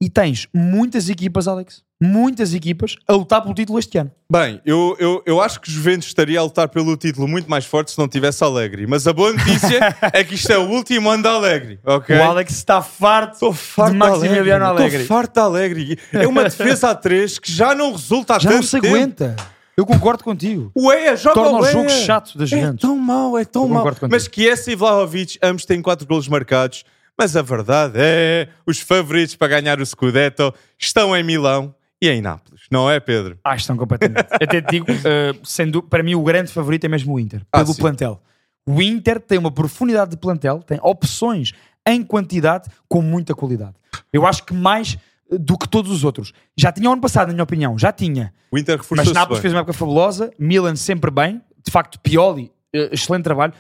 e 0.02 0.08
tens 0.08 0.48
muitas 0.54 1.08
equipas, 1.10 1.46
Alex, 1.46 1.82
muitas 2.02 2.54
equipas 2.54 2.96
a 3.06 3.12
lutar 3.12 3.42
pelo 3.42 3.54
título 3.54 3.78
este 3.78 3.98
ano. 3.98 4.10
Bem, 4.32 4.58
eu, 4.64 4.96
eu, 4.98 5.22
eu 5.26 5.40
acho 5.42 5.60
que 5.60 5.70
Juventus 5.70 6.06
estaria 6.08 6.40
a 6.40 6.42
lutar 6.42 6.68
pelo 6.70 6.96
título 6.96 7.28
muito 7.28 7.48
mais 7.50 7.66
forte 7.66 7.90
se 7.90 7.98
não 7.98 8.08
tivesse 8.08 8.42
Alegre. 8.42 8.86
Mas 8.86 9.06
a 9.06 9.12
boa 9.12 9.32
notícia 9.34 9.94
é 10.12 10.24
que 10.24 10.34
isto 10.34 10.50
é 10.50 10.56
o 10.56 10.66
último 10.70 11.10
ano 11.10 11.22
da 11.22 11.32
Alegre, 11.32 11.78
ok? 11.84 12.16
O 12.16 12.22
Alex 12.22 12.52
está 12.54 12.80
farto 12.80 13.34
Estou 13.34 13.52
farto 13.52 13.92
de 13.92 13.98
Maximiliano 13.98 14.64
Alegre. 14.64 15.02
Estou 15.02 15.16
farto 15.16 15.34
de 15.34 15.40
Alegre. 15.40 15.98
É 16.12 16.26
uma 16.26 16.44
defesa 16.44 16.88
a 16.90 16.94
três 16.94 17.38
que 17.38 17.52
já 17.52 17.74
não 17.74 17.92
resulta 17.92 18.36
há 18.36 18.38
Já 18.38 18.48
tanto 18.48 18.62
não 18.62 18.66
se 18.66 18.80
tempo. 18.80 19.24
Eu 19.76 19.87
concordo 19.87 20.22
contigo. 20.24 20.70
O 20.74 20.92
EA 20.92 21.16
joga 21.16 21.35
Torna 21.35 21.59
o 21.59 21.61
o 21.62 21.64
jogo 21.64 21.88
chato 21.88 22.37
da 22.37 22.44
É 22.44 22.46
Juventus. 22.46 22.80
tão 22.80 22.96
mau, 22.98 23.38
é 23.38 23.44
tão 23.44 23.66
mau. 23.68 23.85
Mas 24.11 24.28
Chiesa 24.33 24.70
e 24.72 24.74
Vlahovic, 24.74 25.38
ambos 25.42 25.64
têm 25.64 25.80
4 25.80 26.06
golos 26.06 26.28
marcados. 26.28 26.85
Mas 27.18 27.37
a 27.37 27.42
verdade 27.42 27.94
é, 27.96 28.48
os 28.66 28.80
favoritos 28.80 29.37
para 29.37 29.48
ganhar 29.61 29.78
o 29.80 29.85
Scudetto 29.85 30.54
estão 30.78 31.14
em 31.16 31.22
Milão 31.22 31.74
e 32.00 32.09
em 32.09 32.20
Nápoles. 32.22 32.62
Não 32.70 32.90
é, 32.90 32.98
Pedro? 32.98 33.38
Ah, 33.44 33.54
estão 33.56 33.76
completamente. 33.76 34.26
Até 34.33 34.61
te 34.62 34.70
digo, 34.70 34.87
eh, 34.90 35.35
sendo, 35.44 35.83
para 35.83 36.02
mim 36.02 36.14
o 36.14 36.22
grande 36.22 36.50
favorito 36.50 36.85
é 36.85 36.88
mesmo 36.88 37.12
o 37.14 37.20
Inter, 37.20 37.42
Ah, 37.52 37.59
pelo 37.59 37.74
sim. 37.74 37.80
plantel. 37.83 38.22
O 38.66 38.80
Inter 38.80 39.20
tem 39.20 39.38
uma 39.38 39.50
profundidade 39.50 40.12
de 40.12 40.16
plantel, 40.16 40.62
tem 40.62 40.78
opções 40.83 41.52
em 41.87 42.02
quantidade 42.02 42.70
com 42.88 43.02
muita 43.02 43.35
qualidade. 43.35 43.74
Eu 44.12 44.26
acho 44.26 44.44
que 44.44 44.54
mais 44.54 44.96
do 45.30 45.56
que 45.58 45.68
todos 45.68 45.90
os 45.92 46.04
outros. 46.04 46.32
Já 46.56 46.72
tinha 46.72 46.88
o 46.88 46.92
ano 46.92 47.00
passado, 47.02 47.28
na 47.28 47.34
minha 47.34 47.44
opinião, 47.44 47.78
já 47.78 47.92
tinha. 47.92 48.32
O 48.50 48.58
Inter 48.58 48.76
Mas 48.76 48.82
reforçou-se 48.86 49.12
Nápoles 49.14 49.38
bem. 49.38 49.42
fez 49.42 49.54
uma 49.54 49.60
época 49.60 49.72
fabulosa, 49.72 50.30
Milan 50.38 50.76
sempre 50.76 51.10
bem, 51.10 51.40
de 51.64 51.70
facto 51.70 51.98
Pioli, 52.00 52.50
eh, 52.74 52.90
excelente 52.92 53.24
trabalho. 53.24 53.52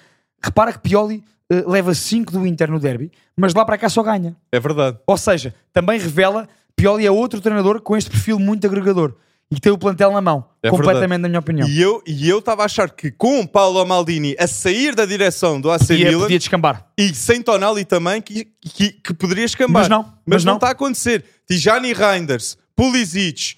Repara 0.42 0.72
que 0.72 0.78
Pioli 0.80 1.22
eh, 1.50 1.64
leva 1.66 1.94
5 1.94 2.32
do 2.32 2.46
Inter 2.46 2.70
no 2.70 2.80
derby, 2.80 3.10
mas 3.36 3.54
lá 3.54 3.64
para 3.64 3.78
cá 3.78 3.88
só 3.88 4.02
ganha. 4.02 4.36
É 4.50 4.58
verdade. 4.58 4.98
Ou 5.06 5.16
seja, 5.16 5.54
também 5.72 5.98
revela 5.98 6.48
Pioli 6.74 7.06
é 7.06 7.10
outro 7.10 7.40
treinador 7.40 7.80
com 7.82 7.96
este 7.96 8.10
perfil 8.10 8.38
muito 8.38 8.66
agregador 8.66 9.14
e 9.50 9.56
que 9.56 9.60
tem 9.60 9.72
o 9.72 9.76
plantel 9.76 10.12
na 10.12 10.20
mão, 10.20 10.44
É 10.62 10.70
completamente 10.70 11.00
verdade. 11.00 11.22
na 11.22 11.28
minha 11.28 11.40
opinião. 11.40 11.68
E 11.68 11.80
eu 11.80 12.00
e 12.06 12.28
eu 12.28 12.38
estava 12.38 12.62
a 12.62 12.66
achar 12.66 12.88
que 12.88 13.10
com 13.10 13.40
o 13.40 13.48
Paulo 13.48 13.84
Maldini 13.84 14.34
a 14.38 14.46
sair 14.46 14.94
da 14.94 15.04
direção 15.04 15.60
do 15.60 15.70
AC 15.72 15.88
Podia, 15.88 16.06
Milan 16.08 16.20
podia 16.22 16.38
descambar. 16.38 16.86
e 16.96 17.12
sem 17.12 17.42
Tonali 17.42 17.84
também, 17.84 18.22
que, 18.22 18.44
que, 18.60 18.92
que 18.92 19.12
poderia 19.12 19.44
escambar. 19.44 19.82
Mas 19.82 19.88
não, 19.88 20.02
Mas, 20.04 20.12
mas 20.26 20.44
não. 20.44 20.54
está 20.54 20.68
a 20.68 20.70
acontecer. 20.70 21.24
Tijani 21.50 21.92
Reinders, 21.92 22.56
Pulisic, 22.76 23.56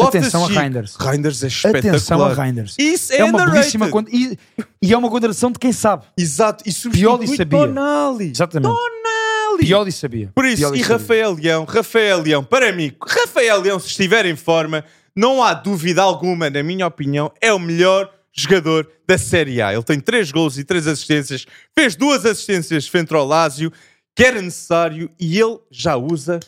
Atenção 0.00 0.44
a. 0.44 0.48
Reinders. 0.48 0.96
Reinders 0.96 1.42
é 1.42 1.46
espetacular. 1.48 1.94
Atenção 1.94 2.24
a 2.24 2.34
Reinders. 2.34 2.74
Isso 2.78 3.12
é, 3.12 3.18
É 3.18 3.24
uma 3.24 3.50
belíssima 3.50 3.88
conta 3.90 4.10
e, 4.10 4.38
e 4.80 4.92
é 4.92 4.96
uma 4.96 5.10
contradição 5.10 5.50
de 5.50 5.58
quem 5.58 5.72
sabe. 5.72 6.04
Exato. 6.16 6.64
E 6.66 6.72
Pioli 6.90 7.28
sabia. 7.28 7.58
Tonali. 7.58 8.30
Exatamente. 8.30 8.72
Tonali. 8.72 9.66
Pioli 9.66 9.92
sabia. 9.92 10.30
Por 10.34 10.46
isso, 10.46 10.62
Pioli 10.62 10.78
e 10.78 10.82
sabia. 10.82 10.96
Rafael 10.96 11.34
Leão, 11.34 11.64
Rafael 11.64 12.22
Leão, 12.22 12.44
para 12.44 12.72
mim, 12.72 12.92
Rafael 13.06 13.60
Leão, 13.60 13.78
se 13.78 13.88
estiver 13.88 14.24
em 14.24 14.36
forma, 14.36 14.82
não 15.14 15.42
há 15.42 15.52
dúvida 15.52 16.02
alguma, 16.02 16.48
na 16.48 16.62
minha 16.62 16.86
opinião, 16.86 17.30
é 17.38 17.52
o 17.52 17.58
melhor 17.58 18.10
jogador 18.32 18.90
da 19.06 19.18
Série 19.18 19.60
A. 19.60 19.74
Ele 19.74 19.82
tem 19.82 20.00
3 20.00 20.32
gols 20.32 20.56
e 20.56 20.64
3 20.64 20.86
assistências, 20.86 21.46
fez 21.78 21.94
duas 21.94 22.24
assistências 22.24 22.88
frente 22.88 23.14
ao 23.14 23.26
Lásio, 23.26 23.70
que 24.16 24.24
era 24.24 24.40
necessário, 24.40 25.10
e 25.20 25.38
ele 25.38 25.58
já 25.70 25.96
usa 25.96 26.40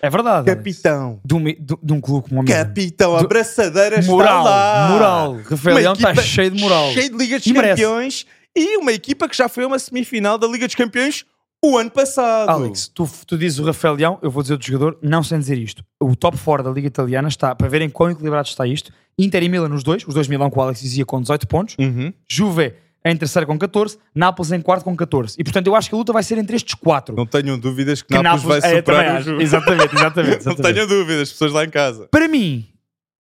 É 0.00 0.08
verdade. 0.10 0.46
Capitão. 0.46 1.20
De 1.24 1.34
um, 1.34 1.44
de, 1.44 1.56
de 1.82 1.92
um 1.92 2.00
clube 2.00 2.28
como 2.28 2.40
o 2.40 2.44
Milan. 2.44 2.56
Capitão, 2.64 3.18
Do- 3.20 3.28
braçadeira 3.28 4.00
Moral, 4.02 4.38
está 4.38 4.50
lá. 4.50 4.88
moral. 4.92 5.36
Rafael 5.48 5.76
Leão 5.76 5.92
está 5.94 6.14
cheio 6.16 6.50
de 6.50 6.60
moral. 6.60 6.90
Cheio 6.92 7.10
de 7.10 7.16
Liga 7.16 7.38
dos 7.38 7.46
E 7.46 7.52
merece. 7.52 7.82
Campeões 7.82 8.26
e 8.56 8.76
uma 8.76 8.92
equipa 8.92 9.28
que 9.28 9.36
já 9.36 9.48
foi 9.48 9.64
a 9.64 9.66
uma 9.66 9.78
semifinal 9.78 10.38
da 10.38 10.46
Liga 10.46 10.66
dos 10.66 10.74
Campeões 10.74 11.24
o 11.64 11.76
ano 11.76 11.90
passado. 11.90 12.48
Alex, 12.50 12.88
tu, 12.94 13.08
tu 13.26 13.36
dizes 13.36 13.58
o 13.58 13.64
Rafael 13.64 13.94
Leão, 13.94 14.18
eu 14.22 14.30
vou 14.30 14.42
dizer 14.42 14.54
o 14.54 14.62
jogador, 14.62 14.96
não 15.02 15.22
sem 15.24 15.38
dizer 15.38 15.58
isto. 15.58 15.84
O 16.00 16.14
top 16.14 16.38
4 16.38 16.62
da 16.64 16.70
Liga 16.70 16.86
Italiana 16.86 17.26
está, 17.28 17.52
para 17.54 17.68
verem 17.68 17.90
quão 17.90 18.10
equilibrado 18.10 18.46
está 18.48 18.64
isto, 18.66 18.92
Inter 19.18 19.42
e 19.42 19.48
Milan 19.48 19.68
nos 19.68 19.82
dois, 19.82 20.06
os 20.06 20.14
dois 20.14 20.28
Milão 20.28 20.48
que 20.50 20.56
o 20.56 20.62
Alex 20.62 20.80
dizia 20.80 21.04
com 21.04 21.20
18 21.20 21.48
pontos, 21.48 21.74
Uhum. 21.76 22.12
Juve 22.30 22.74
em 23.10 23.16
terceiro 23.16 23.46
com 23.46 23.58
14, 23.58 23.98
Nápoles 24.14 24.52
em 24.52 24.60
quarto 24.60 24.84
com 24.84 24.96
14. 24.96 25.36
E 25.38 25.44
portanto 25.44 25.66
eu 25.66 25.74
acho 25.74 25.88
que 25.88 25.94
a 25.94 25.98
luta 25.98 26.12
vai 26.12 26.22
ser 26.22 26.38
entre 26.38 26.56
estes 26.56 26.74
quatro. 26.74 27.14
Não 27.16 27.26
tenham 27.26 27.58
dúvidas 27.58 28.02
que, 28.02 28.14
Que 28.14 28.22
Nápoles, 28.22 28.62
vai 28.62 28.72
é, 28.72 28.76
superar 28.76 29.20
o 29.20 29.24
jogo. 29.24 29.42
Exatamente, 29.42 29.94
exatamente. 29.96 30.44
Não 30.44 30.52
exatamente. 30.52 30.74
tenham 30.74 30.86
dúvidas, 30.86 31.32
pessoas 31.32 31.52
lá 31.52 31.64
em 31.64 31.70
casa. 31.70 32.08
Para 32.10 32.28
mim, 32.28 32.68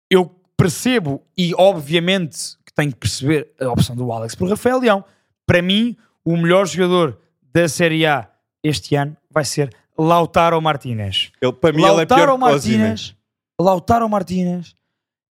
eu 0.10 0.26
percebo 0.56 1.24
e 1.38 1.54
obviamente 1.56 2.58
que 2.66 2.74
tenho 2.74 2.92
que 2.92 2.98
perceber 2.98 3.50
a 3.60 3.70
opção 3.70 3.96
do 3.96 4.12
Alex 4.12 4.36
por 4.36 4.50
Rafael 4.50 4.80
Leão. 4.80 5.04
Para 5.46 5.62
mim, 5.62 5.96
o 6.26 6.36
melhor 6.36 6.68
jogador 6.68 7.18
da 7.54 7.70
Série 7.70 8.06
A 8.06 8.30
este 8.64 8.96
ano 8.96 9.16
vai 9.32 9.46
ser 9.46 9.74
Lautaro 9.98 10.62
Martinez. 10.62 11.32
Ele, 11.42 11.54
para 11.54 11.72
mim, 11.72 11.84
ele 11.84 12.02
é 12.02 12.06
pior 12.06 12.18
Lautaro. 12.18 12.38
Martinez, 12.38 13.16
Lautaro 13.60 14.10
Martinez, 14.10 14.76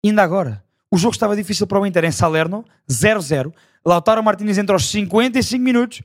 ainda 0.04 0.22
agora. 0.22 0.62
O 0.90 0.96
jogo 0.96 1.14
estava 1.14 1.36
difícil 1.36 1.66
para 1.66 1.78
o 1.78 1.86
Inter 1.86 2.04
em 2.04 2.10
Salerno, 2.10 2.64
0-0. 2.90 3.52
Lautaro 3.84 4.22
Martinez 4.22 4.58
entre 4.58 4.72
aos 4.72 4.90
55 4.90 5.62
minutos, 5.62 6.02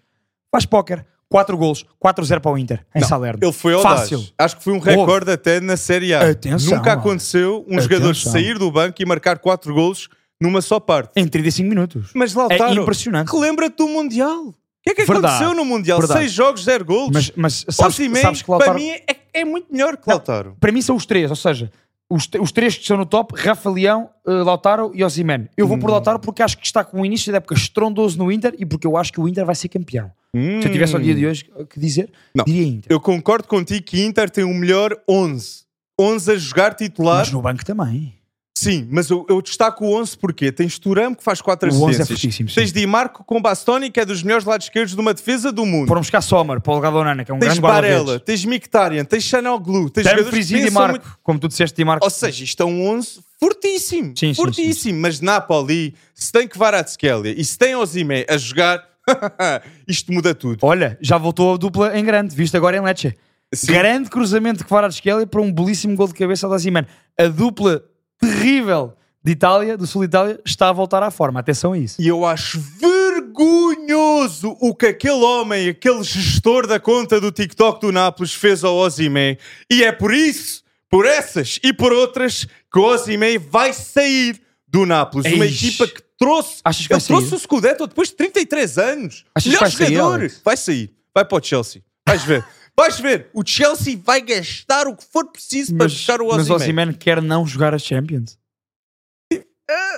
faz 0.51 0.65
póquer, 0.65 1.05
4 1.27 1.57
golos, 1.57 1.83
4-0 2.03 2.39
para 2.39 2.51
o 2.51 2.57
Inter 2.57 2.85
em 2.95 3.01
Não, 3.01 3.07
Salerno. 3.07 3.39
Ele 3.41 3.51
foi 3.51 3.73
audaz. 3.73 4.01
Fácil. 4.01 4.23
Acho 4.37 4.57
que 4.57 4.63
foi 4.63 4.73
um 4.73 4.79
recorde 4.79 5.31
até 5.31 5.59
na 5.59 5.75
Série 5.75 6.13
A. 6.13 6.29
Atenção, 6.29 6.77
Nunca 6.77 6.93
aconteceu 6.93 7.65
um 7.67 7.73
Atenção. 7.77 7.81
jogador 7.83 8.15
sair 8.15 8.57
do 8.59 8.71
banco 8.71 9.01
e 9.01 9.05
marcar 9.05 9.39
4 9.39 9.73
golos 9.73 10.07
numa 10.39 10.61
só 10.61 10.79
parte. 10.79 11.11
Em 11.15 11.27
35 11.27 11.67
minutos. 11.67 12.11
Mas 12.13 12.33
Lautaro, 12.33 12.71
É 12.71 12.73
impressionante. 12.81 13.29
relembra-te 13.31 13.75
do 13.77 13.87
Mundial. 13.87 14.47
O 14.49 14.53
que 14.83 14.91
é 14.91 14.93
que 14.93 15.05
Verdade. 15.05 15.33
aconteceu 15.35 15.55
no 15.55 15.65
Mundial? 15.65 15.97
Verdade. 15.97 16.19
6 16.21 16.31
jogos, 16.31 16.63
0 16.63 16.85
golos. 16.85 17.11
Mas, 17.11 17.31
mas 17.35 17.65
sabes, 17.75 17.95
Osimhen, 17.95 18.21
sabes 18.21 18.41
que 18.43 18.51
Lautaro... 18.51 18.71
para 18.73 18.79
mim, 18.79 18.89
é, 18.91 19.17
é 19.33 19.43
muito 19.43 19.65
melhor 19.71 19.97
que 19.97 20.07
Lautaro. 20.07 20.55
Para 20.59 20.71
mim 20.71 20.81
são 20.81 20.95
os 20.95 21.07
três, 21.07 21.29
ou 21.31 21.35
seja, 21.35 21.71
os, 22.09 22.29
os 22.39 22.51
três 22.51 22.75
que 22.75 22.81
estão 22.81 22.97
no 22.97 23.05
top, 23.05 23.33
Rafa 23.39 23.69
Leão, 23.69 24.09
eh, 24.27 24.31
Lautaro 24.31 24.91
e 24.93 25.03
Osimhen. 25.03 25.49
Eu 25.57 25.67
vou 25.67 25.77
por 25.77 25.89
Hum. 25.89 25.93
Lautaro 25.93 26.19
porque 26.19 26.43
acho 26.43 26.57
que 26.57 26.65
está 26.65 26.83
com 26.83 27.01
um 27.01 27.05
início 27.05 27.31
da 27.31 27.37
época 27.37 27.55
estrondoso 27.55 28.17
no 28.17 28.31
Inter 28.31 28.53
e 28.59 28.65
porque 28.65 28.85
eu 28.85 28.95
acho 28.97 29.11
que 29.11 29.19
o 29.19 29.27
Inter 29.27 29.45
vai 29.45 29.55
ser 29.55 29.69
campeão. 29.69 30.11
Se 30.33 30.67
eu 30.67 30.71
tivesse 30.71 30.93
ao 30.93 31.01
dia 31.01 31.15
de 31.15 31.25
hoje 31.25 31.49
que 31.69 31.79
dizer, 31.79 32.09
Hum. 32.11 32.29
Não. 32.35 32.45
diria 32.45 32.67
Inter. 32.67 32.91
Eu 32.91 32.99
concordo 32.99 33.47
contigo 33.47 33.83
que 33.85 34.03
Inter 34.03 34.29
tem 34.29 34.43
o 34.43 34.53
melhor 34.53 34.95
11. 35.09 35.63
11 35.99 36.31
a 36.31 36.35
jogar 36.37 36.73
titular. 36.75 37.19
Mas 37.19 37.31
no 37.31 37.41
banco 37.41 37.63
também. 37.63 38.14
Sim, 38.57 38.87
mas 38.89 39.09
eu, 39.09 39.25
eu 39.29 39.41
destaco 39.41 39.85
o 39.85 39.99
11 39.99 40.17
porque 40.17 40.49
tens 40.49 40.79
Turam 40.79 41.13
que 41.13 41.21
faz 41.21 41.41
4 41.41 41.69
O 41.69 41.73
11 41.73 41.75
é 41.83 41.85
assistências. 41.87 42.07
fortíssimo, 42.07 42.49
sim. 42.49 42.55
tens 42.55 42.71
Di 42.71 42.87
Marco 42.87 43.21
com 43.25 43.41
Bastoni, 43.41 43.91
que 43.91 43.99
é 43.99 44.05
dos 44.05 44.23
melhores 44.23 44.45
lados 44.45 44.67
esquerdos 44.67 44.95
de 44.95 44.99
uma 45.01 45.13
defesa 45.13 45.51
do 45.51 45.65
mundo. 45.65 45.89
Foram 45.89 45.99
buscar 45.99 46.21
Sommer, 46.21 46.61
Paulo 46.61 46.79
Gadonana, 46.79 47.25
que 47.25 47.31
é 47.31 47.33
um 47.33 47.39
Tens 47.39 47.47
grande 47.59 47.61
Barella, 47.61 48.17
tens 48.19 48.45
Mkhitaryan, 48.45 49.03
tens 49.03 49.23
Chanoglu, 49.25 49.89
tens 49.89 50.03
jogadores 50.05 50.25
Dumfries 50.27 50.47
que 50.47 50.55
e 50.55 50.63
Di 50.65 50.71
Marco, 50.71 50.91
muito- 50.91 51.19
como 51.21 51.37
tu 51.37 51.49
disseste, 51.49 51.75
Di 51.75 51.83
Marco. 51.83 52.05
Ou 52.05 52.09
seja, 52.09 52.43
isto 52.45 52.63
é 52.63 52.65
um 52.65 52.87
11 52.87 53.19
fortíssimo. 53.37 54.13
Sim, 54.17 54.33
sim, 54.33 54.33
fortíssimo. 54.33 55.01
Mas 55.01 55.19
Napoli, 55.19 55.93
se 56.13 56.31
tem 56.31 56.47
Kvaratskhelia 56.47 57.33
e 57.37 57.43
se 57.43 57.57
tem 57.57 57.75
Ozime 57.75 58.25
a 58.29 58.37
jogar, 58.37 58.81
isto 59.85 60.13
muda 60.13 60.33
tudo. 60.33 60.59
Olha, 60.61 60.97
já 61.01 61.17
voltou 61.17 61.53
a 61.55 61.57
dupla 61.57 61.97
em 61.99 62.05
grande, 62.05 62.33
visto 62.33 62.55
agora 62.55 62.77
em 62.77 62.81
Lecce. 62.81 63.13
Sim. 63.53 63.67
Grande 63.67 64.09
cruzamento 64.09 64.59
de 64.59 64.63
Kvaratskhelia 64.63 65.27
para 65.27 65.41
um 65.41 65.51
belíssimo 65.51 65.93
gol 65.95 66.07
de 66.07 66.13
cabeça 66.13 66.47
da 66.47 66.57
Ziman. 66.57 66.85
A 67.19 67.27
dupla 67.27 67.83
terrível 68.19 68.93
de 69.23 69.31
Itália, 69.31 69.75
do 69.77 69.87
sul 69.87 70.01
de 70.03 70.07
Itália, 70.07 70.39
está 70.45 70.69
a 70.69 70.71
voltar 70.71 71.01
à 71.01 71.09
forma. 71.09 71.39
Atenção 71.39 71.73
a 71.73 71.77
isso. 71.77 71.99
E 72.01 72.07
eu 72.07 72.25
acho 72.25 72.59
vergonhoso 72.79 74.55
o 74.59 74.73
que 74.75 74.87
aquele 74.87 75.23
homem, 75.23 75.69
aquele 75.69 76.03
gestor 76.03 76.67
da 76.67 76.79
conta 76.79 77.19
do 77.19 77.31
TikTok 77.31 77.81
do 77.81 77.91
Nápoles 77.91 78.33
fez 78.33 78.63
ao 78.63 78.75
Ozime. 78.75 79.37
E 79.71 79.83
é 79.83 79.91
por 79.91 80.13
isso, 80.13 80.63
por 80.89 81.05
essas 81.05 81.59
e 81.63 81.73
por 81.73 81.91
outras, 81.91 82.45
que 82.71 82.79
o 82.79 82.83
Ozime 82.83 83.37
vai 83.37 83.73
sair 83.73 84.39
do 84.67 84.85
Nápoles. 84.85 85.31
Uma 85.33 85.45
Eish. 85.45 85.63
equipa 85.63 85.87
que 85.87 86.01
trouxe, 86.17 86.59
Achas 86.63 86.85
que 86.87 86.93
ele 86.93 86.99
vai 86.99 87.07
trouxe 87.07 87.29
sair? 87.29 87.35
o 87.37 87.39
Scudetto 87.39 87.87
depois 87.87 88.09
de 88.09 88.15
33 88.15 88.77
anos. 88.77 89.25
Achas 89.33 89.43
que 89.43 89.49
Melhor 89.49 89.59
vai 89.61 89.71
sair, 89.71 89.87
jogador. 89.95 90.13
Alex? 90.19 90.41
vai 90.43 90.57
sair. 90.57 90.93
Vai 91.13 91.25
para 91.25 91.37
o 91.37 91.43
Chelsea. 91.43 91.81
Vais 92.07 92.23
ver. 92.23 92.45
Vais 92.77 92.99
ver. 92.99 93.29
O 93.33 93.43
Chelsea 93.45 93.97
vai 94.01 94.21
gastar 94.21 94.87
o 94.87 94.95
que 94.95 95.05
for 95.05 95.31
preciso 95.31 95.75
para 95.75 95.85
Mas, 95.85 95.93
buscar 95.93 96.21
o 96.21 96.27
mas 96.27 96.49
Ozime. 96.49 96.55
Ozyman 96.55 96.93
quer 96.93 97.21
não 97.21 97.47
jogar 97.47 97.73
a 97.73 97.79
Champions. 97.79 98.37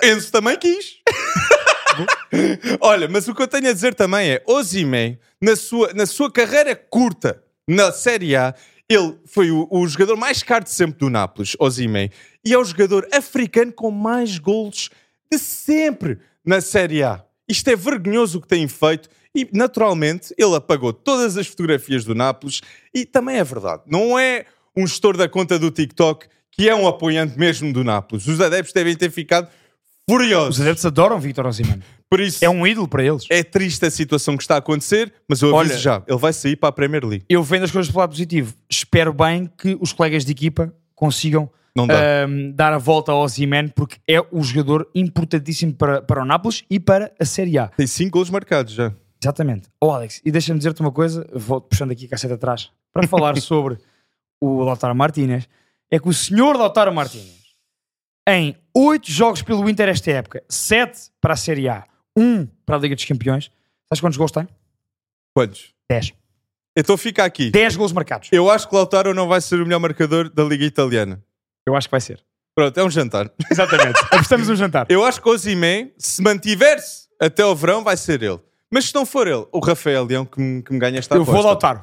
Enzo 0.02 0.30
também 0.30 0.56
quis. 0.56 0.98
Olha, 2.80 3.08
mas 3.08 3.26
o 3.26 3.34
que 3.34 3.42
eu 3.42 3.48
tenho 3.48 3.68
a 3.68 3.72
dizer 3.72 3.94
também 3.94 4.30
é: 4.30 4.42
Ozime, 4.46 5.18
na 5.42 5.56
sua, 5.56 5.92
na 5.92 6.06
sua 6.06 6.30
carreira 6.30 6.74
curta 6.76 7.42
na 7.68 7.92
Série 7.92 8.34
A, 8.36 8.54
ele 8.88 9.18
foi 9.26 9.50
o, 9.50 9.68
o 9.70 9.86
jogador 9.86 10.16
mais 10.16 10.42
caro 10.42 10.64
de 10.64 10.70
sempre 10.70 10.98
do 10.98 11.10
Nápoles, 11.10 11.54
Ozime, 11.58 12.10
e 12.44 12.54
é 12.54 12.58
o 12.58 12.64
jogador 12.64 13.06
africano 13.12 13.72
com 13.72 13.90
mais 13.90 14.38
golos 14.38 14.88
de 15.30 15.38
sempre 15.38 16.18
na 16.44 16.60
Série 16.60 17.02
A. 17.02 17.22
Isto 17.46 17.68
é 17.68 17.76
vergonhoso 17.76 18.38
o 18.38 18.40
que 18.40 18.48
têm 18.48 18.66
feito 18.68 19.10
e, 19.34 19.48
naturalmente, 19.52 20.34
ele 20.38 20.54
apagou 20.56 20.92
todas 20.92 21.36
as 21.36 21.46
fotografias 21.46 22.04
do 22.04 22.14
Nápoles 22.14 22.60
e 22.94 23.04
também 23.04 23.36
é 23.36 23.44
verdade. 23.44 23.82
Não 23.86 24.18
é 24.18 24.44
um 24.76 24.86
gestor 24.86 25.16
da 25.16 25.28
conta 25.28 25.58
do 25.58 25.70
TikTok 25.70 26.26
que 26.52 26.68
é 26.68 26.74
um 26.74 26.88
apoiante 26.88 27.38
mesmo 27.38 27.72
do 27.72 27.84
Nápoles. 27.84 28.26
Os 28.26 28.40
adeptos 28.40 28.72
devem 28.72 28.96
ter 28.96 29.10
ficado 29.10 29.46
Os 29.46 29.52
furiosos. 30.14 30.60
adeptos 30.60 30.84
adoram 30.84 31.20
Victor 31.20 31.46
Ozyman. 31.46 31.80
Por 32.10 32.20
isso, 32.20 32.42
É 32.44 32.48
um 32.48 32.66
ídolo 32.66 32.88
para 32.88 33.04
eles. 33.04 33.26
é 33.30 33.44
triste 33.44 33.84
a 33.84 33.90
situação 33.90 34.34
que 34.36 34.42
está 34.42 34.54
a 34.54 34.58
acontecer, 34.58 35.12
mas 35.28 35.42
eu 35.42 35.56
aviso 35.56 35.74
Olha- 35.74 35.80
já, 35.80 36.02
ele 36.08 36.18
vai 36.18 36.32
sair 36.32 36.56
para 36.56 36.70
a 36.70 36.72
Premier 36.72 37.04
League. 37.04 37.24
Eu 37.28 37.42
vendo 37.42 37.64
as 37.64 37.70
coisas 37.70 37.90
pelo 37.90 38.00
lado 38.00 38.10
positivo. 38.10 38.54
Espero 38.68 39.12
bem 39.12 39.48
que 39.58 39.76
os 39.80 39.92
colegas 39.92 40.24
de 40.24 40.32
equipa 40.32 40.74
consigam 40.94 41.50
ahm, 41.78 42.50
dar 42.56 42.72
a 42.72 42.78
volta 42.78 43.12
ao 43.12 43.20
Ozyman, 43.20 43.68
porque 43.68 43.98
é 44.08 44.20
o 44.32 44.42
jogador 44.42 44.88
importantíssimo 44.94 45.74
para, 45.74 46.02
para 46.02 46.22
o 46.22 46.24
Nápoles 46.24 46.64
e 46.68 46.80
para 46.80 47.12
a 47.20 47.24
Série 47.24 47.56
A. 47.58 47.68
Tem 47.68 47.86
5 47.86 48.10
gols 48.10 48.30
marcados 48.30 48.72
já. 48.72 48.92
Exatamente. 49.22 49.68
Oh, 49.82 49.90
Alex, 49.90 50.20
e 50.24 50.30
deixa-me 50.30 50.58
dizer-te 50.58 50.80
uma 50.80 50.92
coisa, 50.92 51.28
vou 51.32 51.60
puxando 51.60 51.90
aqui 51.90 52.06
a 52.06 52.08
casseta 52.08 52.34
atrás, 52.34 52.70
para 52.92 53.06
falar 53.08 53.36
sobre 53.40 53.78
o 54.40 54.62
Lautaro 54.62 54.94
Martínez, 54.94 55.48
é 55.90 55.98
que 55.98 56.08
o 56.08 56.12
senhor 56.12 56.56
Lautaro 56.56 56.92
Martínez, 56.92 57.38
em 58.28 58.56
oito 58.74 59.10
jogos 59.10 59.42
pelo 59.42 59.68
Inter 59.68 59.88
esta 59.88 60.10
época, 60.10 60.44
sete 60.48 61.10
para 61.20 61.34
a 61.34 61.36
Série 61.36 61.68
A, 61.68 61.84
um 62.16 62.46
para 62.64 62.76
a 62.76 62.78
Liga 62.78 62.94
dos 62.94 63.04
Campeões, 63.04 63.50
sabes 63.88 64.00
quantos 64.00 64.16
gols 64.16 64.30
tem? 64.30 64.46
Quantos? 65.34 65.74
10. 65.90 66.12
Então 66.76 66.96
fica 66.96 67.24
aqui. 67.24 67.50
10 67.50 67.76
gols 67.76 67.92
marcados. 67.92 68.28
Eu 68.30 68.48
acho 68.50 68.68
que 68.68 68.74
Lautaro 68.74 69.12
não 69.12 69.26
vai 69.26 69.40
ser 69.40 69.60
o 69.60 69.64
melhor 69.64 69.80
marcador 69.80 70.30
da 70.30 70.44
Liga 70.44 70.64
Italiana. 70.64 71.22
Eu 71.66 71.74
acho 71.74 71.88
que 71.88 71.92
vai 71.92 72.00
ser. 72.00 72.22
Pronto, 72.54 72.78
é 72.78 72.84
um 72.84 72.90
jantar. 72.90 73.30
Exatamente. 73.50 73.98
Apostamos 74.10 74.48
um 74.48 74.56
jantar. 74.56 74.86
Eu 74.88 75.04
acho 75.04 75.20
que 75.20 75.28
o 75.28 75.32
Osimhen, 75.32 75.92
se 75.98 76.22
mantiver-se 76.22 77.08
até 77.20 77.42
ao 77.42 77.54
verão, 77.54 77.82
vai 77.82 77.96
ser 77.96 78.22
ele. 78.22 78.40
Mas 78.70 78.86
se 78.86 78.94
não 78.94 79.06
for 79.06 79.26
ele, 79.26 79.46
o 79.50 79.60
Rafael 79.60 80.04
Leão 80.04 80.26
que 80.26 80.38
me, 80.38 80.62
que 80.62 80.72
me 80.72 80.78
ganha 80.78 80.98
esta 80.98 81.14
Eu 81.14 81.22
aposta. 81.22 81.40
vou 81.40 81.46
Lautaro. 81.46 81.80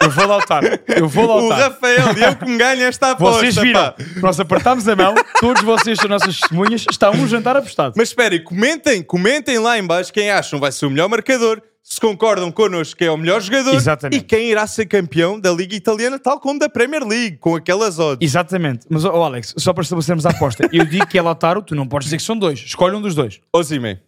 Eu 0.00 0.10
vou 0.10 0.26
Lautaro. 0.26 0.66
Eu 0.96 1.08
vou 1.08 1.24
O 1.28 1.48
Lautaro. 1.48 1.62
Rafael 1.72 2.14
Leão 2.14 2.34
que 2.36 2.44
me 2.46 2.56
ganha 2.56 2.84
esta 2.86 3.10
aposta. 3.12 3.40
Vocês 3.40 3.56
viram? 3.56 3.80
pá. 3.80 3.94
Nós 4.20 4.38
apertámos 4.38 4.86
a 4.86 4.94
mão, 4.94 5.14
todos 5.40 5.62
vocês 5.64 5.98
são 5.98 6.08
nossas 6.08 6.38
testemunhas, 6.38 6.84
está 6.88 7.10
um 7.10 7.26
jantar 7.26 7.56
apostado. 7.56 7.94
Mas 7.96 8.08
esperem, 8.10 8.42
comentem, 8.44 9.02
comentem 9.02 9.58
lá 9.58 9.76
em 9.78 9.84
baixo 9.84 10.12
quem 10.12 10.30
acham 10.30 10.60
vai 10.60 10.70
ser 10.70 10.86
o 10.86 10.90
melhor 10.90 11.08
marcador, 11.08 11.60
se 11.82 12.00
concordam 12.00 12.52
connosco 12.52 12.96
que 12.96 13.04
é 13.04 13.10
o 13.10 13.16
melhor 13.16 13.40
jogador 13.40 13.74
Exatamente. 13.74 14.20
e 14.20 14.22
quem 14.22 14.48
irá 14.48 14.64
ser 14.68 14.86
campeão 14.86 15.40
da 15.40 15.50
Liga 15.50 15.74
Italiana, 15.74 16.20
tal 16.20 16.38
como 16.38 16.56
da 16.60 16.68
Premier 16.68 17.04
League, 17.04 17.38
com 17.38 17.56
aquelas 17.56 17.98
odds. 17.98 18.24
Exatamente. 18.30 18.86
Mas, 18.88 19.04
oh, 19.04 19.08
Alex, 19.24 19.54
só 19.58 19.72
para 19.72 19.82
estabelecermos 19.82 20.24
a 20.24 20.30
aposta, 20.30 20.68
eu 20.72 20.84
digo 20.84 21.04
que 21.08 21.18
é 21.18 21.22
Lautaro, 21.22 21.60
tu 21.62 21.74
não 21.74 21.88
podes 21.88 22.06
dizer 22.06 22.18
que 22.18 22.22
são 22.22 22.38
dois. 22.38 22.60
Escolhe 22.60 22.94
um 22.94 23.00
dos 23.02 23.16
dois. 23.16 23.40
Osimhen, 23.52 23.98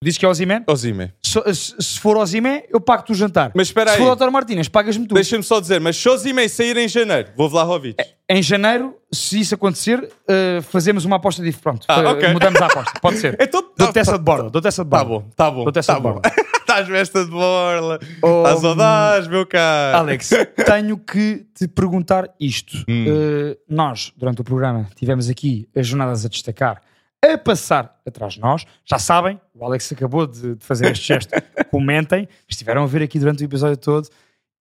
Dizes 0.00 0.16
que 0.16 0.24
é 0.24 0.28
Ozyman? 0.28 0.62
Osimhen. 0.68 1.12
Se, 1.20 1.54
se- 1.54 1.74
se 1.80 1.98
for 1.98 2.16
Ozyman, 2.16 2.62
eu 2.70 2.80
pago-te 2.80 3.10
o 3.10 3.14
jantar. 3.16 3.50
Mas 3.52 3.66
espera 3.66 3.90
se 3.90 3.96
aí. 3.96 3.98
for 4.00 4.06
Lautaro 4.06 4.30
Martínez, 4.30 4.68
pagas-me 4.68 5.08
tu. 5.08 5.14
Deixa-me 5.14 5.42
só 5.42 5.58
dizer, 5.58 5.80
mas 5.80 5.96
se 5.96 6.08
Osimhen 6.08 6.48
sair 6.48 6.76
em 6.76 6.86
janeiro, 6.86 7.30
vou 7.36 7.48
Vlahovic. 7.50 7.96
Em 8.30 8.40
janeiro, 8.40 8.94
se 9.12 9.40
isso 9.40 9.56
acontecer, 9.56 10.08
eh, 10.28 10.60
fazemos 10.62 11.04
uma 11.04 11.16
aposta 11.16 11.42
diferente. 11.42 11.84
Pronto, 11.84 11.84
Ah, 11.88 12.00
eh, 12.02 12.12
ok. 12.12 12.32
mudamos 12.32 12.60
a 12.62 12.66
aposta. 12.66 12.92
Pode 13.00 13.16
ser. 13.18 13.36
Então, 13.42 13.72
Dou-te 13.76 13.98
essa 13.98 14.16
de 14.16 14.24
borda. 14.24 14.50
Dou-te 14.50 14.68
essa 14.68 14.84
de 14.84 14.90
Tá 14.90 15.04
borda. 15.04 15.24
bom, 15.26 15.30
tá 15.34 15.50
bom. 15.50 15.64
Dou-te 15.64 15.78
essa 15.80 15.92
tá 15.94 15.98
de 15.98 16.02
borda. 16.02 16.20
Estás 16.60 16.86
vesta 16.86 17.24
de 17.24 17.30
borla. 17.32 17.98
Oh, 18.22 18.42
Estás 18.46 18.64
audaz, 18.64 19.26
meu 19.26 19.46
caro. 19.46 19.96
Alex, 19.98 20.30
tenho 20.64 20.96
que 20.98 21.44
te 21.54 21.66
perguntar 21.66 22.28
isto. 22.38 22.84
Hum. 22.88 23.06
Uh, 23.08 23.56
nós, 23.68 24.12
durante 24.16 24.42
o 24.42 24.44
programa, 24.44 24.86
tivemos 24.94 25.28
aqui 25.30 25.66
as 25.74 25.86
jornadas 25.88 26.24
a 26.24 26.28
destacar, 26.28 26.82
a 27.24 27.36
passar 27.36 28.00
atrás 28.06 28.34
de 28.34 28.40
nós. 28.40 28.64
Já 28.84 28.98
sabem, 28.98 29.40
o 29.54 29.64
Alex 29.64 29.92
acabou 29.92 30.26
de, 30.26 30.54
de 30.54 30.64
fazer 30.64 30.90
este 30.92 31.06
gesto. 31.06 31.30
Comentem, 31.70 32.28
estiveram 32.48 32.82
a 32.82 32.86
ver 32.86 33.02
aqui 33.02 33.18
durante 33.18 33.42
o 33.42 33.44
episódio 33.44 33.76
todo 33.76 34.08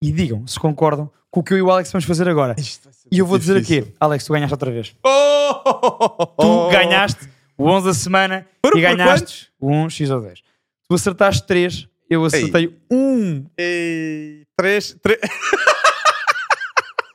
e 0.01 0.12
digam 0.12 0.45
se 0.47 0.60
concordam 0.60 1.12
com 1.30 1.39
o 1.39 1.43
que 1.43 1.53
eu 1.53 1.58
e 1.58 1.62
o 1.62 1.72
Alex 1.72 1.91
vamos 1.91 2.05
fazer 2.05 2.28
agora. 2.28 2.55
E 3.12 3.20
eu 3.20 3.26
vou 3.26 3.38
dizer 3.38 3.60
difícil. 3.60 3.84
aqui, 3.84 3.93
Alex, 3.99 4.26
tu 4.26 4.34
ganhaste 4.34 4.53
outra 4.53 4.72
vez. 4.72 4.95
Oh! 5.05 6.26
Tu 6.39 6.70
ganhaste 6.72 7.30
o 7.58 7.68
11 7.70 7.86
da 7.86 7.93
semana 7.93 8.47
Foram 8.66 8.80
e 8.80 8.82
por 8.82 8.89
ganhaste 8.97 9.49
o 9.60 9.72
1 9.72 9.89
x 9.89 10.10
ou 10.10 10.22
10. 10.22 10.41
Tu 10.88 10.95
acertaste 10.95 11.45
3, 11.45 11.88
eu 12.10 12.24
acertei 12.26 12.76
1. 12.89 13.45
Ei, 13.58 14.45
três, 14.55 14.95
três. 15.01 15.20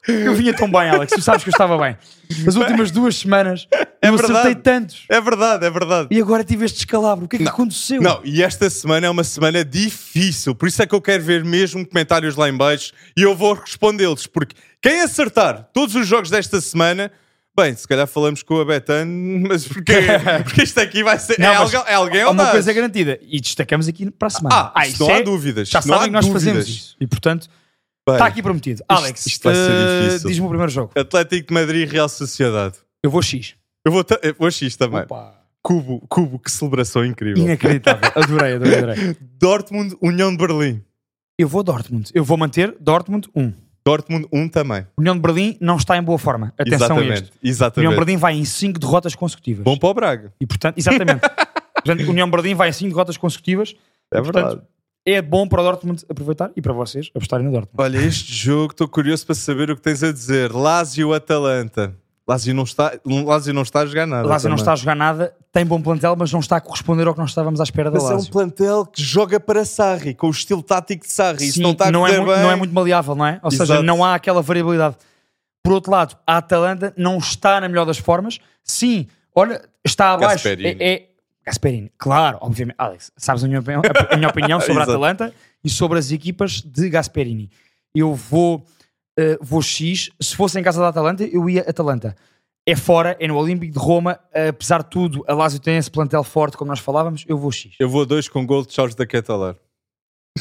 Eu 0.08 0.34
vinha 0.34 0.52
tão 0.52 0.68
bem, 0.68 0.90
Alex. 0.90 1.12
Tu 1.12 1.22
sabes 1.22 1.44
que 1.44 1.48
eu 1.48 1.52
estava 1.52 1.78
bem. 1.78 1.96
As 2.44 2.56
últimas 2.56 2.90
duas 2.90 3.14
semanas 3.14 3.68
É 4.04 4.08
eu 4.08 4.16
verdade. 4.16 4.32
acertei 4.38 4.54
tantos. 4.56 5.04
É 5.08 5.20
verdade, 5.20 5.64
é 5.64 5.70
verdade. 5.70 6.08
E 6.10 6.20
agora 6.20 6.42
tive 6.42 6.64
este 6.64 6.78
descalabro. 6.78 7.26
O 7.26 7.28
que 7.28 7.36
é 7.36 7.38
que 7.38 7.44
Não. 7.44 7.52
aconteceu? 7.52 8.02
Não, 8.02 8.20
e 8.24 8.42
esta 8.42 8.68
semana 8.68 9.06
é 9.06 9.10
uma 9.10 9.22
semana 9.22 9.64
difícil, 9.64 10.54
por 10.56 10.66
isso 10.68 10.82
é 10.82 10.86
que 10.86 10.94
eu 10.94 11.00
quero 11.00 11.22
ver 11.22 11.44
mesmo 11.44 11.86
comentários 11.86 12.34
lá 12.34 12.48
em 12.48 12.56
baixo 12.56 12.92
e 13.16 13.22
eu 13.22 13.34
vou 13.36 13.54
respondê-los, 13.54 14.26
porque 14.26 14.56
quem 14.82 15.02
acertar 15.02 15.68
todos 15.72 15.94
os 15.94 16.04
jogos 16.06 16.30
desta 16.30 16.60
semana, 16.60 17.12
bem, 17.56 17.76
se 17.76 17.86
calhar 17.86 18.08
falamos 18.08 18.42
com 18.42 18.60
a 18.60 18.64
Betan, 18.64 19.06
mas 19.48 19.68
porque, 19.68 19.92
porque 20.44 20.62
isto 20.64 20.80
aqui 20.80 21.04
vai 21.04 21.18
ser. 21.20 21.38
Não, 21.38 21.46
é, 21.52 21.54
alguém, 21.54 21.82
é 21.86 21.94
alguém 21.94 22.22
Há 22.22 22.30
uma 22.30 22.50
coisa 22.50 22.72
garantida. 22.72 23.20
E 23.22 23.40
destacamos 23.40 23.86
aqui 23.86 24.10
para 24.10 24.26
a 24.26 24.30
semana. 24.30 24.72
Ah, 24.74 24.84
isso 24.86 25.00
não 25.00 25.14
há 25.14 25.20
dúvidas, 25.22 25.68
Já 25.68 25.80
sabem 25.80 26.06
que 26.06 26.10
nós 26.10 26.26
dúvidas. 26.26 26.42
fazemos 26.42 26.68
isso. 26.68 26.96
E 27.00 27.06
portanto, 27.06 27.48
Bem, 28.04 28.16
está 28.16 28.26
aqui 28.26 28.42
prometido. 28.42 28.82
Alex, 28.88 29.26
isto 29.26 29.44
vai 29.44 29.54
ser 29.54 30.06
difícil. 30.08 30.28
diz-me 30.28 30.46
o 30.46 30.48
primeiro 30.48 30.72
jogo. 30.72 30.90
Atlético 30.96 31.46
de 31.46 31.54
Madrid 31.54 31.88
e 31.88 31.92
Real 31.92 32.08
Sociedade. 32.08 32.74
Eu 33.00 33.08
vou 33.08 33.22
X. 33.22 33.54
Eu 33.84 33.92
vou, 33.92 34.04
eu 34.22 34.34
vou 34.38 34.50
X 34.50 34.76
também. 34.76 35.02
Opa. 35.02 35.38
Cubo, 35.62 36.04
Cubo, 36.08 36.38
que 36.38 36.50
celebração 36.50 37.04
incrível. 37.04 37.42
Inacreditável. 37.42 38.10
Adorei, 38.16 38.54
adorei, 38.54 38.78
adorei. 38.78 39.16
Dortmund, 39.40 39.96
União 40.02 40.30
de 40.32 40.36
Berlim. 40.38 40.82
Eu 41.38 41.48
vou 41.48 41.62
Dortmund. 41.62 42.10
Eu 42.12 42.24
vou 42.24 42.36
manter 42.36 42.76
Dortmund 42.80 43.28
1. 43.34 43.52
Dortmund 43.84 44.26
1 44.32 44.48
também. 44.48 44.86
União 44.96 45.14
de 45.14 45.20
Berlim 45.20 45.56
não 45.60 45.76
está 45.76 45.96
em 45.96 46.02
boa 46.02 46.18
forma. 46.18 46.52
Atenção 46.58 46.96
a 46.98 47.00
exatamente. 47.00 47.12
este. 47.12 47.22
União 47.22 47.52
Exatamente. 47.52 47.90
de 47.90 47.96
Berlim 47.96 48.16
vai 48.16 48.34
em 48.34 48.44
5 48.44 48.78
derrotas 48.78 49.14
consecutivas. 49.14 49.64
Bom 49.64 49.76
para 49.76 49.88
o 49.88 49.94
Braga. 49.94 50.32
E 50.40 50.46
portanto, 50.46 50.78
exatamente. 50.78 51.20
portanto, 51.20 52.00
União 52.10 52.26
de 52.26 52.30
Berlim 52.30 52.54
vai 52.54 52.68
em 52.68 52.72
5 52.72 52.90
derrotas 52.90 53.16
consecutivas. 53.16 53.74
É 54.12 54.18
E, 54.18 54.22
portanto, 54.22 54.44
verdade. 54.46 54.62
É 55.04 55.20
bom 55.20 55.48
para 55.48 55.60
o 55.62 55.64
Dortmund 55.64 56.04
aproveitar 56.08 56.52
e 56.56 56.62
para 56.62 56.72
vocês 56.72 57.10
apostarem 57.14 57.44
no 57.46 57.52
Dortmund. 57.52 57.74
Olha, 57.82 57.98
este 57.98 58.32
jogo, 58.32 58.72
estou 58.72 58.86
curioso 58.86 59.26
para 59.26 59.34
saber 59.34 59.68
o 59.70 59.76
que 59.76 59.82
tens 59.82 60.02
a 60.02 60.12
dizer. 60.12 60.52
Lazio-Atalanta. 60.52 61.96
Lazio 62.26 62.54
não 62.54 62.62
está, 62.62 62.92
Lazio 63.04 63.52
não 63.52 63.62
está 63.62 63.80
a 63.80 63.86
jogar 63.86 64.06
nada. 64.06 64.28
Lazio 64.28 64.48
não 64.48 64.56
está 64.56 64.72
a 64.72 64.76
jogar 64.76 64.94
nada, 64.94 65.34
tem 65.52 65.66
bom 65.66 65.80
plantel, 65.82 66.14
mas 66.16 66.32
não 66.32 66.40
está 66.40 66.56
a 66.56 66.60
corresponder 66.60 67.06
ao 67.06 67.14
que 67.14 67.20
nós 67.20 67.30
estávamos 67.30 67.60
à 67.60 67.64
espera 67.64 67.90
da 67.90 67.98
Mas 67.98 68.04
é 68.08 68.12
um 68.12 68.16
Lazio. 68.16 68.32
plantel 68.32 68.86
que 68.86 69.02
joga 69.02 69.40
para 69.40 69.64
Sarri, 69.64 70.14
com 70.14 70.28
o 70.28 70.30
estilo 70.30 70.62
tático 70.62 71.04
de 71.04 71.12
Sarri. 71.12 71.44
Isso 71.44 71.54
Sim, 71.54 71.62
não 71.62 71.72
está 71.72 71.88
a 71.88 71.90
não, 71.90 72.06
é 72.06 72.10
correr 72.10 72.20
muito, 72.22 72.34
bem. 72.34 72.42
não 72.44 72.50
é 72.50 72.56
muito 72.56 72.74
maleável, 72.74 73.14
não 73.14 73.26
é? 73.26 73.40
Ou 73.42 73.50
seja, 73.50 73.64
Exato. 73.64 73.82
não 73.82 74.04
há 74.04 74.14
aquela 74.14 74.40
variabilidade. 74.40 74.96
Por 75.62 75.72
outro 75.72 75.90
lado, 75.92 76.16
a 76.26 76.36
Atalanta 76.38 76.92
não 76.96 77.18
está 77.18 77.60
na 77.60 77.68
melhor 77.68 77.84
das 77.84 77.98
formas. 77.98 78.38
Sim, 78.64 79.06
Olha, 79.34 79.62
está 79.84 80.12
abaixo. 80.12 80.44
Gasperini. 80.44 80.76
É, 80.82 80.92
é 80.94 81.08
Gasperini, 81.44 81.92
claro, 81.98 82.38
obviamente. 82.40 82.76
Alex, 82.78 83.10
sabes 83.16 83.42
a 83.42 83.48
minha 83.48 83.60
opinião, 83.60 83.82
a 84.10 84.16
minha 84.16 84.28
opinião 84.30 84.60
sobre 84.60 84.80
a. 84.80 84.82
Atalanta 84.82 85.32
e 85.64 85.70
sobre 85.70 85.98
as 85.98 86.12
equipas 86.12 86.60
de 86.60 86.88
Gasperini. 86.90 87.50
Eu 87.94 88.14
vou, 88.14 88.64
eh, 89.18 89.38
vou 89.40 89.62
X. 89.62 90.10
Se 90.20 90.34
fosse 90.36 90.58
em 90.58 90.62
casa 90.62 90.80
da 90.80 90.88
Atalanta, 90.88 91.24
eu 91.24 91.48
ia 91.48 91.62
Atalanta. 91.62 92.16
É 92.66 92.76
fora, 92.76 93.16
é 93.18 93.26
no 93.26 93.36
Olímpico 93.36 93.72
de 93.72 93.78
Roma. 93.78 94.18
Apesar 94.48 94.82
de 94.84 94.90
tudo, 94.90 95.24
a 95.26 95.34
Lazio 95.34 95.58
tem 95.60 95.76
esse 95.76 95.90
plantel 95.90 96.22
forte, 96.22 96.56
como 96.56 96.70
nós 96.70 96.78
falávamos. 96.78 97.24
Eu 97.28 97.36
vou 97.36 97.50
X. 97.50 97.74
Eu 97.78 97.88
vou 97.88 98.02
a 98.02 98.04
dois 98.04 98.28
com 98.28 98.46
gol 98.46 98.64
de 98.64 98.72
Charles 98.72 98.94
da 98.94 99.04
Catalar. 99.06 99.56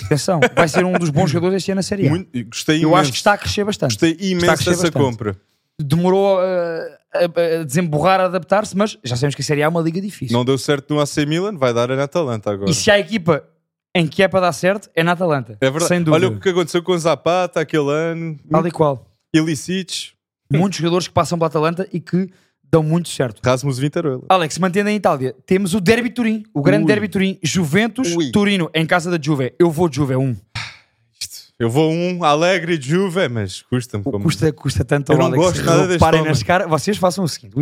Atenção, 0.06 0.40
vai 0.56 0.68
ser 0.68 0.86
um 0.86 0.94
dos 0.94 1.10
bons 1.10 1.30
jogadores 1.32 1.64
este 1.64 1.72
ano 1.72 1.80
na 1.80 1.84
Série 1.84 2.08
A. 2.08 2.10
Muito- 2.12 2.46
Gostei 2.46 2.78
Eu 2.78 2.82
imenso. 2.90 2.96
acho 2.96 3.12
que 3.12 3.18
está 3.18 3.34
a 3.34 3.38
crescer 3.38 3.64
bastante. 3.66 3.92
Gostei 3.92 4.12
a 4.20 4.26
imenso 4.32 4.46
dessa 4.64 4.70
bastante. 4.72 4.92
compra. 4.94 5.36
Demorou 5.82 6.38
uh, 6.38 6.42
a, 7.14 7.60
a 7.62 7.64
desemborrar, 7.64 8.20
a 8.22 8.26
adaptar-se, 8.26 8.78
mas 8.78 8.98
já 9.04 9.16
sabemos 9.16 9.34
que 9.36 9.42
a 9.42 9.46
Série 9.46 9.64
A 9.64 9.66
é 9.66 9.68
uma 9.68 9.82
liga 9.82 10.00
difícil. 10.00 10.38
Não 10.38 10.46
deu 10.46 10.58
certo 10.58 10.94
no 10.94 11.02
AC 11.02 11.18
Milan, 11.28 11.58
vai 11.58 11.74
dar 11.74 11.90
na 11.90 12.04
Atalanta 12.04 12.52
agora. 12.52 12.70
E 12.70 12.74
se 12.74 12.90
há 12.92 13.00
equipa 13.00 13.44
em 13.96 14.08
que 14.08 14.24
é 14.24 14.28
para 14.28 14.42
dar 14.42 14.54
certo, 14.54 14.90
é 14.96 15.04
na 15.04 15.12
Atalanta. 15.14 15.58
É 15.60 15.66
verdade. 15.70 15.88
Sem 15.88 16.02
dúvida. 16.04 16.28
Olha 16.28 16.36
o 16.36 16.40
que 16.40 16.50
aconteceu 16.50 16.82
com 16.84 16.94
o 16.94 16.98
Zapata 16.98 17.60
aquele 17.60 17.90
ano. 17.92 18.38
Tal 18.50 18.66
e 18.68 18.72
qual. 18.72 19.06
Ilicic, 19.34 20.12
Muitos 20.52 20.80
jogadores 20.80 21.08
que 21.08 21.14
passam 21.14 21.38
pela 21.38 21.48
Atalanta 21.48 21.88
e 21.94 22.00
que 22.00 22.30
dão 22.64 22.84
muito 22.84 23.10
certo. 23.10 23.42
Rasmus 23.44 23.80
Vintarola. 23.80 24.24
Alex, 24.30 24.58
mantendo 24.58 24.90
em 24.90 24.96
Itália, 24.96 25.36
temos 25.46 25.74
o 25.74 25.80
Derby 25.82 26.10
Turim, 26.10 26.44
o 26.54 26.62
grande 26.62 26.84
Ui. 26.84 26.88
Derby 26.88 27.08
Turim, 27.08 27.40
Juventus, 27.44 28.14
Ui. 28.16 28.32
Turino, 28.32 28.70
em 28.74 28.86
casa 28.86 29.10
da 29.12 29.18
Juve. 29.22 29.54
Eu 29.60 29.70
vou 29.72 29.88
de 29.90 29.96
Juve 29.98 30.16
1. 30.16 30.36
Isto, 31.20 31.54
Eu 31.60 31.70
vou 31.70 31.92
um 31.92 32.24
Alegre 32.24 32.78
Juve, 32.82 33.28
mas 33.30 33.62
custa-me. 33.62 34.04
como- 34.04 34.22
Custa, 34.24 34.52
custa 34.52 34.84
tanto 34.84 35.12
Eu 35.12 35.22
ao 35.22 35.30
não 35.30 35.38
Alex. 35.42 35.44
gosto 35.62 35.64
nada 35.66 35.98
Parem 36.00 36.24
nas 36.24 36.44
caras. 36.44 36.70
Vocês 36.70 36.98
façam 36.98 37.24
o 37.24 37.28
seguinte: 37.28 37.56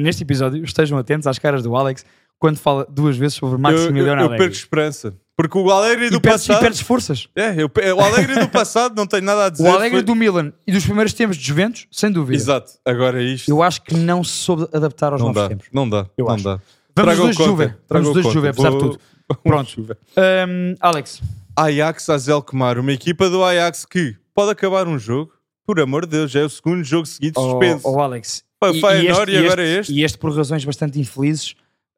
neste 0.00 0.22
episódio, 0.22 0.62
estejam 0.64 0.98
atentos 0.98 1.26
às 1.26 1.38
caras 1.38 1.62
do 1.62 1.74
Alex 1.76 2.04
quando 2.38 2.58
fala 2.58 2.84
duas 2.90 3.16
vezes 3.16 3.34
sobre 3.36 3.54
Eu, 3.54 3.58
eu, 3.58 3.60
Maximiliano 3.60 4.20
eu 4.22 4.26
Allegri. 4.26 4.38
perco 4.38 4.54
esperança. 4.54 5.14
Porque 5.36 5.56
o 5.56 5.70
Alegre 5.70 6.10
do 6.10 6.16
e 6.16 6.20
perdes, 6.20 6.44
e 6.44 6.48
passado. 6.48 6.60
perdes 6.62 6.80
forças. 6.80 7.28
É, 7.34 7.54
eu, 7.62 7.70
o 7.96 8.00
Alegre 8.00 8.38
do 8.38 8.48
passado 8.48 8.94
não 8.94 9.06
tenho 9.06 9.22
nada 9.24 9.46
a 9.46 9.48
dizer. 9.48 9.64
O 9.66 9.72
Alegre 9.72 9.98
foi- 9.98 10.02
do 10.02 10.14
Milan 10.14 10.52
e 10.66 10.72
dos 10.72 10.84
primeiros 10.84 11.12
tempos 11.14 11.36
de 11.36 11.44
Juventus, 11.44 11.86
sem 11.90 12.10
dúvida. 12.12 12.36
Exato, 12.36 12.72
agora 12.84 13.22
isto. 13.22 13.48
Eu 13.50 13.62
acho 13.62 13.82
que 13.82 13.94
não 13.94 14.22
se 14.22 14.32
soube 14.32 14.68
adaptar 14.72 15.12
aos 15.12 15.20
não 15.20 15.28
novos 15.28 15.42
dá, 15.42 15.48
tempos. 15.48 15.66
não 15.72 15.88
dá, 15.88 16.06
Eu 16.16 16.26
não 16.26 16.34
acho. 16.34 16.44
dá. 16.44 16.60
Vamos 16.94 17.14
Traga 17.16 17.16
dois 17.16 17.36
Juve. 17.36 17.74
Vamos 17.88 18.12
dois. 18.12 18.26
Juve, 18.32 18.48
apesar 18.48 18.70
de 18.70 18.78
tudo. 18.78 19.00
Pronto. 19.42 19.96
Hum, 20.16 20.74
Alex, 20.78 21.22
Ajax 21.56 22.10
Azelkmaar, 22.10 22.78
uma 22.78 22.92
equipa 22.92 23.30
do 23.30 23.42
Ajax 23.42 23.86
que 23.86 24.14
pode 24.34 24.50
acabar 24.50 24.86
um 24.86 24.98
jogo, 24.98 25.32
por 25.66 25.80
amor 25.80 26.04
de 26.04 26.12
Deus, 26.18 26.30
já 26.30 26.40
é 26.40 26.44
o 26.44 26.50
segundo 26.50 26.84
jogo 26.84 27.06
seguido 27.06 27.40
oh, 27.40 27.50
suspenso. 27.52 27.88
oh, 27.88 27.98
Alex. 28.00 28.44
Pá, 28.60 28.72
Feyenoord 28.72 29.32
e 29.32 29.38
agora 29.38 29.66
este? 29.66 29.92
E 29.92 30.04
este 30.04 30.18
por 30.18 30.36
razões 30.36 30.64
bastante 30.64 31.00
infelizes. 31.00 31.54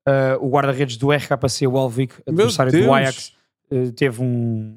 Uh, 0.08 0.44
o 0.44 0.50
guarda-redes 0.50 0.96
do 0.96 1.10
RKC, 1.10 1.66
o 1.66 1.76
Alvik, 1.76 2.14
Meu 2.26 2.34
adversário 2.46 2.72
do 2.72 2.92
Ajax, 2.92 3.32
uh, 3.70 3.92
teve, 3.92 4.22
um, 4.22 4.76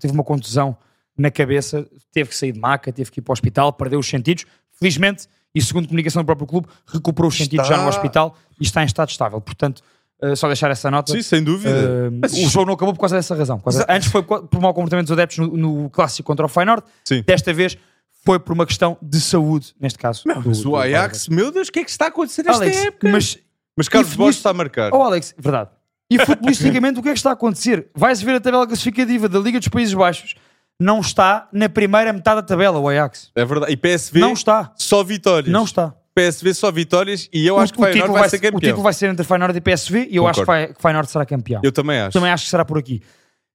teve 0.00 0.12
uma 0.12 0.24
contusão 0.24 0.76
na 1.16 1.30
cabeça, 1.30 1.86
teve 2.12 2.30
que 2.30 2.36
sair 2.36 2.52
de 2.52 2.60
maca, 2.60 2.92
teve 2.92 3.10
que 3.10 3.20
ir 3.20 3.22
para 3.22 3.32
o 3.32 3.34
hospital, 3.34 3.72
perdeu 3.72 3.98
os 3.98 4.06
sentidos. 4.08 4.44
Felizmente, 4.78 5.26
e 5.54 5.62
segundo 5.62 5.86
comunicação 5.88 6.22
do 6.22 6.26
próprio 6.26 6.46
clube, 6.46 6.68
recuperou 6.86 7.28
os 7.30 7.36
sentidos 7.36 7.66
já 7.66 7.78
no 7.78 7.88
hospital 7.88 8.36
e 8.60 8.64
está 8.64 8.82
em 8.82 8.86
estado 8.86 9.08
estável. 9.08 9.40
Portanto, 9.40 9.80
uh, 10.22 10.36
só 10.36 10.46
deixar 10.48 10.70
essa 10.70 10.90
nota. 10.90 11.10
Sim, 11.12 11.22
sem 11.22 11.42
dúvida. 11.42 12.10
Mas 12.20 12.34
o 12.34 12.46
jogo 12.48 12.66
não 12.66 12.74
acabou 12.74 12.92
por 12.92 13.00
causa 13.00 13.16
dessa 13.16 13.34
razão. 13.34 13.58
Causa-. 13.58 13.86
Antes 13.88 14.08
foi 14.10 14.22
por 14.22 14.60
mau 14.60 14.74
comportamento 14.74 15.06
dos 15.06 15.12
adeptos 15.12 15.38
no, 15.38 15.56
no 15.56 15.88
clássico 15.90 16.26
contra 16.26 16.44
o 16.44 16.48
Feyenoord. 16.48 16.84
Sim. 17.06 17.22
Desta 17.26 17.54
vez 17.54 17.78
foi 18.22 18.38
por 18.38 18.52
uma 18.52 18.66
questão 18.66 18.98
de 19.00 19.18
saúde, 19.20 19.74
neste 19.80 19.98
caso. 19.98 20.24
do- 20.24 20.42
Mas 20.44 20.66
o 20.66 20.76
Ajax, 20.76 21.28
meu 21.28 21.50
Deus, 21.50 21.68
o 21.68 21.72
que 21.72 21.78
é 21.78 21.84
que 21.84 21.90
está 21.90 22.06
a 22.06 22.08
acontecer 22.08 22.42
nesta 22.42 22.62
Alex, 22.64 22.76
época? 22.76 23.08
mas 23.08 23.38
Mas 23.76 23.88
Carlos 23.88 24.14
Borges 24.14 24.36
está 24.38 24.50
a 24.50 24.54
marcar. 24.54 24.90
Oh, 24.92 25.02
Alex, 25.02 25.34
verdade. 25.38 25.70
E 26.10 26.18
futbolisticamente, 26.24 26.98
o 26.98 27.02
que 27.02 27.08
é 27.08 27.12
que 27.12 27.18
está 27.18 27.30
a 27.30 27.32
acontecer? 27.32 27.88
Vais 27.94 28.22
ver 28.22 28.36
a 28.36 28.40
tabela 28.40 28.66
classificativa 28.66 29.28
da 29.28 29.38
Liga 29.38 29.58
dos 29.58 29.68
Países 29.68 29.92
Baixos. 29.92 30.34
Não 30.78 31.00
está 31.00 31.48
na 31.52 31.68
primeira 31.68 32.12
metade 32.12 32.40
da 32.42 32.46
tabela, 32.46 32.78
o 32.78 32.88
Ajax. 32.88 33.30
É 33.34 33.44
verdade. 33.44 33.72
E 33.72 33.76
PSV, 33.76 34.20
Não 34.20 34.32
está. 34.34 34.72
só 34.76 35.02
vitórias. 35.02 35.50
Não 35.52 35.64
está. 35.64 35.94
PSV 36.14 36.54
só 36.54 36.70
vitórias 36.70 37.28
e 37.32 37.46
eu 37.46 37.56
O- 37.56 37.58
acho 37.58 37.72
que 37.74 37.78
o, 37.78 37.82
Feyenoord 37.82 38.02
título 38.06 38.18
vai, 38.18 38.28
ser 38.30 38.36
O 38.36 38.40
título 38.40 38.60
campeão. 38.60 38.82
vai 38.82 38.92
ser 38.94 39.06
entre 39.10 39.24
Feyenoord 39.26 39.58
e 39.58 39.60
PSV 39.60 40.06
e 40.10 40.16
eu 40.16 40.26
acho 40.26 40.40
que, 40.40 40.46
Concordo. 40.46 40.66
vai, 40.66 40.74
que 40.74 40.80
Feyenoord 40.82 41.10
será 41.10 41.26
campeão. 41.26 41.60
Eu 41.62 41.72
também 41.72 41.98
acho. 42.00 42.12
Também 42.12 42.30
acho 42.30 42.44
que 42.44 42.50
será 42.50 42.64
por 42.64 42.78
aqui. 42.78 43.02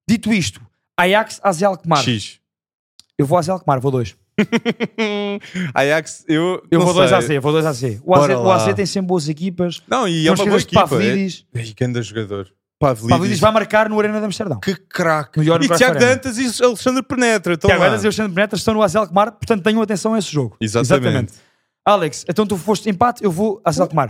Dito 0.07 0.32
isto, 0.34 0.61
Ajax, 0.97 1.39
AZ 1.43 1.63
Alkmaar. 1.63 2.03
X. 2.03 2.39
Eu 3.17 3.26
vou 3.26 3.38
AZ 3.38 3.49
Alkmaar, 3.49 3.80
vou 3.80 3.91
dois. 3.91 4.15
Ajax, 5.73 6.25
eu. 6.27 6.63
Eu 6.71 6.82
vou 6.82 6.93
dois 6.93 7.09
sei. 7.09 7.38
AZ, 7.38 7.43
vou 7.43 7.51
dois 7.51 7.65
AZ. 7.65 7.84
O 8.03 8.15
AZ, 8.15 8.27
Bora 8.27 8.39
o. 8.39 8.51
AZ 8.51 8.73
tem 8.73 8.86
sempre 8.86 9.07
boas 9.07 9.27
equipas. 9.29 9.82
Não, 9.88 10.07
e 10.07 10.27
é 10.27 10.32
uma 10.32 10.45
boa 10.45 10.57
equipa. 10.57 10.88
Pavlidis. 10.88 11.45
É... 11.53 11.59
Ei, 11.61 11.73
grande 11.73 12.01
jogador. 12.01 12.47
Pavlidis. 12.79 13.09
Pavlidis 13.09 13.39
vai 13.39 13.51
marcar 13.51 13.89
no 13.89 13.99
Arena 13.99 14.19
de 14.19 14.25
Amsterdão. 14.25 14.59
Que 14.59 14.75
craque. 14.75 15.39
E 15.39 15.77
Tiago. 15.77 15.99
Dantas 15.99 16.38
e 16.38 16.63
Alexandre 16.63 17.03
Penetra. 17.03 17.53
Estão 17.53 17.69
Tiago. 17.69 17.84
Edas 17.84 18.03
e 18.03 18.07
Alexandre 18.07 18.34
Penetra 18.34 18.57
estão 18.57 18.73
no 18.73 18.82
AZ 18.82 18.95
Alkmaar, 18.95 19.32
portanto 19.34 19.63
tenham 19.63 19.82
atenção 19.82 20.13
a 20.13 20.19
esse 20.19 20.32
jogo. 20.32 20.57
Exatamente. 20.59 21.34
Alex, 21.86 22.25
então 22.29 22.45
tu 22.45 22.57
foste 22.57 22.89
empate, 22.89 23.23
eu 23.23 23.32
vou 23.32 23.61
AZ 23.63 23.79
Alkmaar. 23.79 24.09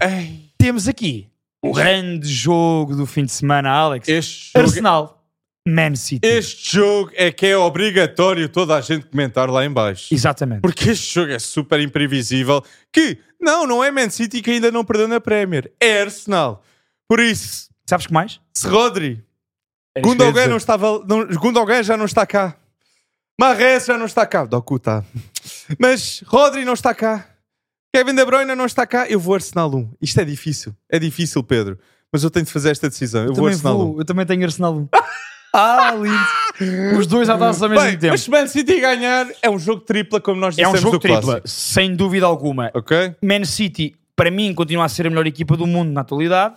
Temos 0.57 0.87
aqui 0.87 1.27
o 1.63 1.73
grande 1.73 2.27
jogo 2.27 2.95
do 2.95 3.05
fim 3.05 3.23
de 3.23 3.31
semana, 3.31 3.69
Alex. 3.69 4.07
Este 4.07 4.57
Arsenal, 4.57 5.20
Man 5.67 5.95
City. 5.95 6.27
este 6.27 6.77
jogo 6.77 7.11
é 7.13 7.31
que 7.31 7.45
é 7.45 7.55
obrigatório 7.55 8.49
toda 8.49 8.75
a 8.75 8.81
gente 8.81 9.05
comentar 9.05 9.49
lá 9.49 9.63
em 9.63 9.71
baixo. 9.71 10.13
Exatamente. 10.13 10.61
Porque 10.61 10.89
este 10.89 11.13
jogo 11.13 11.31
é 11.31 11.39
super 11.39 11.79
imprevisível. 11.79 12.63
Que, 12.91 13.19
não, 13.39 13.67
não 13.67 13.83
é 13.83 13.91
Man 13.91 14.09
City 14.09 14.41
que 14.41 14.51
ainda 14.51 14.71
não 14.71 14.83
perdeu 14.83 15.07
na 15.07 15.19
Premier. 15.19 15.71
É 15.79 16.01
Arsenal. 16.01 16.63
Por 17.07 17.19
isso, 17.19 17.69
Sabes 17.87 18.07
que 18.07 18.13
mais? 18.13 18.39
se 18.53 18.67
Rodri, 18.67 19.23
eu 19.95 19.99
ia 19.99 20.01
Gundogan, 20.01 20.47
não 20.47 20.57
estava, 20.57 21.03
não, 21.05 21.27
Gundogan 21.27 21.83
já 21.83 21.97
não 21.97 22.05
está 22.05 22.25
cá. 22.25 22.55
Marres 23.39 23.85
já 23.85 23.97
não 23.97 24.05
está 24.05 24.25
cá. 24.25 24.45
Doku 24.45 24.77
está. 24.77 25.03
Mas 25.79 26.23
Rodri 26.25 26.63
não 26.63 26.73
está 26.73 26.93
cá. 26.93 27.27
Kevin 27.93 28.15
De 28.15 28.23
Bruyne 28.23 28.55
não 28.55 28.65
está 28.65 28.85
cá. 28.87 29.09
Eu 29.09 29.19
vou 29.19 29.35
Arsenal 29.35 29.73
1. 29.73 29.93
Isto 30.01 30.21
é 30.21 30.25
difícil. 30.25 30.75
É 30.89 30.97
difícil, 30.97 31.43
Pedro. 31.43 31.77
Mas 32.13 32.23
eu 32.23 32.29
tenho 32.31 32.45
de 32.45 32.51
fazer 32.51 32.71
esta 32.71 32.87
decisão. 32.87 33.21
Eu, 33.21 33.27
vou 33.27 33.35
também 33.35 33.51
Arsenal 33.53 33.77
vou, 33.77 33.99
eu 33.99 34.05
também 34.05 34.25
tenho 34.25 34.43
Arsenal 34.43 34.75
1. 34.75 34.87
ah, 35.53 35.91
lindo. 35.95 36.97
Os 36.99 37.07
dois 37.07 37.29
à 37.29 37.37
taça 37.37 37.65
ao 37.65 37.71
1. 37.71 37.73
mesmo 37.73 37.85
Bem, 37.89 37.97
tempo. 37.99 38.11
mas 38.13 38.21
se 38.21 38.29
Man 38.29 38.47
City 38.47 38.79
ganhar, 38.79 39.27
é 39.41 39.49
um 39.49 39.57
jogo 39.59 39.81
tripla, 39.81 40.21
como 40.21 40.39
nós 40.39 40.57
É 40.57 40.61
um 40.67 40.71
dissemos 40.71 40.81
jogo 40.81 40.97
do 40.97 40.99
tripla, 41.01 41.21
clássico. 41.21 41.47
sem 41.47 41.95
dúvida 41.95 42.25
alguma. 42.25 42.71
Ok? 42.73 43.15
Man 43.21 43.43
City, 43.45 43.95
para 44.15 44.29
mim, 44.31 44.53
continua 44.53 44.85
a 44.85 44.89
ser 44.89 45.07
a 45.07 45.09
melhor 45.09 45.25
equipa 45.27 45.57
do 45.57 45.65
mundo 45.67 45.91
na 45.91 46.01
atualidade. 46.01 46.55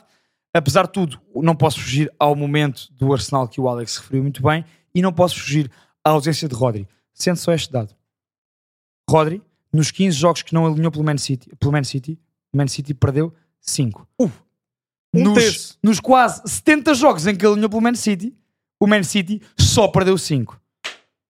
Apesar 0.53 0.87
de 0.87 0.93
tudo, 0.93 1.21
não 1.35 1.57
posso 1.57 1.81
fugir 1.81 2.13
ao 2.19 2.37
momento 2.37 2.87
do 2.93 3.13
Arsenal 3.13 3.49
que 3.49 3.61
o 3.61 3.69
Alex 3.69 3.97
referiu 3.97 4.23
muito 4.23 4.41
bem 4.43 4.65
e 4.95 5.03
não 5.03 5.13
posso 5.13 5.41
fugir 5.41 5.69
à 6.05 6.11
ausência 6.11 6.49
de 6.49 6.55
Rodri. 6.55 6.87
Sendo 7.13 7.37
só 7.37 7.53
este 7.53 7.73
dado. 7.73 7.95
Rodri, 9.11 9.43
nos 9.73 9.91
15 9.91 10.17
jogos 10.17 10.43
que 10.43 10.55
não 10.55 10.67
alinhou 10.67 10.93
pelo 10.93 11.03
Man 11.05 11.19
City, 11.19 11.51
pelo 11.59 11.73
Man 11.73 11.83
City, 11.85 12.19
Man 12.55 12.69
City 12.69 12.95
perdeu 12.95 13.33
5. 13.61 14.07
Um 14.21 14.31
nos, 15.13 15.35
terço. 15.35 15.79
nos 15.83 15.99
quase 16.01 16.43
70 16.47 16.95
jogos 16.95 17.27
em 17.27 17.35
que 17.35 17.45
alinhou 17.47 17.69
pelo 17.69 17.83
Man 17.83 17.95
City, 17.95 18.33
o 18.85 18.89
Man 18.89 19.03
City 19.03 19.41
só 19.59 19.89
perdeu 19.89 20.17
5. 20.19 20.61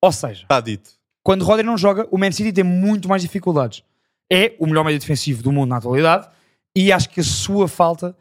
Ou 0.03 0.13
seja, 0.13 0.43
Está 0.43 0.61
dito. 0.61 0.91
quando 1.23 1.45
Rodri 1.45 1.65
não 1.65 1.79
joga, 1.79 2.07
o 2.11 2.19
Man 2.19 2.31
City 2.33 2.53
tem 2.53 2.65
muito 2.65 3.09
mais 3.09 3.23
dificuldades. 3.23 3.83
É 4.31 4.55
o 4.59 4.67
melhor 4.67 4.85
meio 4.85 4.99
defensivo 4.99 5.43
do 5.43 5.53
mundo 5.53 5.69
na 5.71 5.77
atualidade 5.77 6.29
e 6.77 6.91
acho 6.93 7.09
que 7.11 7.21
a 7.21 7.25
sua 7.25 7.69
falta 7.69 8.17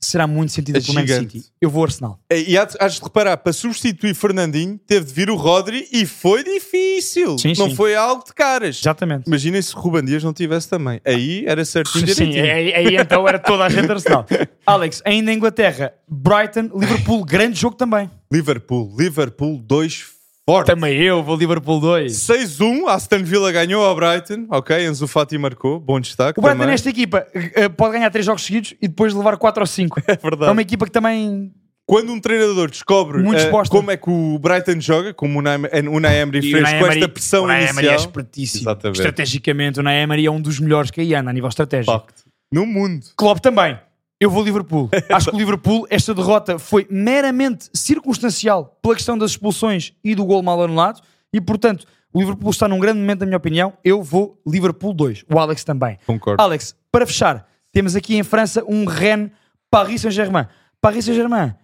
será 0.00 0.26
muito 0.26 0.52
sentida 0.52 0.78
É 0.78 0.80
pelo 0.80 0.94
Man. 0.94 1.06
City. 1.06 1.44
Eu 1.60 1.70
vou 1.70 1.84
Arsenal. 1.84 2.18
E 2.30 2.56
há 2.56 2.68
has 2.80 2.94
de 2.94 3.02
reparar, 3.02 3.36
para 3.36 3.52
substituir 3.52 4.14
Fernandinho, 4.14 4.78
teve 4.86 5.06
de 5.06 5.12
vir 5.12 5.30
o 5.30 5.36
Rodri 5.36 5.88
e 5.92 6.06
foi 6.06 6.44
difícil. 6.44 7.38
Sim, 7.38 7.54
não 7.58 7.70
sim. 7.70 7.74
foi 7.74 7.94
algo 7.94 8.24
de 8.24 8.32
caras. 8.32 8.78
Exatamente. 8.80 9.26
Imaginem 9.26 9.60
se 9.60 9.74
o 9.74 9.78
Ruben 9.78 10.04
Dias 10.04 10.22
não 10.22 10.32
tivesse 10.32 10.68
também. 10.68 11.00
Aí 11.04 11.44
era 11.46 11.64
certinho 11.64 12.06
Sim, 12.06 12.12
direitinho. 12.30 12.44
aí, 12.44 12.74
aí 12.74 12.96
então 12.96 13.26
era 13.26 13.38
toda 13.38 13.64
a 13.64 13.68
gente 13.68 13.90
Arsenal. 13.90 14.26
Alex, 14.64 15.02
ainda 15.04 15.32
Inglaterra, 15.32 15.92
Brighton, 16.06 16.70
Liverpool, 16.74 17.24
grande 17.24 17.58
jogo 17.58 17.76
também. 17.76 18.10
Liverpool, 18.30 18.94
Liverpool 18.96 19.58
2 19.58 20.17
forte. 20.52 20.66
Também 20.68 21.00
eu 21.02 21.22
vou 21.22 21.36
Liverpool 21.36 21.78
2. 21.80 22.12
6-1, 22.12 22.86
Aston 22.88 23.22
Villa 23.22 23.52
ganhou 23.52 23.84
ao 23.84 23.94
Brighton. 23.94 24.46
Ok, 24.50 24.86
Enzo 24.86 25.06
Fati 25.06 25.36
marcou. 25.38 25.78
Bom 25.80 26.00
destaque 26.00 26.38
O 26.38 26.42
Brighton 26.42 26.58
também. 26.60 26.72
nesta 26.72 26.88
equipa 26.88 27.26
eh, 27.34 27.68
pode 27.68 27.92
ganhar 27.94 28.10
3 28.10 28.24
jogos 28.24 28.44
seguidos 28.44 28.74
e 28.80 28.88
depois 28.88 29.12
levar 29.14 29.36
4 29.36 29.60
ou 29.62 29.66
5. 29.66 30.00
É 30.06 30.12
É 30.12 30.16
verdade. 30.16 30.52
uma 30.52 30.62
equipa 30.62 30.86
que 30.86 30.92
também 30.92 31.52
Quando 31.86 32.12
um 32.12 32.20
treinador 32.20 32.70
descobre 32.70 33.22
eh, 33.26 33.36
exposta. 33.36 33.74
como 33.76 33.90
é 33.90 33.96
que 33.96 34.08
o 34.10 34.38
Brighton 34.38 34.80
joga, 34.80 35.12
como 35.14 35.36
o 35.38 35.38
Unai 35.38 36.20
Emery 36.20 36.42
fez 36.42 36.54
Unai 36.62 36.78
com 36.78 36.84
Emery- 36.86 37.00
esta 37.00 37.08
pressão 37.12 37.44
Unai 37.44 37.56
Emery 37.68 37.68
é 37.88 37.90
inicial. 37.90 37.96
espertíssimo. 37.96 38.62
Exatamente. 38.62 38.96
Estrategicamente, 38.98 39.78
o 39.78 39.80
Unai 39.82 40.00
Emery 40.02 40.26
é 40.26 40.30
um 40.30 40.40
dos 40.40 40.58
melhores 40.60 40.90
que 40.90 41.00
aí 41.00 41.14
anda 41.14 41.30
a 41.30 41.32
nível 41.32 41.48
estratégico. 41.48 41.92
Facto. 41.92 42.22
No 42.52 42.64
mundo. 42.64 43.04
Klopp 43.16 43.40
também. 43.40 43.78
Eu 44.20 44.30
vou 44.30 44.42
Liverpool. 44.42 44.90
Acho 45.10 45.30
que 45.30 45.36
o 45.36 45.38
Liverpool, 45.38 45.86
esta 45.90 46.14
derrota 46.14 46.58
foi 46.58 46.86
meramente 46.90 47.70
circunstancial 47.72 48.78
pela 48.82 48.94
questão 48.94 49.16
das 49.16 49.32
expulsões 49.32 49.92
e 50.02 50.14
do 50.14 50.24
gol 50.24 50.42
mal 50.42 50.62
anulado. 50.62 51.00
E, 51.32 51.40
portanto, 51.40 51.86
o 52.12 52.18
Liverpool 52.18 52.50
está 52.50 52.66
num 52.66 52.78
grande 52.78 52.98
momento, 52.98 53.20
na 53.20 53.26
minha 53.26 53.36
opinião. 53.36 53.72
Eu 53.84 54.02
vou 54.02 54.40
Liverpool 54.46 54.92
2. 54.92 55.24
O 55.32 55.38
Alex 55.38 55.62
também. 55.62 55.98
Concordo. 56.06 56.42
Alex, 56.42 56.74
para 56.90 57.06
fechar, 57.06 57.46
Temos 57.72 57.94
aqui 57.94 58.16
em 58.16 58.22
França 58.22 58.64
um 58.66 58.86
Rennes 58.86 59.30
Paris 59.70 60.00
Saint-Germain. 60.00 60.46
Paris 60.80 61.04
Saint-Germain 61.04 61.54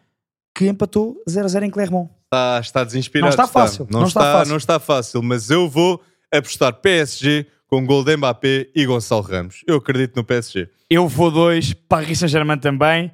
que 0.54 0.68
empatou 0.68 1.16
0-0 1.28 1.64
em 1.64 1.70
Clermont. 1.70 2.08
Está, 2.24 2.60
está 2.60 2.84
desinspirado. 2.84 3.26
Não 3.36 3.44
está 3.44 3.46
fácil, 3.52 3.86
Não, 3.90 4.00
não 4.00 4.06
está, 4.06 4.20
está 4.20 4.32
fácil. 4.32 4.50
não 4.50 4.56
está 4.56 4.78
fácil, 4.78 5.22
mas 5.22 5.50
eu 5.50 5.68
vou 5.68 6.00
apostar 6.36 6.72
PSG 6.74 7.46
com 7.66 7.84
gol 7.86 8.04
de 8.04 8.16
Mbappé 8.16 8.68
e 8.74 8.84
Gonçalo 8.84 9.22
Ramos. 9.22 9.62
Eu 9.66 9.76
acredito 9.76 10.16
no 10.16 10.24
PSG. 10.24 10.68
Eu 10.90 11.08
vou 11.08 11.30
dois, 11.30 11.72
Paris 11.72 12.18
Saint-Germain 12.18 12.58
também, 12.58 13.12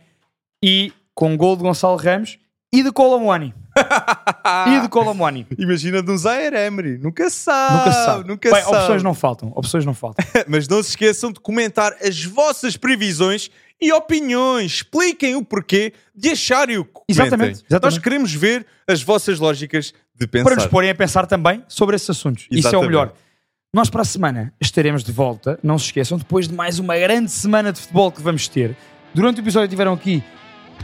e 0.62 0.92
com 1.14 1.36
gol 1.36 1.56
de 1.56 1.62
Gonçalo 1.62 1.96
Ramos 1.96 2.38
e 2.72 2.82
de 2.82 2.92
Colomwani. 2.92 3.54
e 4.68 4.80
de 4.80 4.88
Colomwani. 4.88 5.46
Imagina 5.58 6.02
de 6.02 6.10
um 6.10 6.16
Zaire 6.16 6.56
Emery. 6.56 6.98
Nunca 6.98 7.30
sabe. 7.30 7.76
Nunca 7.76 7.92
sabe. 7.92 8.28
Nunca 8.28 8.50
Bem, 8.50 8.62
sabe. 8.62 8.76
opções 8.76 9.02
não 9.02 9.14
faltam. 9.14 9.52
Opções 9.54 9.84
não 9.84 9.94
faltam. 9.94 10.24
Mas 10.48 10.68
não 10.68 10.82
se 10.82 10.90
esqueçam 10.90 11.32
de 11.32 11.40
comentar 11.40 11.94
as 12.02 12.24
vossas 12.24 12.76
previsões 12.76 13.50
e 13.80 13.92
opiniões. 13.92 14.72
Expliquem 14.72 15.34
o 15.34 15.44
porquê 15.44 15.92
de 16.14 16.30
acharem 16.30 16.78
o 16.78 16.84
que. 16.84 17.00
Exatamente, 17.08 17.64
exatamente. 17.68 17.82
Nós 17.82 17.98
queremos 17.98 18.34
ver 18.34 18.66
as 18.86 19.02
vossas 19.02 19.38
lógicas 19.38 19.94
de 20.14 20.26
pensar. 20.26 20.44
Para 20.44 20.56
nos 20.56 20.66
porem 20.66 20.90
a 20.90 20.94
pensar 20.94 21.26
também 21.26 21.64
sobre 21.68 21.96
esses 21.96 22.10
assuntos. 22.10 22.46
Isso 22.50 22.58
é 22.58 22.58
o 22.58 22.58
Exatamente. 22.60 22.86
melhor. 22.88 23.12
Nós 23.72 23.88
para 23.88 24.02
a 24.02 24.04
semana 24.04 24.52
estaremos 24.60 25.04
de 25.04 25.12
volta, 25.12 25.58
não 25.62 25.78
se 25.78 25.86
esqueçam, 25.86 26.18
depois 26.18 26.48
de 26.48 26.54
mais 26.54 26.80
uma 26.80 26.98
grande 26.98 27.30
semana 27.30 27.72
de 27.72 27.80
futebol 27.80 28.10
que 28.10 28.20
vamos 28.20 28.48
ter. 28.48 28.76
Durante 29.14 29.40
o 29.40 29.42
episódio 29.42 29.68
tiveram 29.68 29.92
aqui 29.92 30.22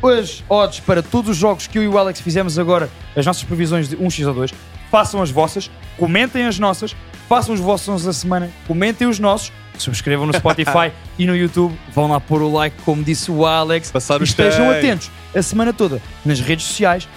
as 0.02 0.44
odds 0.48 0.80
para 0.80 1.02
todos 1.02 1.30
os 1.30 1.36
jogos 1.36 1.66
que 1.66 1.78
eu 1.78 1.82
e 1.82 1.88
o 1.88 1.98
Alex 1.98 2.20
fizemos 2.20 2.58
agora, 2.58 2.88
as 3.16 3.26
nossas 3.26 3.42
previsões 3.42 3.88
de 3.88 3.96
1x 3.96 4.28
ou 4.28 4.34
2. 4.34 4.52
Façam 4.88 5.20
as 5.20 5.30
vossas, 5.30 5.68
comentem 5.96 6.46
as 6.46 6.58
nossas, 6.60 6.94
façam 7.28 7.54
os 7.54 7.60
vossos 7.60 8.04
da 8.04 8.12
semana, 8.12 8.50
comentem 8.68 9.08
os 9.08 9.18
nossos, 9.18 9.52
subscrevam 9.82 10.26
no 10.26 10.32
Spotify 10.34 10.92
e 11.18 11.26
no 11.26 11.36
YouTube, 11.36 11.78
vão 11.92 12.08
lá 12.08 12.20
pôr 12.20 12.42
o 12.42 12.52
like, 12.52 12.76
como 12.84 13.02
disse 13.02 13.30
o 13.30 13.44
Alex, 13.46 13.90
Passar 13.90 14.20
e 14.20 14.24
estejam 14.24 14.66
takes. 14.66 14.78
atentos 14.78 15.10
a 15.34 15.42
semana 15.42 15.72
toda 15.72 16.00
nas 16.24 16.40
redes 16.40 16.66
sociais 16.66 17.08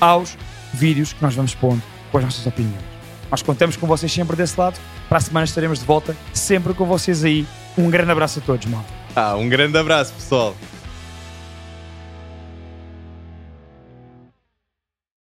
aos 0.00 0.36
vídeos 0.72 1.12
que 1.12 1.22
nós 1.22 1.34
vamos 1.34 1.54
pondo 1.54 1.82
com 2.10 2.18
as 2.18 2.24
nossas 2.24 2.46
opiniões. 2.46 2.84
Nós 3.30 3.42
contamos 3.42 3.76
com 3.76 3.86
vocês 3.86 4.12
sempre 4.12 4.36
desse 4.36 4.58
lado. 4.58 4.78
Para 5.08 5.18
a 5.18 5.20
semana 5.20 5.44
estaremos 5.44 5.80
de 5.80 5.84
volta, 5.84 6.16
sempre 6.32 6.72
com 6.74 6.84
vocês 6.84 7.24
aí. 7.24 7.46
Um 7.76 7.90
grande 7.90 8.10
abraço 8.10 8.38
a 8.38 8.42
todos, 8.42 8.66
malta. 8.66 8.88
Ah, 9.14 9.36
um 9.36 9.48
grande 9.48 9.76
abraço, 9.76 10.12
pessoal. 10.12 10.54